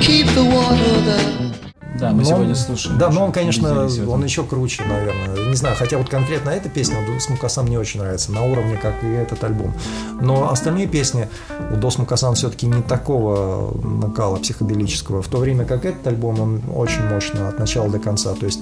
Keep 0.00 0.26
the 0.34 0.44
water 0.44 1.00
that 1.06 1.53
Да, 1.98 2.10
мы 2.10 2.18
Но 2.18 2.24
сегодня 2.24 2.48
он- 2.48 2.56
слушаем. 2.56 2.98
Да, 2.98 3.10
но 3.10 3.24
он, 3.24 3.32
конечно, 3.32 3.88
он 4.08 4.24
еще 4.24 4.42
круче, 4.42 4.82
наверное. 4.84 5.48
Не 5.48 5.54
знаю, 5.54 5.76
хотя 5.78 5.96
вот 5.96 6.08
конкретно 6.08 6.50
эта 6.50 6.68
песня 6.68 6.96
у 7.00 7.06
Дос 7.12 7.28
Мукасан 7.28 7.66
мне 7.66 7.78
очень 7.78 8.00
нравится, 8.00 8.32
на 8.32 8.42
уровне, 8.42 8.76
как 8.80 8.94
и 9.04 9.06
этот 9.06 9.42
альбом. 9.44 9.72
Но 10.20 10.50
остальные 10.50 10.88
песни 10.88 11.28
у 11.70 11.76
Дос 11.76 11.98
Мукасан 11.98 12.34
все-таки 12.34 12.66
не 12.66 12.82
такого 12.82 13.76
накала 13.84 14.36
психоделического, 14.36 15.22
в 15.22 15.28
то 15.28 15.38
время 15.38 15.64
как 15.64 15.84
этот 15.84 16.06
альбом, 16.06 16.40
он 16.40 16.62
очень 16.74 17.04
мощно 17.04 17.48
от 17.48 17.58
начала 17.58 17.88
до 17.88 17.98
конца. 18.00 18.34
То 18.34 18.46
есть 18.46 18.60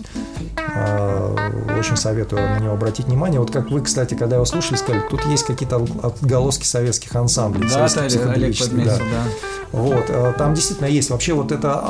э, 0.75 1.37
очень 1.79 1.97
советую 1.97 2.43
на 2.43 2.59
него 2.59 2.73
обратить 2.75 3.07
внимание. 3.07 3.41
Вот 3.41 3.51
как 3.51 3.71
вы, 3.71 3.81
кстати, 3.81 4.15
когда 4.15 4.37
его 4.37 4.45
слушали, 4.45 4.77
сказали, 4.77 5.03
тут 5.09 5.25
есть 5.27 5.45
какие-то 5.45 5.77
отголоски 6.03 6.67
советских 6.67 7.15
ансамблей. 7.17 7.69
Да, 7.69 7.89
советских 7.89 8.27
Олег, 8.27 8.59
подметил, 8.59 8.91
да. 8.91 8.99
да. 8.99 9.25
Вот, 9.73 10.05
э, 10.09 10.35
там 10.37 10.53
действительно 10.55 10.87
есть 10.87 11.09
вообще 11.09 11.33
вот 11.33 11.51
это 11.51 11.83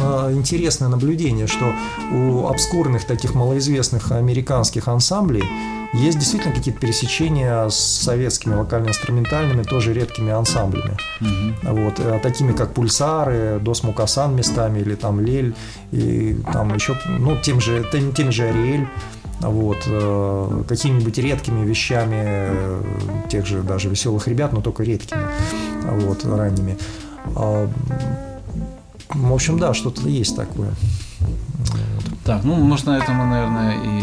э, 0.00 0.37
интересное 0.38 0.88
наблюдение, 0.88 1.46
что 1.46 1.72
у 2.12 2.46
обскурных 2.46 3.04
таких 3.04 3.34
малоизвестных 3.34 4.12
американских 4.12 4.88
ансамблей 4.88 5.44
есть 5.94 6.18
действительно 6.18 6.54
какие-то 6.54 6.80
пересечения 6.80 7.68
с 7.68 7.76
советскими 7.76 8.54
вокально-инструментальными, 8.54 9.62
тоже 9.62 9.94
редкими 9.94 10.30
ансамблями. 10.32 10.96
Вот, 11.62 11.98
э, 11.98 12.20
такими 12.22 12.52
как 12.52 12.74
Пульсары, 12.74 13.58
Дос 13.60 13.82
Мукасан 13.82 14.36
местами, 14.36 14.80
или 14.80 14.94
там 14.94 15.20
Лель, 15.20 15.54
и 15.90 16.36
там 16.52 16.74
еще, 16.74 16.96
ну, 17.06 17.40
тем 17.40 17.60
же, 17.60 17.86
тем, 17.90 18.12
тем 18.12 18.32
же 18.32 18.44
Ариэль. 18.44 18.86
Вот, 19.40 19.78
э, 19.86 20.62
какими-нибудь 20.68 21.16
редкими 21.16 21.64
вещами 21.64 22.16
э, 22.20 22.82
тех 23.30 23.46
же 23.46 23.62
даже 23.62 23.88
веселых 23.88 24.26
ребят, 24.26 24.52
но 24.52 24.60
только 24.60 24.82
редкими, 24.82 25.26
вот, 25.84 26.24
ранними. 26.24 26.76
А, 27.36 27.68
в 29.14 29.32
общем, 29.32 29.58
да, 29.58 29.74
что-то 29.74 30.08
есть 30.08 30.36
такое. 30.36 30.70
Так, 32.24 32.44
ну, 32.44 32.54
может, 32.56 32.86
на 32.86 32.98
этом 32.98 33.14
мы, 33.14 33.24
наверное, 33.24 33.74
и 33.82 34.02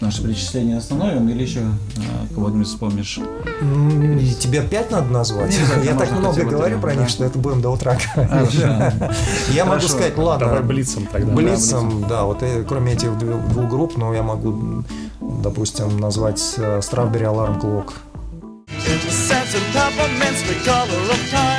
наше 0.00 0.22
перечисление 0.22 0.78
остановим, 0.78 1.28
или 1.28 1.42
еще 1.42 1.60
э, 1.60 2.34
кого-нибудь 2.34 2.68
вспомнишь? 2.68 3.18
И 3.18 4.34
Тебе 4.34 4.60
опять 4.60 4.90
надо 4.90 5.08
назвать? 5.08 5.50
Не 5.50 5.56
обязательно, 5.56 5.84
Я 5.84 5.96
так 5.96 6.12
много 6.12 6.44
говорю 6.44 6.76
три, 6.76 6.80
про 6.80 6.94
да. 6.94 7.00
них, 7.00 7.08
что 7.08 7.24
это 7.24 7.38
будем 7.38 7.60
до 7.60 7.70
утра. 7.70 7.98
Хорошо. 8.14 8.60
Я 9.52 9.64
могу 9.64 9.80
сказать, 9.80 10.16
ладно. 10.16 10.46
Давай 10.46 10.62
блицем 10.62 11.06
тогда. 11.10 11.32
Блицем, 11.32 12.06
да, 12.08 12.22
вот 12.24 12.42
э, 12.42 12.64
кроме 12.68 12.92
этих 12.92 13.18
двух 13.18 13.68
групп, 13.68 13.96
но 13.96 14.14
я 14.14 14.22
могу, 14.22 14.84
допустим, 15.20 15.98
назвать 15.98 16.40
э, 16.58 16.78
Strawberry 16.78 17.24
Alarm 17.24 17.60
Clock. 17.60 17.92
Color 20.64 21.10
of 21.10 21.57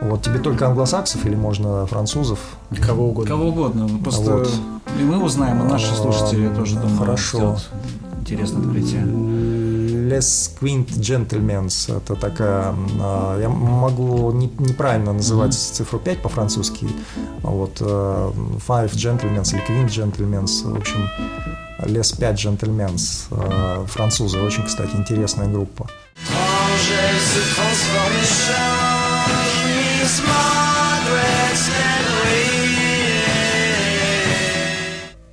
Вот 0.00 0.22
тебе 0.22 0.38
только 0.38 0.66
англосаксов 0.66 1.24
или 1.26 1.34
можно 1.34 1.86
французов? 1.86 2.38
Кого 2.84 3.08
угодно. 3.08 3.30
Кого 3.30 3.48
угодно. 3.48 3.88
Просто 4.02 4.30
Вот. 4.36 4.50
и 5.00 5.02
мы 5.02 5.22
узнаем, 5.22 5.64
и 5.66 5.68
наши 5.70 5.92
А, 5.92 5.96
слушатели 5.96 6.48
тоже, 6.54 6.76
думаю, 6.76 6.98
хорошо. 6.98 7.38
сделают 7.38 7.70
интересное 8.20 8.60
открытие. 8.62 9.02
Les 9.02 10.50
Quint 10.60 10.86
Gentlemans. 11.00 11.96
Это 11.96 12.14
такая... 12.14 12.74
а, 13.00 13.40
Я 13.40 13.48
могу 13.48 14.30
не- 14.32 14.52
неправильно 14.58 15.12
называть 15.12 15.54
цифру 15.54 15.98
5 15.98 16.22
по-французски. 16.22 16.86
Вот. 17.42 17.78
э, 17.80 18.30
Five 18.68 18.92
Gentlemans 18.92 19.52
или 19.54 19.62
Quint 19.66 19.88
Gentlemans. 19.88 20.70
В 20.72 20.76
общем, 20.76 21.08
Les 21.80 22.16
5 22.16 22.36
Gentlemans. 22.46 23.26
э, 23.30 23.86
Французы. 23.86 24.38
Очень, 24.40 24.64
кстати, 24.64 24.94
интересная 24.94 25.48
группа. 25.48 25.86
Angers 26.28 27.24
se 27.32 27.40
transforme 27.56 28.85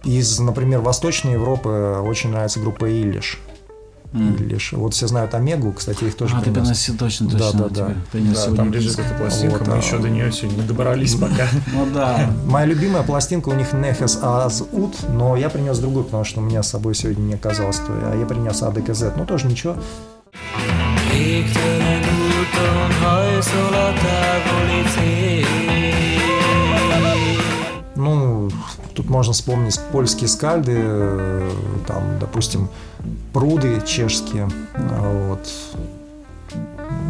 Из, 0.03 0.37
например, 0.39 0.81
Восточной 0.81 1.33
Европы 1.33 1.69
очень 2.03 2.31
нравится 2.31 2.59
группа 2.59 2.89
Иллиш. 2.91 3.39
Иллиш. 4.13 4.73
Вот 4.73 4.93
все 4.93 5.07
знают 5.07 5.33
Омегу, 5.33 5.71
кстати, 5.71 6.03
их 6.03 6.15
тоже 6.15 6.35
А, 6.35 6.39
ты 6.39 6.43
принес. 6.51 6.59
приносил, 6.59 6.97
точно, 6.97 7.29
Да, 7.29 7.37
точно. 7.39 7.59
да, 7.59 7.67
да. 7.69 7.85
тебе 7.87 7.95
принес 8.11 8.35
Да, 8.35 8.41
сегодня 8.43 8.57
там 8.57 8.73
лежит 8.73 8.99
эта 8.99 9.13
пластинка, 9.15 9.57
Вот, 9.57 9.67
мы 9.67 9.73
а- 9.73 9.77
еще 9.77 9.97
до 9.97 10.09
нее 10.09 10.31
сегодня 10.31 10.61
не 10.61 10.67
добрались 10.67 11.15
пока. 11.15 11.47
Ну 11.73 11.87
да. 11.91 12.29
Моя 12.45 12.67
любимая 12.67 13.01
пластинка 13.01 13.49
у 13.49 13.53
них 13.53 13.73
Нехес 13.73 14.19
Аз 14.21 14.61
Ут, 14.71 14.95
но 15.09 15.35
я 15.35 15.49
принес 15.49 15.79
другую, 15.79 16.03
потому 16.05 16.25
что 16.25 16.41
у 16.41 16.43
меня 16.43 16.61
с 16.61 16.69
собой 16.69 16.93
сегодня 16.93 17.21
не 17.23 17.33
оказалось. 17.33 17.77
то 17.77 17.85
А 17.89 18.15
я 18.15 18.25
принес 18.27 18.61
АДКЗ. 18.61 19.05
Ну, 19.17 19.25
тоже 19.25 19.47
ничего. 19.47 19.77
Cél. 23.43 23.73
Ну, 27.95 28.49
тут 28.95 29.09
можно 29.09 29.33
вспомнить 29.33 29.79
польские 29.91 30.27
скальды, 30.27 30.73
э, 30.75 31.49
там, 31.87 32.19
допустим, 32.19 32.69
пруды 33.31 33.81
чешские. 33.85 34.49
а, 34.75 35.27
Вот. 35.29 35.47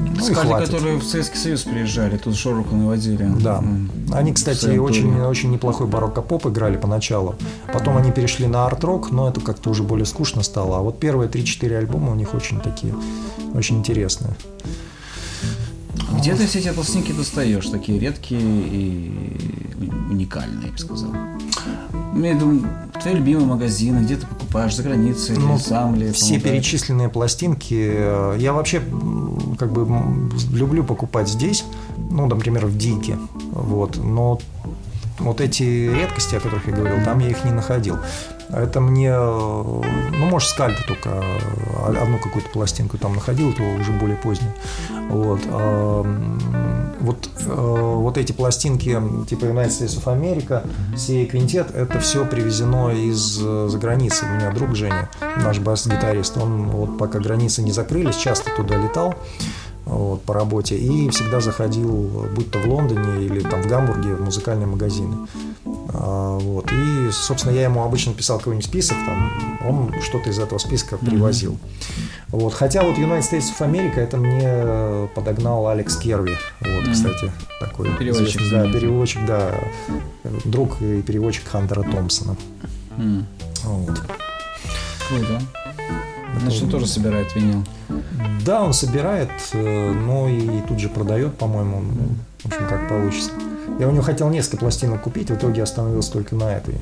Ну, 0.06 0.30
и 0.30 0.34
Скали, 0.34 0.48
хватит. 0.48 0.68
которые 0.70 0.98
в 0.98 1.04
Советский 1.04 1.38
Союз 1.38 1.64
приезжали, 1.64 2.18
тут 2.18 2.36
шороху 2.36 2.76
наводили. 2.76 3.28
Да. 3.40 3.64
Они, 4.12 4.34
кстати, 4.34 4.78
очень, 4.78 5.20
очень 5.22 5.52
неплохой 5.52 5.88
барокко-поп 5.88 6.46
играли 6.48 6.78
поначалу. 6.78 7.36
Потом 7.74 7.98
они 7.98 8.12
перешли 8.12 8.48
на 8.48 8.66
арт-рок, 8.68 9.12
но 9.12 9.30
это 9.30 9.42
как-то 9.42 9.70
уже 9.72 9.84
более 9.84 10.06
скучно 10.06 10.44
стало. 10.44 10.78
А 10.78 10.82
вот 10.82 11.00
первые 11.00 11.30
3-4 11.30 11.76
альбома 11.78 12.12
у 12.12 12.16
них 12.16 12.34
очень 12.36 12.60
такие, 12.60 12.94
очень 13.56 13.78
интересные. 13.78 14.36
Где 16.24 16.36
ты 16.36 16.48
все 16.48 16.60
эти 16.60 16.72
пластинки 16.72 17.12
достаешь, 17.12 17.68
такие 17.68 18.00
редкие 18.00 18.40
и 18.40 19.12
уникальные, 20.10 20.68
я 20.68 20.72
бы 20.72 20.78
сказал? 20.78 21.10
Ну, 22.16 22.24
Я 22.26 22.36
думаю, 22.36 22.64
твои 23.02 23.16
любимые 23.16 23.46
магазины, 23.46 24.00
где 24.06 24.16
ты 24.16 24.26
покупаешь, 24.26 24.74
за 24.74 24.84
границей, 24.84 25.36
Ну, 25.36 25.56
или 25.56 25.62
сам 25.62 25.96
ли? 25.96 26.14
Все 26.14 26.36
помогаешь? 26.36 26.44
перечисленные 26.64 27.10
пластинки, 27.10 27.92
э, 27.94 28.38
я 28.40 28.54
вообще 28.54 28.82
как 29.60 29.74
бы 29.74 29.86
люблю 30.54 30.86
покупать 30.86 31.28
здесь, 31.28 31.66
ну, 32.10 32.26
например, 32.26 32.68
в 32.68 32.78
Дике, 32.78 33.18
вот, 33.52 33.98
но 33.98 34.40
вот 35.20 35.42
эти 35.42 35.64
редкости, 35.64 36.36
о 36.36 36.40
которых 36.40 36.68
я 36.68 36.74
говорил, 36.74 37.04
там 37.04 37.20
я 37.20 37.28
их 37.32 37.44
не 37.44 37.52
находил. 37.52 37.98
Это 38.50 38.80
мне, 38.80 39.10
э, 39.10 39.82
ну, 40.12 40.26
может, 40.26 40.50
скальпы 40.50 40.82
только 40.88 41.10
э, 41.10 41.98
одну 42.02 42.18
какую-то 42.20 42.50
пластинку 42.50 42.98
там 42.98 43.16
находил, 43.16 43.54
то 43.54 43.64
уже 43.64 43.92
более 43.94 44.18
позднюю. 44.18 44.54
Вот, 45.10 45.42
а, 45.48 46.04
вот, 47.00 47.30
э, 47.46 47.54
вот 47.54 48.18
эти 48.18 48.32
пластинки 48.32 49.00
типа 49.28 49.46
United 49.46 49.70
States 49.70 50.02
of 50.02 50.06
America, 50.06 50.68
сей 50.98 51.26
квинтет, 51.26 51.72
это 51.74 52.00
все 52.00 52.26
привезено 52.26 52.92
из 52.92 53.20
за 53.20 53.78
границы. 53.78 54.26
У 54.26 54.36
меня 54.36 54.52
друг 54.52 54.76
Женя, 54.76 55.10
наш 55.38 55.60
бас-гитарист, 55.60 56.38
он 56.38 56.70
вот 56.70 56.98
пока 56.98 57.20
границы 57.20 57.62
не 57.62 57.72
закрылись, 57.72 58.16
часто 58.16 58.50
туда 58.56 58.76
летал 58.76 59.16
вот, 59.86 60.24
по 60.24 60.34
работе 60.34 60.76
и 60.78 61.10
всегда 61.10 61.40
заходил, 61.42 62.28
будь 62.36 62.50
то 62.52 62.60
в 62.60 62.66
Лондоне 62.68 63.26
или 63.26 63.40
там 63.42 63.62
в 63.62 63.68
Гамбурге, 63.68 64.16
в 64.16 64.22
музыкальные 64.22 64.68
магазины. 64.68 65.28
А, 65.90 66.38
вот. 66.40 66.72
И, 66.72 67.12
собственно, 67.12 67.54
я 67.54 67.64
ему 67.64 67.84
обычно 67.84 68.14
писал 68.14 68.38
какой-нибудь 68.38 68.66
список, 68.66 68.98
там, 69.06 69.60
он 69.68 69.94
что-то 70.02 70.30
из 70.30 70.40
этого 70.40 70.58
списка 70.58 70.98
привозил. 70.98 71.58
Вот. 72.30 72.54
Хотя 72.54 72.84
вот 72.84 72.98
United 72.98 73.22
States 73.22 73.52
of 73.58 73.70
America 73.70 74.00
это 74.00 74.18
мне 74.18 75.08
подогнал 75.14 75.68
Алекс 75.68 75.96
Керви. 75.98 76.36
Вот, 76.62 76.92
кстати, 76.92 77.32
такой 77.60 77.90
Переводчик 77.98 78.42
да, 78.50 78.72
переводчик, 78.72 79.26
да, 79.26 79.52
друг 80.46 80.82
и 80.82 81.02
переводчик 81.02 81.48
Хантера 81.48 81.84
Томпсона. 81.84 82.36
М, 82.98 83.26
Вот. 83.64 84.02
Круто. 85.10 85.42
Значит, 86.42 86.64
он 86.64 86.70
тоже 86.70 86.88
собирает 86.88 87.36
винил. 87.36 87.64
Да, 88.46 88.64
он 88.64 88.74
собирает, 88.74 89.30
э, 89.54 89.94
но 89.94 90.28
и 90.28 90.62
тут 90.68 90.80
же 90.80 90.90
продает, 90.90 91.38
по-моему, 91.38 91.82
ну, 91.82 92.08
в 92.44 92.46
общем, 92.48 92.68
как 92.68 92.90
получится. 92.90 93.32
Я 93.80 93.88
у 93.88 93.92
него 93.92 94.04
хотел 94.04 94.30
несколько 94.30 94.58
пластинок 94.58 95.02
купить, 95.02 95.30
в 95.30 95.36
итоге 95.36 95.64
остановился 95.64 96.12
только 96.12 96.36
на 96.36 96.52
этой. 96.52 96.76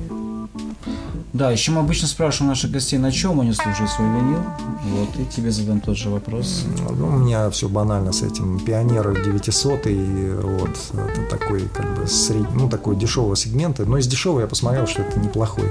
Да, 1.32 1.50
еще 1.50 1.72
мы 1.72 1.80
обычно 1.80 2.08
спрашиваем 2.08 2.50
наших 2.50 2.70
гостей, 2.70 2.98
на 2.98 3.10
чем 3.10 3.40
они 3.40 3.54
слушают 3.54 3.90
свой 3.90 4.06
винил. 4.06 4.40
Вот, 4.84 5.08
и 5.18 5.24
тебе 5.24 5.50
задам 5.50 5.80
тот 5.80 5.96
же 5.96 6.10
вопрос. 6.10 6.66
Ну, 6.90 7.06
у 7.06 7.10
меня 7.10 7.48
все 7.48 7.70
банально 7.70 8.12
с 8.12 8.22
этим. 8.22 8.60
Пионер 8.60 9.18
900 9.24 9.86
и 9.86 10.34
вот 10.42 10.76
это 10.92 11.30
такой 11.30 11.62
как 11.68 11.94
бы 11.96 12.06
сред... 12.06 12.46
ну 12.54 12.68
такой 12.68 12.96
дешевого 12.96 13.34
сегмента. 13.34 13.86
Но 13.86 13.96
из 13.96 14.06
дешевого 14.06 14.40
я 14.40 14.46
посмотрел, 14.46 14.86
что 14.86 15.02
это 15.02 15.18
неплохой 15.18 15.64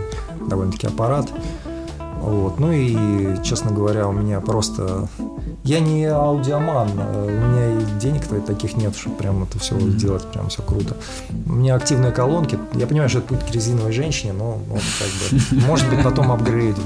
довольно-таки 0.48 0.88
аппарат. 0.88 1.30
Вот. 2.22 2.60
Ну 2.60 2.72
и, 2.72 3.42
честно 3.44 3.72
говоря, 3.72 4.08
у 4.08 4.12
меня 4.12 4.40
просто... 4.42 5.10
Я 5.64 5.80
не 5.80 6.06
аудиоман, 6.06 6.90
э, 6.96 7.26
у 7.26 7.48
меня 7.48 7.80
и 7.80 8.00
денег-то 8.00 8.40
таких 8.42 8.78
нет, 8.78 8.96
чтобы 8.96 9.16
прям 9.16 9.44
это 9.44 9.58
все 9.60 9.76
делать, 9.80 10.24
прям 10.32 10.50
все 10.50 10.62
круто. 10.62 10.96
У 11.48 11.54
меня 11.54 11.76
активные 11.76 12.12
колонки. 12.12 12.60
Я 12.74 12.86
понимаю, 12.86 13.10
что 13.10 13.20
это 13.20 13.30
путь 13.30 13.46
к 13.46 13.52
резиновой 13.52 13.92
женщине, 13.92 14.34
но 14.34 14.60
ну, 14.68 14.76
как 14.76 15.52
бы, 15.52 15.66
может 15.68 15.90
быть, 15.90 16.04
потом 16.04 16.32
апгрейдим. 16.32 16.84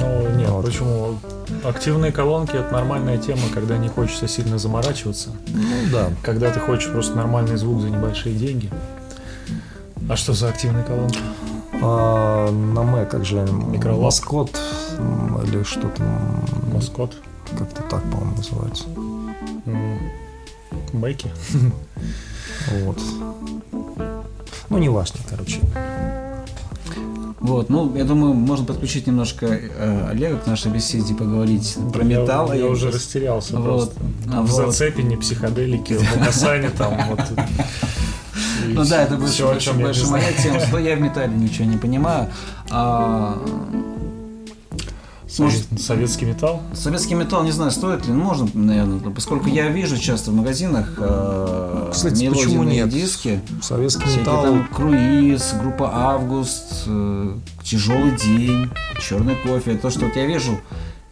Ну, 0.00 0.36
нет, 0.36 0.48
Вот. 0.48 0.64
почему? 0.64 1.18
Активные 1.64 2.12
колонки– 2.12 2.52
это 2.56 2.72
нормальная 2.72 3.18
тема, 3.18 3.42
когда 3.52 3.76
не 3.76 3.88
хочется 3.88 4.26
сильно 4.26 4.58
заморачиваться. 4.58 5.30
Ну 5.48 5.90
да. 5.92 6.10
Когда 6.22 6.50
ты 6.50 6.60
хочешь 6.60 6.90
просто 6.90 7.14
нормальный 7.14 7.56
звук 7.56 7.80
за 7.82 7.90
небольшие 7.90 8.34
деньги. 8.34 8.70
А 10.08 10.16
что 10.16 10.32
за 10.32 10.48
активные 10.48 10.84
колонки? 10.84 11.18
А, 11.80 12.50
на 12.50 12.82
Мэ, 12.82 13.06
как 13.06 13.24
же 13.24 13.40
они? 13.40 13.52
Микролап? 13.52 14.02
Маскот 14.04 14.58
или 15.44 15.62
что-то, 15.62 16.02
м, 16.02 16.74
Маскот? 16.74 17.16
как-то 17.58 17.82
так, 17.82 18.02
по-моему, 18.10 18.36
называется. 18.36 18.84
М, 19.66 19.98
Бэки? 20.92 21.30
Вот. 22.84 22.98
Ну, 24.68 24.78
не 24.78 24.88
важно, 24.88 25.20
короче. 25.30 25.60
Вот, 27.40 27.70
ну, 27.70 27.94
я 27.96 28.04
думаю, 28.04 28.34
можно 28.34 28.66
подключить 28.66 29.06
немножко 29.06 29.46
э, 29.46 30.08
Олега 30.10 30.36
к 30.38 30.46
нашей 30.46 30.72
беседе, 30.72 31.14
поговорить 31.14 31.78
про 31.92 32.02
Я- 32.04 32.20
металл. 32.20 32.52
Я, 32.52 32.66
уже 32.66 32.90
растерялся 32.90 33.56
Вот. 33.56 33.64
просто. 33.64 33.94
А 34.34 34.42
В 34.42 34.46
вот. 34.50 34.66
зацепине, 34.72 35.16
психоделике, 35.16 35.98
в 35.98 36.16
Мукасане 36.18 36.70
там 36.70 36.94
вот. 37.08 37.20
Ну 38.74 38.84
да, 38.84 39.02
это 39.02 39.16
больше, 39.16 39.32
всё, 39.34 39.48
о 39.48 39.52
больше, 39.52 39.72
больше 39.74 40.06
моя 40.06 40.32
тема. 40.32 40.60
Что 40.60 40.78
я 40.78 40.96
в 40.96 41.00
металле 41.00 41.34
ничего 41.36 41.64
не 41.66 41.76
понимаю. 41.76 42.28
А, 42.70 43.38
Совет- 45.26 45.66
Советский 45.78 46.24
металл? 46.24 46.62
советский 46.72 47.14
металл, 47.14 47.44
не 47.44 47.50
знаю, 47.52 47.70
стоит 47.70 48.06
ли, 48.06 48.12
ну, 48.14 48.22
можно, 48.24 48.48
наверное, 48.54 48.98
поскольку 49.10 49.48
я 49.50 49.68
вижу 49.68 49.98
часто 49.98 50.30
в 50.30 50.34
магазинах 50.34 50.94
э, 50.96 51.90
Кстати, 51.92 52.28
почему 52.30 52.62
мелодийные 52.62 52.84
нет? 52.84 52.88
диски. 52.88 53.40
Советский 53.60 54.18
металл. 54.20 54.42
там 54.42 54.68
круиз, 54.74 55.54
группа 55.60 55.90
Август, 55.92 56.84
э, 56.86 57.36
тяжелый 57.62 58.12
день, 58.16 58.70
черный 59.00 59.36
кофе. 59.36 59.76
То, 59.76 59.90
что 59.90 60.06
вот 60.06 60.16
я 60.16 60.24
вижу, 60.24 60.58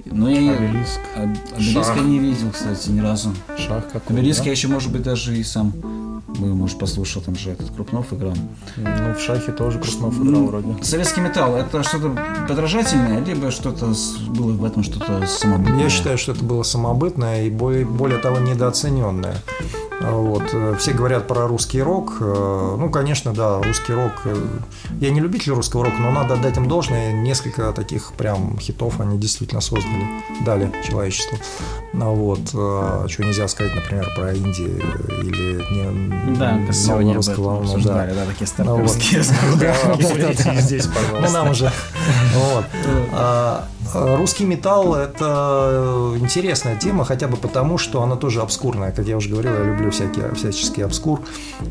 но 0.06 0.30
я 0.30 0.52
Обелиск. 0.52 0.98
Об- 1.14 1.36
Обелиск 1.54 1.84
Шах. 1.88 1.96
я 1.96 2.02
не 2.02 2.18
видел, 2.18 2.50
кстати, 2.52 2.88
ни 2.88 3.00
разу. 3.00 3.34
Шах 3.58 3.86
какой 3.92 4.16
Обелиск 4.16 4.38
да? 4.40 4.44
я 4.46 4.50
еще, 4.52 4.68
может 4.68 4.90
быть, 4.90 5.02
даже 5.02 5.36
и 5.36 5.44
сам, 5.44 5.74
бы, 6.36 6.54
может, 6.54 6.78
послушал, 6.78 7.22
там 7.22 7.36
же 7.36 7.50
этот 7.50 7.70
Крупнов 7.70 8.12
играл. 8.12 8.34
Ну, 8.76 9.14
в 9.14 9.20
шахе 9.20 9.52
тоже 9.52 9.78
Крупнов 9.78 10.18
Ну, 10.18 10.30
играл 10.30 10.44
вроде. 10.46 10.84
Советский 10.84 11.20
металл 11.20 11.56
это 11.56 11.82
что-то 11.82 12.10
подражательное, 12.48 13.24
либо 13.24 13.50
что-то 13.50 13.92
было 14.28 14.52
в 14.52 14.64
этом 14.64 14.82
что-то 14.82 15.26
самобытное? 15.26 15.82
Я 15.82 15.90
считаю, 15.90 16.18
что 16.18 16.32
это 16.32 16.44
было 16.44 16.62
самобытное 16.62 17.44
и 17.44 17.50
более, 17.50 17.84
более 17.84 18.18
того 18.18 18.38
недооцененное. 18.38 19.36
А 20.00 20.12
Вот. 20.12 20.42
э, 20.52 20.74
Все 20.78 20.92
говорят 20.92 21.26
про 21.26 21.46
русский 21.48 21.80
рок. 21.82 22.18
Э, 22.20 22.76
Ну, 22.78 22.90
конечно, 22.90 23.32
да, 23.32 23.62
русский 23.62 23.92
рок. 23.94 24.12
э, 24.26 24.36
Я 25.00 25.10
не 25.10 25.20
любитель 25.20 25.52
русского 25.52 25.84
рока, 25.86 25.96
но 25.98 26.10
надо 26.10 26.34
отдать 26.34 26.56
им 26.58 26.68
должное. 26.68 27.12
Несколько 27.12 27.72
таких 27.72 28.12
прям 28.12 28.58
хитов 28.58 29.00
они 29.00 29.18
действительно 29.18 29.60
создали, 29.62 30.04
дали 30.44 30.70
человечеству. 30.86 31.38
А 31.94 32.10
Вот. 32.10 32.40
Чего 33.08 33.24
нельзя 33.26 33.48
сказать, 33.48 33.74
например, 33.74 34.06
про 34.16 34.32
Индию 34.34 34.78
или 35.22 35.62
не, 35.72 36.36
Да, 36.36 36.58
сегодня 36.72 37.18
этом 37.18 37.42
волну, 37.44 37.78
да. 37.78 38.06
да, 38.06 38.26
такие 38.26 38.48
Ну, 38.58 38.76
вот. 38.76 38.90
стартовские. 38.90 39.22
Да, 39.60 40.60
здесь, 40.60 40.86
Ну, 40.86 40.92
пожалуйста. 40.92 41.32
нам 41.32 41.50
уже. 41.50 41.72
Вот. 42.34 42.64
А, 43.94 44.16
Русский 44.16 44.44
металл– 44.44 44.94
это 44.96 46.14
интересная 46.18 46.76
тема, 46.76 47.04
хотя 47.04 47.28
бы 47.28 47.36
потому, 47.36 47.78
что 47.78 48.02
она 48.02 48.16
тоже 48.16 48.40
обскурная. 48.42 48.92
Как 48.92 49.06
я 49.06 49.16
уже 49.16 49.28
говорил, 49.30 49.52
я 49.52 49.64
люблю 49.64 49.90
всякие, 49.90 50.34
всяческий 50.34 50.82
обскур. 50.82 51.20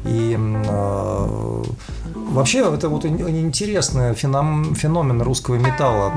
И 0.05 0.37
а, 0.67 1.63
вообще 2.13 2.59
это 2.59 2.89
вот 2.89 3.05
ин- 3.05 3.27
интересный 3.27 4.13
феном- 4.13 4.75
феномен 4.75 5.21
русского 5.21 5.55
металла 5.55 6.11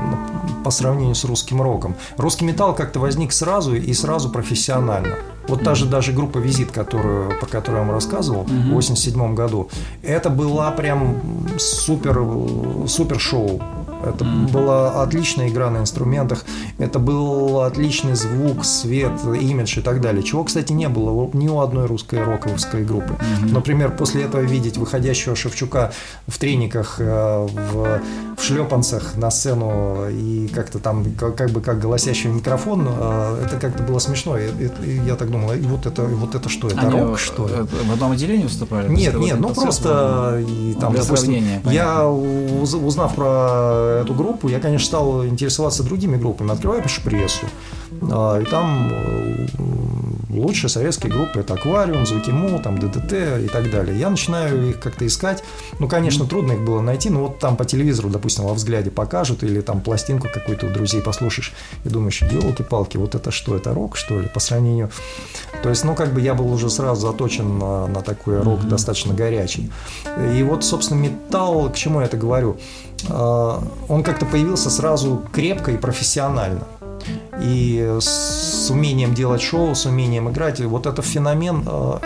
по 0.63 0.71
сравнению 0.71 1.15
с 1.15 1.23
русским 1.25 1.61
роком. 1.61 1.95
Русский 2.17 2.45
металл 2.45 2.73
как-то 2.73 2.99
возник 2.99 3.31
сразу 3.31 3.75
и 3.75 3.93
сразу 3.93 4.29
профессионально. 4.29 5.15
Вот 5.47 5.63
та 5.63 5.73
же 5.73 5.85
даже 5.87 6.11
группа 6.11 6.37
«Визит», 6.37 6.71
которую, 6.71 7.29
про 7.39 7.47
которую 7.47 7.81
я 7.81 7.85
вам 7.87 7.95
рассказывал 7.95 8.43
в 8.43 8.69
87 8.71 9.33
году, 9.33 9.67
это 10.03 10.29
была 10.29 10.69
прям 10.69 11.17
супер, 11.57 12.23
супер 12.87 13.19
шоу. 13.19 13.59
Это 14.03 14.23
была 14.23 15.03
отличная 15.03 15.49
игра 15.49 15.69
на 15.69 15.79
инструментах, 15.79 16.45
это 16.77 16.99
был 16.99 17.61
отличный 17.61 18.15
звук, 18.15 18.63
свет, 18.63 19.11
имидж 19.25 19.79
и 19.79 19.81
так 19.81 19.99
далее. 20.01 20.23
Чего, 20.23 20.43
кстати, 20.45 20.71
не 20.71 20.87
было 20.87 21.29
ни 21.33 21.47
у 21.49 21.59
одной 21.59 21.85
русской 21.85 22.23
роковской 22.23 22.83
группы. 22.85 23.15
Например, 23.43 23.91
после 23.91 24.23
этого 24.23 24.41
видеть 24.41 24.77
выходящего 24.77 25.35
Шевчука 25.35 25.91
в 26.27 26.37
трениках, 26.37 26.95
э, 26.99 27.47
в, 27.73 28.01
в 28.37 28.41
шлепанцах 28.43 29.15
на 29.17 29.29
сцену 29.31 30.09
и 30.09 30.47
как-то 30.47 30.79
там, 30.79 31.05
как, 31.19 31.35
как 31.35 31.49
бы 31.51 31.59
как 31.61 31.79
голосящий 31.79 32.29
микрофон, 32.29 32.87
э, 32.89 33.43
это 33.45 33.57
как-то 33.57 33.83
было 33.83 33.99
смешно. 33.99 34.37
И- 34.37 34.47
и- 34.47 34.89
и 34.91 34.99
я 35.05 35.15
так 35.15 35.29
думал, 35.29 35.51
и 35.53 35.61
вот 35.61 35.85
это, 35.85 36.03
и 36.03 36.13
вот 36.13 36.35
это 36.35 36.47
что, 36.47 36.67
это 36.67 36.79
Они, 36.79 36.99
рок, 37.01 37.19
что 37.19 37.47
ли? 37.47 37.53
э, 37.53 37.63
В 37.63 37.91
одном 37.93 38.11
отделении 38.13 38.43
выступали? 38.43 38.87
Нет, 38.89 39.13
вот 39.13 39.25
нет, 39.25 39.39
ну 39.39 39.49
просто 39.53 40.41
и 40.47 40.73
там, 40.79 40.93
допустим, 40.93 41.15
сравнения, 41.17 41.61
я 41.65 42.07
уз- 42.07 42.73
узнав 42.75 43.13
про 43.15 43.88
эту 43.89 44.13
группу, 44.13 44.47
я, 44.47 44.59
конечно, 44.59 44.85
стал 44.85 45.25
интересоваться 45.25 45.83
другими 45.83 46.17
группами. 46.17 46.51
Открываю 46.51 46.81
прессу, 47.03 47.45
а, 47.45 47.49
и 47.91 48.45
там 48.45 48.89
э, 48.91 49.47
лучшие 50.29 50.69
советские 50.69 51.11
группы 51.11 51.39
это 51.39 51.55
Аквариум, 51.55 52.05
Звуки 52.05 52.29
Му, 52.29 52.59
там 52.59 52.77
ДДТ 52.77 53.13
и 53.43 53.47
так 53.47 53.69
далее. 53.71 53.97
Я 53.97 54.09
начинаю 54.09 54.69
их 54.69 54.79
как-то 54.79 55.05
искать. 55.05 55.43
Ну, 55.79 55.87
конечно, 55.87 56.25
трудно 56.25 56.53
их 56.53 56.61
было 56.61 56.81
найти, 56.81 57.09
но 57.09 57.21
вот 57.21 57.39
там 57.39 57.57
по 57.57 57.65
телевизору, 57.65 58.09
допустим, 58.09 58.45
во 58.45 58.53
взгляде 58.53 58.91
покажут, 58.91 59.43
или 59.43 59.61
там 59.61 59.81
пластинку 59.81 60.27
какую-то 60.31 60.67
у 60.67 60.69
друзей 60.69 61.01
послушаешь, 61.01 61.53
и 61.83 61.89
думаешь, 61.89 62.21
елки-палки, 62.21 62.97
вот 62.97 63.15
это 63.15 63.31
что, 63.31 63.55
это 63.55 63.73
рок, 63.73 63.97
что 63.97 64.19
ли, 64.19 64.27
по 64.27 64.39
сравнению. 64.39 64.89
То 65.63 65.69
есть, 65.69 65.83
ну, 65.83 65.95
как 65.95 66.13
бы 66.13 66.21
я 66.21 66.33
был 66.33 66.51
уже 66.51 66.69
сразу 66.69 67.07
заточен 67.07 67.57
на, 67.57 67.87
на 67.87 68.01
такой 68.01 68.41
рок 68.41 68.67
достаточно 68.67 69.13
горячий. 69.13 69.71
И 70.33 70.43
вот, 70.43 70.63
собственно, 70.63 70.99
металл, 70.99 71.69
к 71.69 71.75
чему 71.75 72.01
я 72.01 72.05
это 72.05 72.17
говорю? 72.17 72.57
А, 73.09 73.63
Он 73.87 74.03
как-то 74.03 74.25
появился 74.25 74.69
сразу 74.69 75.23
крепко 75.31 75.71
и 75.71 75.77
профессионально. 75.77 76.67
И 77.41 77.97
с 77.99 78.69
умением 78.69 79.13
делать 79.13 79.41
шоу, 79.41 79.75
с 79.75 79.85
умением 79.85 80.29
играть, 80.29 80.59
и 80.59 80.65
вот 80.65 80.85
это 80.85 81.01
феномен, 81.01 81.63
а, 81.65 82.01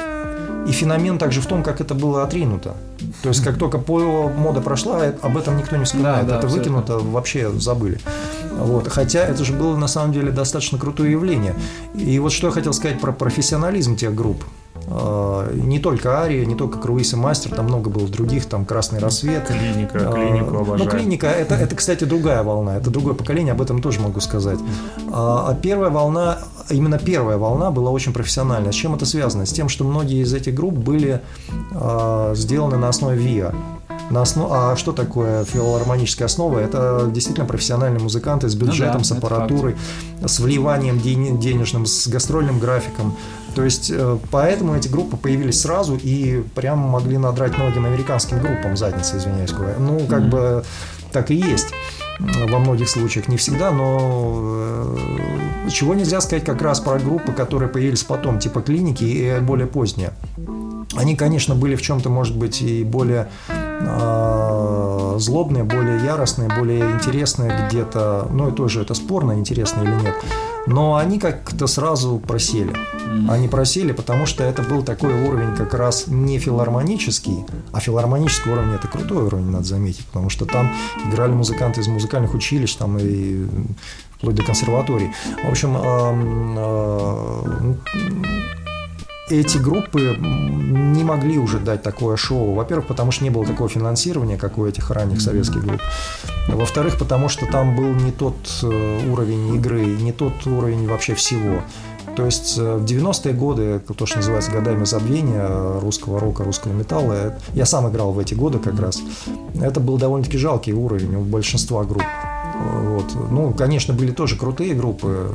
и 0.68 0.72
феномен 0.72 1.18
также 1.18 1.42
в 1.42 1.46
том, 1.46 1.64
как 1.64 1.82
это 1.82 1.94
было 1.94 2.24
отринуто. 2.24 2.76
То 3.22 3.30
есть, 3.30 3.44
как 3.44 3.58
только 3.58 3.78
мода 3.78 4.62
прошла, 4.62 5.02
об 5.22 5.38
этом 5.38 5.58
никто 5.58 5.76
не 5.76 5.86
вспоминает. 5.86 6.26
Да, 6.26 6.34
да, 6.34 6.38
это 6.38 6.48
абсолютно. 6.48 6.74
выкинуто, 6.74 7.00
вообще 7.00 7.52
забыли. 7.52 8.00
Вот. 8.52 8.88
Хотя 8.88 9.26
это 9.26 9.44
же 9.44 9.54
было 9.54 9.76
на 9.76 9.88
самом 9.88 10.14
деле 10.14 10.32
достаточно 10.32 10.78
крутое 10.78 11.12
явление. 11.12 11.56
И 11.96 12.20
вот 12.20 12.32
что 12.32 12.48
я 12.48 12.54
хотел 12.54 12.74
сказать 12.74 13.00
про 13.00 13.12
профессионализм 13.12 13.96
тех 13.96 14.14
групп. 14.14 14.44
А, 14.88 15.52
Не 15.54 15.80
только 15.80 16.22
Ария, 16.22 16.46
не 16.46 16.56
только 16.56 16.80
Круиз 16.80 17.14
и 17.14 17.16
Мастер, 17.16 17.52
там 17.52 17.66
много 17.66 17.90
было 17.90 18.08
других, 18.08 18.46
там 18.46 18.66
Красный 18.66 19.00
рассвет. 19.00 19.48
Клиника, 19.48 20.10
А, 20.10 20.14
клинику 20.14 20.52
Ну, 20.52 20.60
обожаю. 20.62 20.90
клиника 20.90 21.28
это, 21.28 21.56
это, 21.56 21.76
кстати, 21.76 22.04
другая 22.04 22.44
волна, 22.44 22.78
это 22.78 22.90
другое 22.90 23.14
поколение, 23.14 23.54
об 23.54 23.62
этом 23.62 23.82
тоже 23.82 24.00
могу 24.00 24.20
сказать. 24.20 24.60
А 25.12 25.48
а 25.50 25.56
первая 25.56 25.90
волна, 25.90 26.40
именно 26.70 26.98
первая 27.00 27.38
волна 27.38 27.72
была 27.72 27.92
очень 27.92 28.14
профессиональная. 28.14 28.72
С 28.72 28.76
чем 28.76 28.94
это 28.96 29.06
связано? 29.06 29.46
С 29.46 29.52
тем, 29.52 29.70
что 29.70 29.84
многие 29.84 30.22
из 30.22 30.34
этих 30.34 30.54
групп 30.54 30.74
были 30.74 31.22
а, 31.74 32.34
сделаны 32.36 32.78
на 32.78 32.90
основе 32.90 33.18
ВИА. 33.18 33.54
На 34.10 34.22
основ... 34.22 34.50
А 34.52 34.76
что 34.76 34.92
такое 34.92 35.44
филармоническая 35.46 36.26
основа? 36.26 36.60
Это 36.60 37.10
действительно 37.12 37.46
профессиональные 37.48 38.02
музыканты 38.02 38.50
с 38.50 38.56
бюджетом, 38.56 39.02
да, 39.02 39.04
с 39.08 39.12
аппаратурой, 39.12 39.76
с 40.26 40.40
вливанием 40.40 41.00
ден- 41.00 41.40
денежным, 41.40 41.86
с 41.86 42.08
гастрольным 42.08 42.60
графиком. 42.60 43.16
То 43.56 43.64
есть, 43.64 43.92
э, 43.92 44.18
поэтому 44.32 44.76
эти 44.76 44.88
группы 44.88 45.18
появились 45.18 45.62
сразу 45.62 45.96
и 45.96 46.44
прямо 46.56 46.88
могли 46.88 47.18
надрать 47.18 47.58
многим 47.58 47.86
американским 47.86 48.40
группам 48.40 48.76
задницы, 48.78 49.18
извиняюсь. 49.18 49.54
Ну, 49.80 50.06
как 50.08 50.30
бы 50.30 50.64
так 51.14 51.32
и 51.32 51.36
есть 51.36 51.68
э, 52.20 52.52
во 52.52 52.60
многих 52.60 52.90
случаях, 52.90 53.28
не 53.28 53.38
всегда, 53.38 53.72
но 53.72 53.98
э, 55.66 55.70
чего 55.70 55.94
нельзя 55.94 56.20
сказать 56.20 56.44
как 56.44 56.62
раз 56.62 56.80
про 56.80 57.00
группы, 57.00 57.32
которые 57.32 57.70
появились 57.70 58.04
потом, 58.04 58.40
типа 58.40 58.62
клиники 58.62 59.04
и 59.04 59.40
более 59.40 59.68
поздние. 59.68 60.14
Они, 60.96 61.16
конечно, 61.16 61.56
были 61.56 61.76
в 61.76 61.82
чем-то, 61.82 62.10
может 62.10 62.38
быть, 62.38 62.62
и 62.62 62.84
более 62.84 63.30
э, 63.50 65.16
злобные, 65.18 65.64
более 65.64 66.04
яростные, 66.04 66.50
более 66.50 66.92
интересные 66.92 67.68
где-то. 67.68 68.28
Ну, 68.32 68.50
и 68.50 68.52
тоже 68.52 68.82
это 68.82 68.94
спорно, 68.94 69.34
интересно 69.34 69.82
или 69.82 70.04
нет. 70.04 70.16
Но 70.66 70.96
они 70.96 71.20
как-то 71.20 71.68
сразу 71.68 72.20
просели. 72.20 72.74
Они 73.30 73.48
просели, 73.48 73.92
потому 73.92 74.26
что 74.26 74.44
это 74.44 74.64
был 74.64 74.84
такой 74.84 75.14
уровень 75.14 75.56
как 75.56 75.74
раз 75.74 76.08
не 76.08 76.40
филармонический, 76.40 77.46
а 77.72 77.80
филармонический 77.80 78.52
уровень 78.52 78.74
это 78.74 78.88
крутой 78.88 79.26
уровень, 79.26 79.52
надо 79.52 79.66
заметить, 79.66 80.06
потому 80.06 80.30
что 80.30 80.46
там 80.46 80.72
играли 81.08 81.32
музыканты 81.32 81.82
из 81.82 81.88
музыкальных 81.88 82.34
училищ, 82.34 82.76
там 82.76 82.98
и 83.00 83.46
вплоть 84.18 84.36
до 84.36 84.44
консерваторий. 84.44 85.12
В 85.44 85.50
общем, 85.50 85.76
э, 85.78 87.76
эти 89.30 89.58
группы 89.58 90.18
не 90.20 91.04
могли 91.04 91.38
уже 91.38 91.60
дать 91.60 91.82
такое 91.82 92.18
шоу. 92.18 92.54
Во-первых, 92.54 92.88
потому 92.88 93.12
что 93.12 93.24
не 93.24 93.30
было 93.30 93.46
такого 93.46 93.70
финансирования, 93.70 94.38
как 94.38 94.58
у 94.58 94.66
этих 94.66 94.92
ранних 94.92 95.22
советских 95.22 95.64
групп. 95.64 95.82
Во-вторых, 96.50 96.98
потому 96.98 97.30
что 97.30 97.46
там 97.46 97.76
был 97.76 97.94
не 97.94 98.12
тот 98.12 98.36
э, 98.64 99.10
уровень 99.10 99.56
игры, 99.56 99.86
не 99.86 100.12
тот 100.12 100.46
уровень 100.46 100.88
вообще 100.88 101.14
всего. 101.16 101.62
То 102.18 102.26
есть 102.26 102.58
э, 102.58 102.76
в 102.76 102.84
90-е 102.84 103.34
годы, 103.34 103.80
то, 103.80 104.06
что 104.06 104.18
называется 104.18 104.52
годами 104.52 104.84
забвения 104.84 105.80
русского 105.80 106.20
рока, 106.20 106.44
русского 106.44 106.74
металла, 106.74 107.14
э, 107.14 107.38
я 107.54 107.66
сам 107.66 107.90
играл 107.90 108.12
в 108.12 108.20
эти 108.20 108.34
годы 108.34 108.60
как 108.60 108.80
раз, 108.80 109.02
это 109.62 109.80
был 109.80 109.98
довольно-таки 109.98 110.38
жалкий 110.38 110.74
уровень 110.74 111.16
у 111.16 111.22
большинства 111.22 111.86
групп. 111.86 112.04
Вот. 112.56 113.06
Ну, 113.32 113.54
конечно, 113.54 113.94
были 113.94 114.12
тоже 114.12 114.36
крутые 114.36 114.74
группы, 114.74 115.32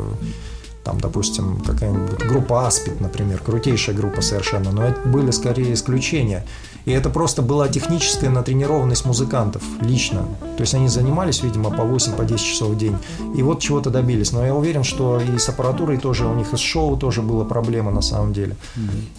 там, 0.88 0.98
допустим, 1.00 1.60
какая-нибудь 1.66 2.26
группа 2.26 2.66
Аспид, 2.66 2.98
например, 2.98 3.42
крутейшая 3.44 3.94
группа 3.94 4.22
совершенно, 4.22 4.72
но 4.72 4.84
это 4.84 5.06
были 5.06 5.30
скорее 5.32 5.74
исключения. 5.74 6.46
И 6.86 6.92
это 6.92 7.10
просто 7.10 7.42
была 7.42 7.68
техническая 7.68 8.30
натренированность 8.30 9.04
музыкантов 9.04 9.62
лично. 9.82 10.22
То 10.56 10.62
есть 10.62 10.72
они 10.72 10.88
занимались, 10.88 11.42
видимо, 11.42 11.70
по 11.70 11.82
8-10 11.82 12.16
по 12.16 12.24
10 12.24 12.42
часов 12.42 12.70
в 12.70 12.78
день. 12.78 12.96
И 13.36 13.42
вот 13.42 13.60
чего-то 13.60 13.90
добились. 13.90 14.32
Но 14.32 14.46
я 14.46 14.54
уверен, 14.54 14.82
что 14.82 15.20
и 15.20 15.36
с 15.36 15.50
аппаратурой 15.50 15.98
тоже 15.98 16.24
у 16.24 16.34
них, 16.34 16.54
и 16.54 16.56
с 16.56 16.60
шоу 16.60 16.96
тоже 16.96 17.20
была 17.20 17.44
проблема 17.44 17.90
на 17.90 18.00
самом 18.00 18.32
деле. 18.32 18.56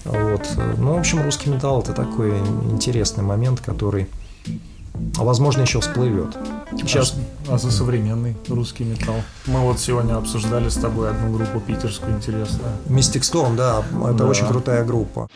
Вот. 0.06 0.50
Ну, 0.80 0.96
в 0.96 0.98
общем, 0.98 1.22
русский 1.22 1.52
металл 1.52 1.82
это 1.84 1.94
такой 1.94 2.36
интересный 2.72 3.24
момент, 3.24 3.60
который, 3.60 4.08
возможно, 5.18 5.62
еще 5.62 5.80
всплывет. 5.80 6.38
Сейчас 6.78 7.16
А 7.50 7.58
за 7.58 7.72
современный 7.72 8.38
русский 8.48 8.84
металл? 8.84 9.16
Мы 9.48 9.60
вот 9.62 9.80
сегодня 9.80 10.16
обсуждали 10.18 10.70
с 10.70 10.76
тобой 10.76 11.10
одну 11.10 11.36
группу 11.36 11.60
питерскую 11.60 12.16
интересную. 12.16 12.70
Mystic 12.88 13.22
Storm, 13.22 13.56
да, 13.56 13.84
это 14.06 14.14
Да. 14.20 14.26
очень 14.26 14.48
крутая 14.48 14.84
группа. 14.86 15.28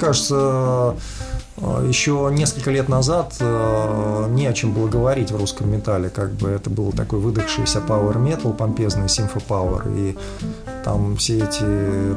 Кажется, 0.00 0.96
э, 1.58 1.86
еще 1.88 2.30
несколько 2.32 2.70
лет 2.70 2.88
назад 2.88 3.36
э, 3.40 4.26
не 4.30 4.46
о 4.46 4.52
чем 4.52 4.72
было 4.72 4.88
говорить 4.88 5.30
в 5.30 5.36
русском 5.36 5.70
металле. 5.70 6.08
Как 6.08 6.30
бы 6.32 6.48
это 6.48 6.70
был 6.70 6.90
такой 6.92 7.18
выдохшийся 7.20 7.78
power 7.86 8.16
metal, 8.16 8.52
помпезный 8.54 9.08
симфо 9.08 9.40
power. 9.48 9.82
И 9.96 10.16
там 10.84 11.16
все 11.16 11.38
эти 11.38 11.62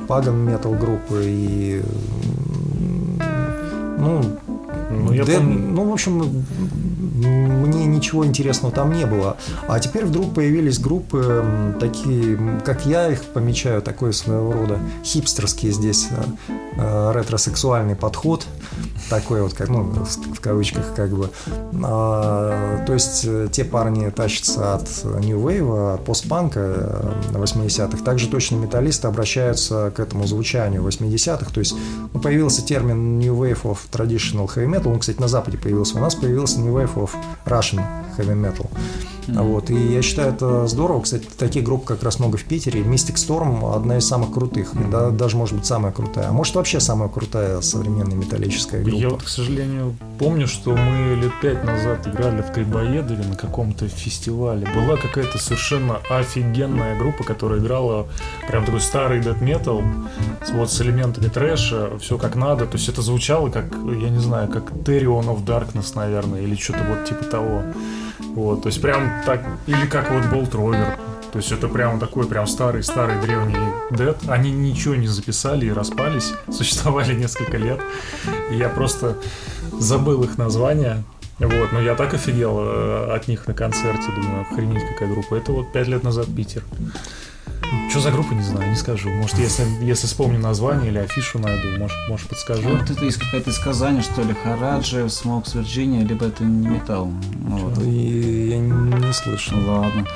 pagan 0.07 0.45
metal 0.47 0.77
группы 0.77 1.21
и 1.25 1.83
ну, 3.97 4.21
Ну, 4.91 5.11
я 5.13 5.23
Дэ- 5.23 5.37
помню. 5.37 5.59
ну, 5.73 5.89
в 5.89 5.93
общем, 5.93 6.45
мне 7.63 7.85
ничего 7.85 8.25
интересного 8.25 8.73
там 8.73 8.91
не 8.93 9.05
было. 9.05 9.37
А 9.67 9.79
теперь 9.79 10.05
вдруг 10.05 10.33
появились 10.33 10.79
группы 10.79 11.75
такие, 11.79 12.37
как 12.65 12.85
я 12.85 13.09
их 13.09 13.23
помечаю, 13.23 13.81
такой 13.81 14.13
своего 14.13 14.51
рода 14.51 14.79
хипстерский 15.03 15.71
здесь 15.71 16.07
э, 16.11 16.23
э, 16.77 17.11
ретросексуальный 17.15 17.95
подход, 17.95 18.45
такой 19.09 19.41
вот, 19.41 19.53
как, 19.53 19.69
ну, 19.69 19.83
в, 19.83 20.39
кавычках, 20.39 20.93
как 20.95 21.11
бы. 21.11 21.29
А, 21.83 22.83
то 22.85 22.93
есть 22.93 23.23
э, 23.25 23.47
те 23.51 23.63
парни 23.63 24.09
тащатся 24.09 24.75
от 24.75 25.03
New 25.03 25.39
Wave, 25.39 25.95
от 25.95 26.05
постпанка 26.05 26.59
э, 26.59 27.33
80-х. 27.33 28.03
Также 28.03 28.27
точно 28.27 28.55
металлисты 28.55 29.07
обращаются 29.07 29.91
к 29.95 29.99
этому 29.99 30.25
звучанию 30.25 30.81
80-х. 30.83 31.51
То 31.53 31.59
есть 31.59 31.75
ну, 32.13 32.19
появился 32.19 32.65
термин 32.65 33.19
New 33.19 33.35
Wave 33.35 33.63
of 33.63 33.77
Traditional 33.91 34.47
Heavy 34.53 34.67
Metal. 34.67 34.91
Он, 34.91 34.99
кстати, 34.99 35.19
на 35.19 35.27
Западе 35.27 35.57
появился. 35.57 35.97
У 35.97 36.01
нас 36.01 36.15
появился 36.15 36.59
New 36.59 36.75
Wave 36.75 36.95
of 36.95 37.11
Russian 37.53 37.81
Heavy 38.17 38.35
Metal. 38.35 38.67
Вот. 39.27 39.69
И 39.69 39.93
я 39.93 40.01
считаю 40.01 40.33
это 40.33 40.67
здорово. 40.67 41.01
Кстати, 41.01 41.27
таких 41.37 41.63
групп 41.63 41.85
как 41.85 42.03
раз 42.03 42.19
много 42.19 42.37
в 42.37 42.43
Питере. 42.43 42.81
Mystic 42.81 43.15
Storm 43.15 43.75
одна 43.75 43.97
из 43.97 44.07
самых 44.07 44.31
крутых. 44.31 44.73
И 44.75 44.91
да- 44.91 45.09
даже, 45.11 45.37
может 45.37 45.55
быть, 45.55 45.65
самая 45.65 45.91
крутая. 45.91 46.29
А 46.29 46.31
может, 46.31 46.55
вообще 46.55 46.79
самая 46.79 47.09
крутая 47.09 47.61
современная 47.61 48.17
металлическая 48.17 48.83
группа. 48.83 48.97
Я 48.97 49.09
вот, 49.09 49.23
к 49.23 49.27
сожалению, 49.27 49.95
помню, 50.19 50.47
что 50.47 50.75
мы 50.75 51.15
лет 51.15 51.31
пять 51.41 51.63
назад 51.63 52.07
играли 52.07 52.41
в 52.41 52.51
Грибоедове 52.53 53.23
на 53.23 53.35
каком-то 53.35 53.87
фестивале. 53.87 54.67
Была 54.73 54.97
какая-то 54.97 55.37
совершенно 55.37 55.99
офигенная 56.09 56.97
группа, 56.97 57.23
которая 57.23 57.59
играла 57.59 58.07
прям 58.47 58.65
такой 58.65 58.81
старый 58.81 59.21
дэт 59.21 59.41
метал 59.41 59.81
вот 60.51 60.71
с 60.71 60.81
элементами 60.81 61.27
трэша, 61.27 61.97
все 61.99 62.17
как 62.17 62.35
надо. 62.35 62.65
То 62.65 62.77
есть 62.77 62.89
это 62.89 63.01
звучало 63.01 63.49
как, 63.49 63.65
я 63.73 64.09
не 64.09 64.19
знаю, 64.19 64.49
как 64.49 64.71
Therion 64.71 65.25
of 65.25 65.45
Darkness, 65.45 65.93
наверное, 65.95 66.41
или 66.41 66.55
что-то 66.55 66.83
вот 66.83 67.05
типа 67.05 67.23
того. 67.25 67.63
Вот, 68.35 68.63
то 68.63 68.67
есть 68.67 68.81
прям 68.81 69.11
так, 69.25 69.41
или 69.67 69.85
как 69.85 70.11
вот 70.11 70.25
Болт 70.25 70.53
Ровер. 70.55 70.97
То 71.31 71.39
есть 71.39 71.51
это 71.51 71.67
прям 71.67 71.99
такой 71.99 72.27
прям 72.27 72.45
старый-старый 72.45 73.19
древний 73.19 73.57
дед. 73.89 74.17
Они 74.27 74.51
ничего 74.51 74.93
не 74.93 75.07
записали 75.07 75.65
и 75.65 75.71
распались. 75.71 76.31
Существовали 76.51 77.15
несколько 77.15 77.57
лет. 77.57 77.81
И 78.51 78.55
я 78.55 78.69
просто 78.69 79.17
забыл 79.79 80.23
их 80.23 80.37
название. 80.37 81.03
Вот, 81.39 81.71
но 81.71 81.81
я 81.81 81.95
так 81.95 82.13
офигел 82.13 82.59
э, 82.59 83.15
от 83.15 83.27
них 83.27 83.47
на 83.47 83.53
концерте, 83.53 84.11
думаю, 84.15 84.41
охренеть 84.41 84.87
какая 84.87 85.09
группа. 85.09 85.35
Это 85.35 85.51
вот 85.51 85.71
пять 85.71 85.87
лет 85.87 86.03
назад 86.03 86.27
Питер. 86.35 86.63
Что 87.89 87.99
за 87.99 88.11
группа, 88.11 88.33
не 88.33 88.43
знаю, 88.43 88.69
не 88.69 88.75
скажу. 88.75 89.09
Может, 89.09 89.37
если, 89.39 89.63
если 89.81 90.07
вспомню 90.07 90.39
название 90.39 90.89
или 90.89 90.99
афишу 90.99 91.39
найду, 91.39 91.69
может, 91.79 91.97
может 92.07 92.27
подскажу. 92.27 92.69
Вот 92.69 92.89
это 92.89 93.03
есть 93.03 93.17
какое-то 93.17 93.49
из 93.49 93.59
Казани, 93.59 94.01
что 94.01 94.21
ли, 94.21 94.33
Хараджи, 94.43 95.09
Смокс, 95.09 95.55
Вирджиния, 95.55 96.05
либо 96.05 96.27
это 96.27 96.43
не 96.43 96.67
металл. 96.67 97.11
Вот. 97.45 97.79
И 97.83 98.49
я 98.49 98.59
не 98.59 99.13
слышал. 99.13 99.57
Ладно. 99.65 100.07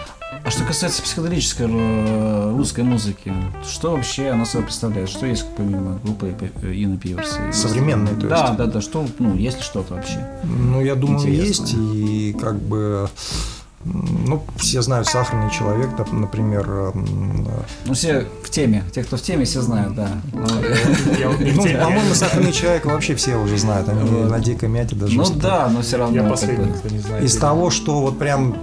А 0.44 0.50
что 0.50 0.64
касается 0.64 1.02
психоделической 1.02 1.68
э, 1.70 2.54
русской 2.56 2.82
музыки, 2.84 3.34
что 3.70 3.92
вообще 3.92 4.30
она 4.30 4.46
собой 4.46 4.66
представляет? 4.68 5.10
Что 5.10 5.26
есть 5.26 5.46
помимо 5.58 6.00
группы 6.04 6.34
Инна 6.64 6.98
Пиверс? 6.98 7.38
Современной, 7.52 8.12
то 8.16 8.28
есть? 8.28 8.30
Да, 8.30 8.52
да, 8.58 8.66
да. 8.66 8.82
Что, 8.82 9.06
ну, 9.20 9.36
есть 9.36 9.58
ли 9.58 9.64
что-то 9.64 9.96
вообще? 9.96 10.26
Ну, 10.44 10.82
я 10.82 10.96
думаю, 10.96 11.20
Интересно. 11.20 11.64
есть. 11.64 11.74
И 11.76 12.36
как 12.40 12.56
бы... 12.60 13.10
Ну, 13.84 14.44
все 14.58 14.82
знают 14.82 15.08
«Сахарный 15.08 15.50
человек», 15.52 15.90
да, 15.98 16.04
например. 16.12 16.68
м, 16.94 17.48
Ну, 17.86 17.94
все 17.94 18.26
в 18.44 18.50
теме. 18.50 18.84
Те, 18.94 19.04
кто 19.04 19.16
в 19.18 19.22
теме, 19.22 19.46
все 19.46 19.62
знают, 19.62 19.96
да. 19.96 20.10
Ну, 20.34 21.64
по-моему, 21.64 22.14
«Сахарный 22.14 22.52
человек» 22.52 22.86
вообще 22.86 23.16
все 23.16 23.38
уже 23.38 23.58
знают. 23.58 23.88
Они 23.88 24.02
на 24.24 24.40
дикой 24.40 24.68
мяте 24.70 24.96
даже 24.96 25.16
Ну 25.16 25.26
да, 25.36 25.70
но 25.70 25.82
все 25.82 25.98
равно. 25.98 26.16
Я 26.22 26.30
последний, 26.30 26.72
кто 26.74 26.90
не 26.90 27.00
знает. 27.00 27.24
Из 27.24 27.36
того, 27.38 27.70
что 27.70 28.02
вот 28.02 28.18
прям 28.20 28.58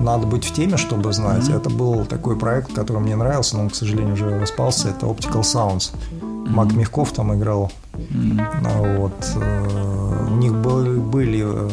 надо 0.00 0.26
быть 0.26 0.44
в 0.44 0.52
теме, 0.52 0.76
чтобы 0.76 1.12
знать, 1.12 1.48
это 1.48 1.70
был 1.70 2.04
такой 2.06 2.36
проект, 2.38 2.72
который 2.72 3.00
мне 3.02 3.16
нравился, 3.16 3.56
но 3.56 3.62
он, 3.64 3.70
к 3.70 3.74
сожалению, 3.74 4.14
уже 4.14 4.38
распался. 4.38 4.88
Это 4.88 5.06
Optical 5.06 5.42
Sounds. 5.42 5.92
Мак 6.22 6.72
Мягков 6.72 7.12
там 7.12 7.34
играл. 7.34 7.70
А 8.64 8.96
Вот. 8.98 9.12
э, 9.36 10.26
У 10.30 10.36
них 10.36 10.54
был- 10.54 11.00
были 11.00 11.42
э, 11.44 11.70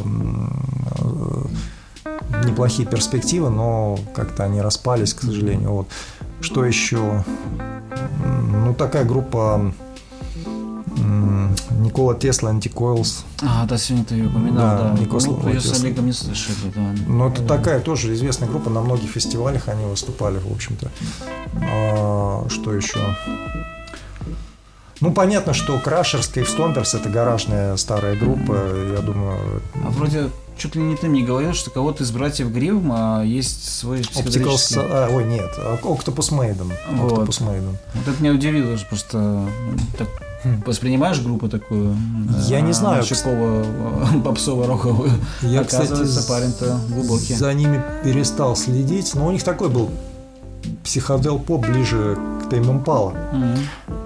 э, 1.00 2.46
неплохие 2.46 2.88
перспективы, 2.88 3.50
но 3.50 3.98
как-то 4.16 4.44
они 4.44 4.62
распались, 4.62 5.14
к 5.14 5.22
сожалению. 5.22 5.72
Вот. 5.72 5.88
Что 6.42 6.66
еще? 6.66 7.24
Ну, 8.52 8.74
такая 8.74 9.06
группа 9.06 9.72
Никола 11.08 12.16
Тесла 12.16 12.50
Антикоилс. 12.50 13.26
А, 13.42 13.66
да, 13.66 13.78
сегодня 13.78 14.06
ты 14.06 14.16
ее 14.16 14.28
упоминал, 14.28 14.78
Да, 14.78 14.92
да. 14.94 15.00
Никос 15.00 15.26
Ну, 15.26 15.48
ее 15.48 15.62
с. 15.62 15.84
Олегом 15.84 16.06
не 16.08 16.14
слышали, 16.14 16.56
да. 16.76 16.94
Ну, 17.08 17.30
это 17.30 17.44
такая 17.44 17.80
тоже 17.80 18.14
известная 18.14 18.50
группа, 18.50 18.70
на 18.70 18.82
многих 18.82 19.10
фестивалях 19.10 19.68
они 19.70 19.86
выступали, 19.86 20.40
в 20.40 20.52
общем-то. 20.52 20.90
А, 21.62 22.46
что 22.50 22.74
еще? 22.74 23.00
Ну, 25.00 25.12
понятно, 25.14 25.54
что 25.54 25.78
Крашерс, 25.80 26.28
Кейв 26.28 26.50
Стомперс 26.50 26.96
это 26.96 27.10
гаражная 27.10 27.78
старая 27.78 28.16
группа, 28.16 28.54
я 28.96 29.00
думаю, 29.02 29.62
А 29.76 29.90
вроде 29.92 30.30
чуть 30.58 30.76
ли 30.76 30.82
не 30.82 30.96
ты 30.96 31.08
мне 31.08 31.22
говорил, 31.24 31.54
что 31.54 31.70
кого-то 31.70 32.04
из 32.04 32.10
братьев 32.12 32.52
Грим 32.52 32.92
а, 32.92 33.22
есть 33.24 33.78
свой 33.78 34.00
Optical... 34.00 34.10
психоделический... 34.24 34.82
а, 34.82 35.08
ой, 35.12 35.26
нет, 35.26 35.52
Octopus 35.84 36.32
Maiden. 36.32 36.72
Вот. 36.94 37.12
Octopus 37.30 37.42
Maiden. 37.48 37.76
Вот 37.94 38.08
это 38.08 38.24
меня 38.24 38.34
удивило, 38.34 38.76
что 38.76 38.88
просто 38.88 39.18
м, 39.20 39.80
так 40.00 40.08
воспринимаешь 40.66 41.22
группу 41.22 41.48
такую? 41.50 41.96
Я 42.48 42.62
не 42.62 42.72
а, 42.72 42.74
знаю, 42.74 43.04
Щепово, 43.04 43.66
попсово-роковую. 44.24 45.12
Я, 45.42 45.64
кстати, 45.64 45.88
Оказывается, 45.92 46.28
парень-то 46.28 46.80
глубокий. 46.90 47.34
за 47.36 47.54
ними 47.54 47.82
перестал 48.04 48.56
следить, 48.56 49.14
но 49.16 49.28
у 49.28 49.32
них 49.32 49.44
такой 49.44 49.70
был 49.70 49.90
психодел 50.84 51.40
поп 51.40 51.66
ближе 51.66 52.18
к 52.46 52.50
Тейм 52.50 52.70
Импала. 52.72 53.14
Мгм. 53.32 53.58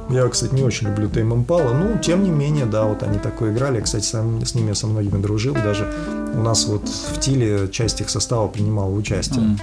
Я, 0.09 0.27
кстати, 0.27 0.53
не 0.53 0.63
очень 0.63 0.87
люблю 0.87 1.09
Тейм 1.09 1.33
Импала, 1.33 1.73
ну, 1.73 1.97
тем 1.99 2.23
не 2.23 2.29
менее, 2.29 2.65
да, 2.65 2.83
вот 2.85 3.03
они 3.03 3.17
такое 3.17 3.53
играли. 3.53 3.77
Я, 3.77 3.81
кстати, 3.81 4.05
сам- 4.05 4.45
с 4.45 4.55
ними 4.55 4.73
со 4.73 4.87
многими 4.87 5.21
дружил, 5.21 5.53
даже 5.53 5.87
у 6.33 6.39
нас 6.39 6.65
вот 6.65 6.87
в 6.87 7.19
Тиле 7.19 7.67
часть 7.71 8.01
их 8.01 8.09
состава 8.09 8.47
принимала 8.47 8.91
участие. 8.91 9.43
М. 9.43 9.59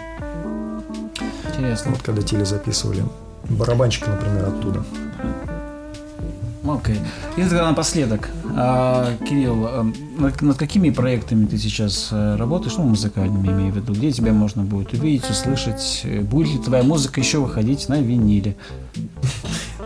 Интересно. 1.49 1.91
Вот 1.93 2.03
когда 2.03 2.23
Тиле 2.23 2.45
записывали. 2.45 3.05
Барабанщик, 3.49 4.07
например, 4.07 4.49
оттуда. 4.49 4.85
Окей. 6.69 6.99
И 7.37 7.43
тогда 7.43 7.69
напоследок. 7.69 8.29
А, 8.57 9.17
Кирилл, 9.29 9.67
а, 9.67 9.93
над, 10.19 10.43
над 10.43 10.57
какими 10.59 10.91
проектами 10.91 11.47
ты 11.47 11.57
сейчас 11.59 12.09
э, 12.11 12.37
работаешь, 12.37 12.77
ну, 12.77 12.85
музыкальными 12.85 13.49
имею 13.49 13.73
в 13.73 13.77
виду, 13.77 13.93
где 13.93 14.11
тебя 14.13 14.33
можно 14.33 14.63
будет 14.63 14.93
увидеть, 14.93 15.31
услышать? 15.31 16.05
Будет 16.23 16.53
ли 16.53 16.59
твоя 16.59 16.83
музыка 16.83 17.21
еще 17.21 17.39
выходить 17.39 17.89
на 17.89 18.01
виниле? 18.01 18.57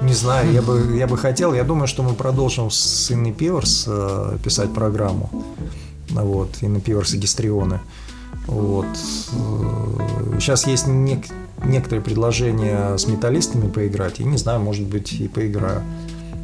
Не 0.01 0.15
знаю, 0.15 0.53
я 0.53 0.63
бы, 0.63 0.97
я 0.97 1.07
бы 1.07 1.17
хотел. 1.17 1.55
Я 1.55 1.65
думаю, 1.65 1.87
что 1.87 2.03
мы 2.03 2.15
продолжим 2.15 2.71
с 2.71 3.11
Инной 3.13 3.33
Пиверс 3.33 3.85
э, 3.87 4.39
писать 4.43 4.73
программу. 4.73 5.31
Вот, 6.11 6.57
Инна 6.63 6.81
Пиверс 6.81 7.15
и 7.15 7.19
Гистрионы. 7.19 7.81
Вот. 8.47 8.87
Э, 9.33 10.39
Сейчас 10.41 10.67
есть 10.67 10.87
нек- 10.87 11.31
некоторые 11.65 12.03
предложения 12.03 12.97
с 12.97 13.07
металлистами 13.07 13.69
поиграть. 13.69 14.21
И 14.21 14.25
не 14.25 14.37
знаю, 14.39 14.61
может 14.61 14.87
быть, 14.87 15.13
и 15.13 15.29
поиграю. 15.29 15.83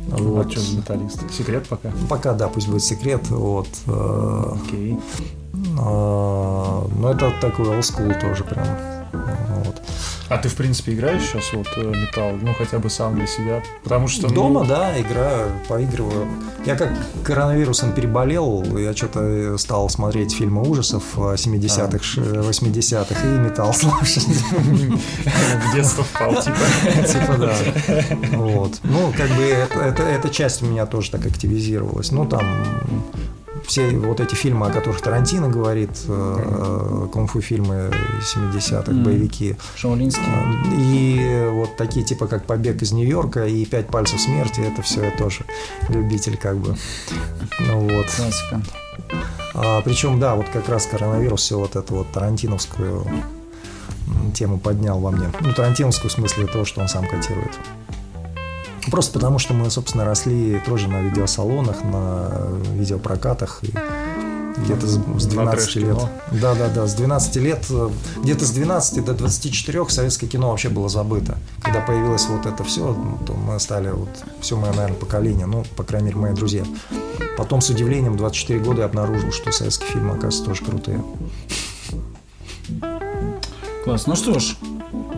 Вот. 0.09 0.50
Что 0.50 0.61
за 0.61 0.76
металлист? 0.78 1.30
Секрет 1.30 1.66
пока? 1.68 1.90
Пока, 2.09 2.32
да, 2.32 2.48
пусть 2.48 2.68
будет 2.68 2.82
секрет. 2.82 3.28
Вот. 3.30 3.68
э, 3.86 4.52
Окей. 4.66 4.98
э, 5.54 5.59
Но 5.76 7.11
это 7.11 7.32
такой 7.40 7.66
school 7.80 8.18
тоже 8.20 8.44
прям. 8.44 8.66
Вот. 9.64 9.83
А 10.29 10.37
ты, 10.37 10.49
в 10.51 10.55
принципе, 10.57 10.93
играешь 10.93 11.22
сейчас 11.22 11.53
вот 11.55 11.66
э, 11.76 11.81
металл? 11.85 12.33
Ну, 12.43 12.53
хотя 12.55 12.79
бы 12.79 12.91
сам 12.91 13.14
для 13.16 13.26
себя? 13.26 13.62
Потому 13.83 14.09
что... 14.09 14.29
ну, 14.29 14.35
Дома, 14.35 14.64
да, 14.66 14.99
играю, 15.01 15.51
поигрываю. 15.68 16.26
Я 16.66 16.76
как 16.76 16.91
коронавирусом 17.24 17.93
переболел, 17.93 18.62
я 18.76 18.95
что-то 18.95 19.57
стал 19.57 19.89
смотреть 19.89 20.35
фильмы 20.35 20.62
ужасов 20.68 21.03
э, 21.16 21.20
70-х, 21.35 22.03
ш- 22.05 22.20
80-х 22.20 23.24
и 23.26 23.39
металл 23.39 23.72
слушать. 23.72 24.24
В 24.26 25.74
детство 25.74 26.05
впал, 26.05 26.35
типа. 26.43 26.57
Типа, 27.07 27.35
да. 27.39 27.55
Вот. 28.37 28.81
Ну, 28.85 29.12
как 29.16 29.29
бы 29.31 29.43
это, 29.45 29.79
это- 29.81 30.03
эта 30.03 30.29
часть 30.29 30.62
у 30.62 30.66
меня 30.66 30.85
тоже 30.85 31.11
так 31.11 31.24
активизировалась. 31.26 32.11
Ну, 32.12 32.26
там 32.26 32.45
все 33.66 33.90
вот 33.90 34.20
эти 34.20 34.34
фильмы, 34.34 34.66
о 34.66 34.70
которых 34.70 35.00
Тарантино 35.00 35.48
говорит, 35.48 35.90
э, 36.06 37.09
кунг-фу 37.12 37.40
фильмы 37.40 37.90
70-х, 38.22 38.92
Мгм. 38.92 39.04
боевики, 39.04 39.56
Шаолинский? 39.76 40.22
и 40.76 41.48
вот 41.50 41.76
такие 41.76 42.04
типа 42.04 42.26
как 42.26 42.44
«Побег 42.46 42.82
из 42.82 42.92
Нью-Йорка» 42.92 43.46
и 43.46 43.64
«Пять 43.64 43.88
пальцев 43.88 44.20
смерти» 44.20 44.61
это 44.61 44.82
все 44.82 45.04
я 45.04 45.11
тоже 45.11 45.44
любитель 45.88 46.36
как 46.36 46.56
бы. 46.59 46.76
Ну 47.61 47.80
вот. 47.80 48.06
Классика. 48.16 48.62
А, 49.54 49.80
причем, 49.82 50.20
да, 50.20 50.34
вот 50.34 50.46
как 50.52 50.68
раз 50.68 50.86
коронавирус 50.86 51.40
все 51.42 51.59
вот 51.59 51.76
эту 51.76 51.94
вот 51.96 52.12
тарантиновскую 52.12 53.06
тему 54.34 54.59
поднял 54.59 54.98
во 55.00 55.11
мне. 55.11 55.30
Ну, 55.40 55.52
тарантиновскую 55.52 56.11
в 56.11 56.12
смысле 56.12 56.46
того, 56.46 56.64
что 56.64 56.80
он 56.80 56.88
сам 56.88 57.06
котирует. 57.06 57.59
Просто 58.91 59.12
потому, 59.12 59.39
что 59.39 59.55
мы, 59.55 59.70
собственно, 59.70 60.05
росли 60.05 60.61
тоже 60.66 60.89
на 60.89 61.01
видеосалонах, 61.01 61.82
на 61.84 62.30
видеопрокатах. 62.74 63.61
И 63.62 63.72
где-то 64.64 64.86
с, 64.89 64.95
с 64.95 65.24
На 65.26 65.30
12 65.45 65.76
лет. 65.76 65.97
Да, 66.32 66.55
да, 66.55 66.68
да, 66.68 66.86
с 66.86 66.95
12 66.95 67.36
лет, 67.36 67.64
э, 67.70 67.91
где-то 68.24 68.45
с 68.45 68.51
12 68.51 69.05
до 69.05 69.14
24 69.14 69.89
советское 69.89 70.26
кино 70.26 70.51
вообще 70.51 70.68
было 70.68 70.89
забыто. 70.89 71.39
Когда 71.62 71.80
появилось 71.80 72.26
вот 72.26 72.45
это 72.45 72.64
все, 72.64 72.97
то 73.24 73.34
мы 73.34 73.61
стали 73.61 73.91
вот 73.91 74.09
все 74.41 74.57
мое, 74.57 74.72
наверное, 74.72 74.97
поколение, 74.99 75.47
ну, 75.47 75.64
по 75.76 75.84
крайней 75.84 76.09
мере, 76.09 76.18
мои 76.18 76.32
друзья. 76.34 76.64
Потом 77.36 77.61
с 77.61 77.70
удивлением 77.70 78.16
24 78.16 78.59
года 78.59 78.80
я 78.80 78.86
обнаружил, 78.86 79.30
что 79.30 79.53
советские 79.53 79.91
фильмы, 79.91 80.11
оказывается, 80.14 80.45
тоже 80.45 80.64
крутые. 80.64 81.05
Класс. 83.84 84.07
Ну 84.07 84.16
что 84.16 84.39
ж, 84.39 84.57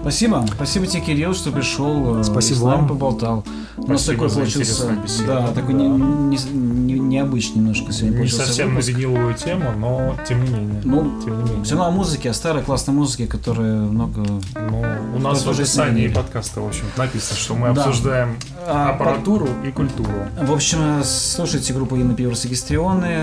спасибо. 0.02 0.46
Спасибо 0.54 0.86
тебе, 0.86 1.02
Кирилл, 1.02 1.34
что 1.34 1.50
пришел. 1.50 2.20
э, 2.20 2.24
Спасибо 2.24 2.56
и 2.56 2.58
с 2.58 2.62
нами 2.62 2.76
вам. 2.80 2.88
поболтал. 2.88 3.44
У 3.82 3.90
нас 3.92 4.02
Спасибо 4.02 4.12
такой 4.14 4.28
за 4.28 4.34
получился, 4.36 5.26
да, 5.26 5.46
такой 5.48 5.74
не- 5.74 5.88
не- 5.88 6.36
не- 6.52 6.98
необычный 7.00 7.56
немножко 7.60 7.90
сегодня 7.92 8.10
Не 8.10 8.16
получился 8.18 8.46
совсем 8.46 8.68
на 8.68 8.74
выпуск. 8.74 8.88
виниловую 8.90 9.34
тему, 9.34 9.72
но 9.78 10.16
тем 10.28 10.44
не 10.44 10.50
менее. 10.50 10.80
Ну, 10.84 11.20
тем 11.24 11.38
не 11.38 11.50
менее. 11.50 11.64
Все 11.64 11.74
равно 11.76 11.88
о 11.88 11.90
музыке, 11.90 12.30
о 12.30 12.34
старой 12.34 12.62
классной 12.62 12.94
музыке, 12.94 13.26
которая 13.26 13.76
много... 13.80 14.22
Ну, 14.54 14.84
у 15.16 15.18
нас 15.18 15.44
в 15.44 15.50
описании 15.50 16.08
подкаста, 16.08 16.60
в 16.60 16.68
общем, 16.68 16.84
написано, 16.96 17.36
что 17.38 17.54
мы 17.54 17.72
Да. 17.74 17.82
обсуждаем 17.82 18.36
А, 18.66 18.90
аппаратуру 18.90 19.48
и 19.66 19.70
культуру. 19.72 20.10
В 20.40 20.52
общем, 20.52 21.02
слушайте 21.02 21.72
группу 21.72 21.96
Инна 21.96 22.14
Пиверс 22.14 22.44
и 22.44 22.48
Гистрионы. 22.48 23.16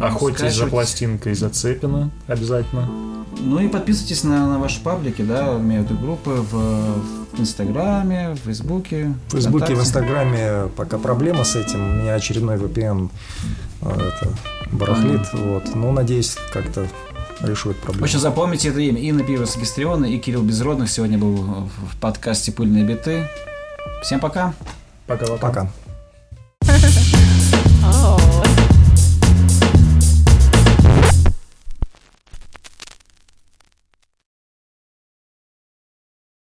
Охотитесь 0.00 0.56
за 0.56 0.66
пластинкой 0.66 1.34
Зацепина 1.34 2.10
обязательно. 2.26 2.88
Ну 3.40 3.60
и 3.60 3.68
подписывайтесь 3.68 4.24
на, 4.24 4.46
на 4.48 4.58
ваши 4.58 4.80
паблики, 4.82 5.22
да, 5.22 5.56
имею 5.58 5.82
в 5.84 5.90
виду 5.90 5.98
группы 6.00 6.30
в, 6.30 6.52
в 6.52 7.19
Инстаграме, 7.38 8.30
в 8.30 8.36
Фейсбуке. 8.38 9.14
В 9.28 9.32
Фейсбуке, 9.32 9.74
в. 9.74 9.80
Инстаграме 9.80 10.68
пока 10.76 10.98
проблема 10.98 11.44
с 11.44 11.56
этим. 11.56 11.82
У 11.82 11.92
меня 11.94 12.14
очередной 12.14 12.56
VPN 12.56 13.10
э, 13.82 13.88
это, 13.90 14.32
барахлит. 14.72 15.22
Вот. 15.32 15.74
Но 15.74 15.92
надеюсь, 15.92 16.36
как-то 16.52 16.86
решу 17.42 17.70
эту 17.70 17.80
В 17.80 17.82
проблему. 17.82 18.04
общем, 18.04 18.18
запомните 18.18 18.68
это 18.68 18.80
имя. 18.80 19.00
Инна 19.00 19.22
Пиверс 19.22 19.56
и 19.56 19.60
Гистрионы 19.60 20.12
и 20.12 20.18
Кирилл 20.18 20.42
Безродных 20.42 20.90
сегодня 20.90 21.18
был 21.18 21.36
в 21.36 21.68
в 21.68 21.96
подкасте 22.00 22.52
«Пыльные 22.52 22.84
биты». 22.84 23.28
Всем 24.02 24.20
пока! 24.20 24.54
Пока-пока. 25.06 25.48
Пока. 25.48 25.70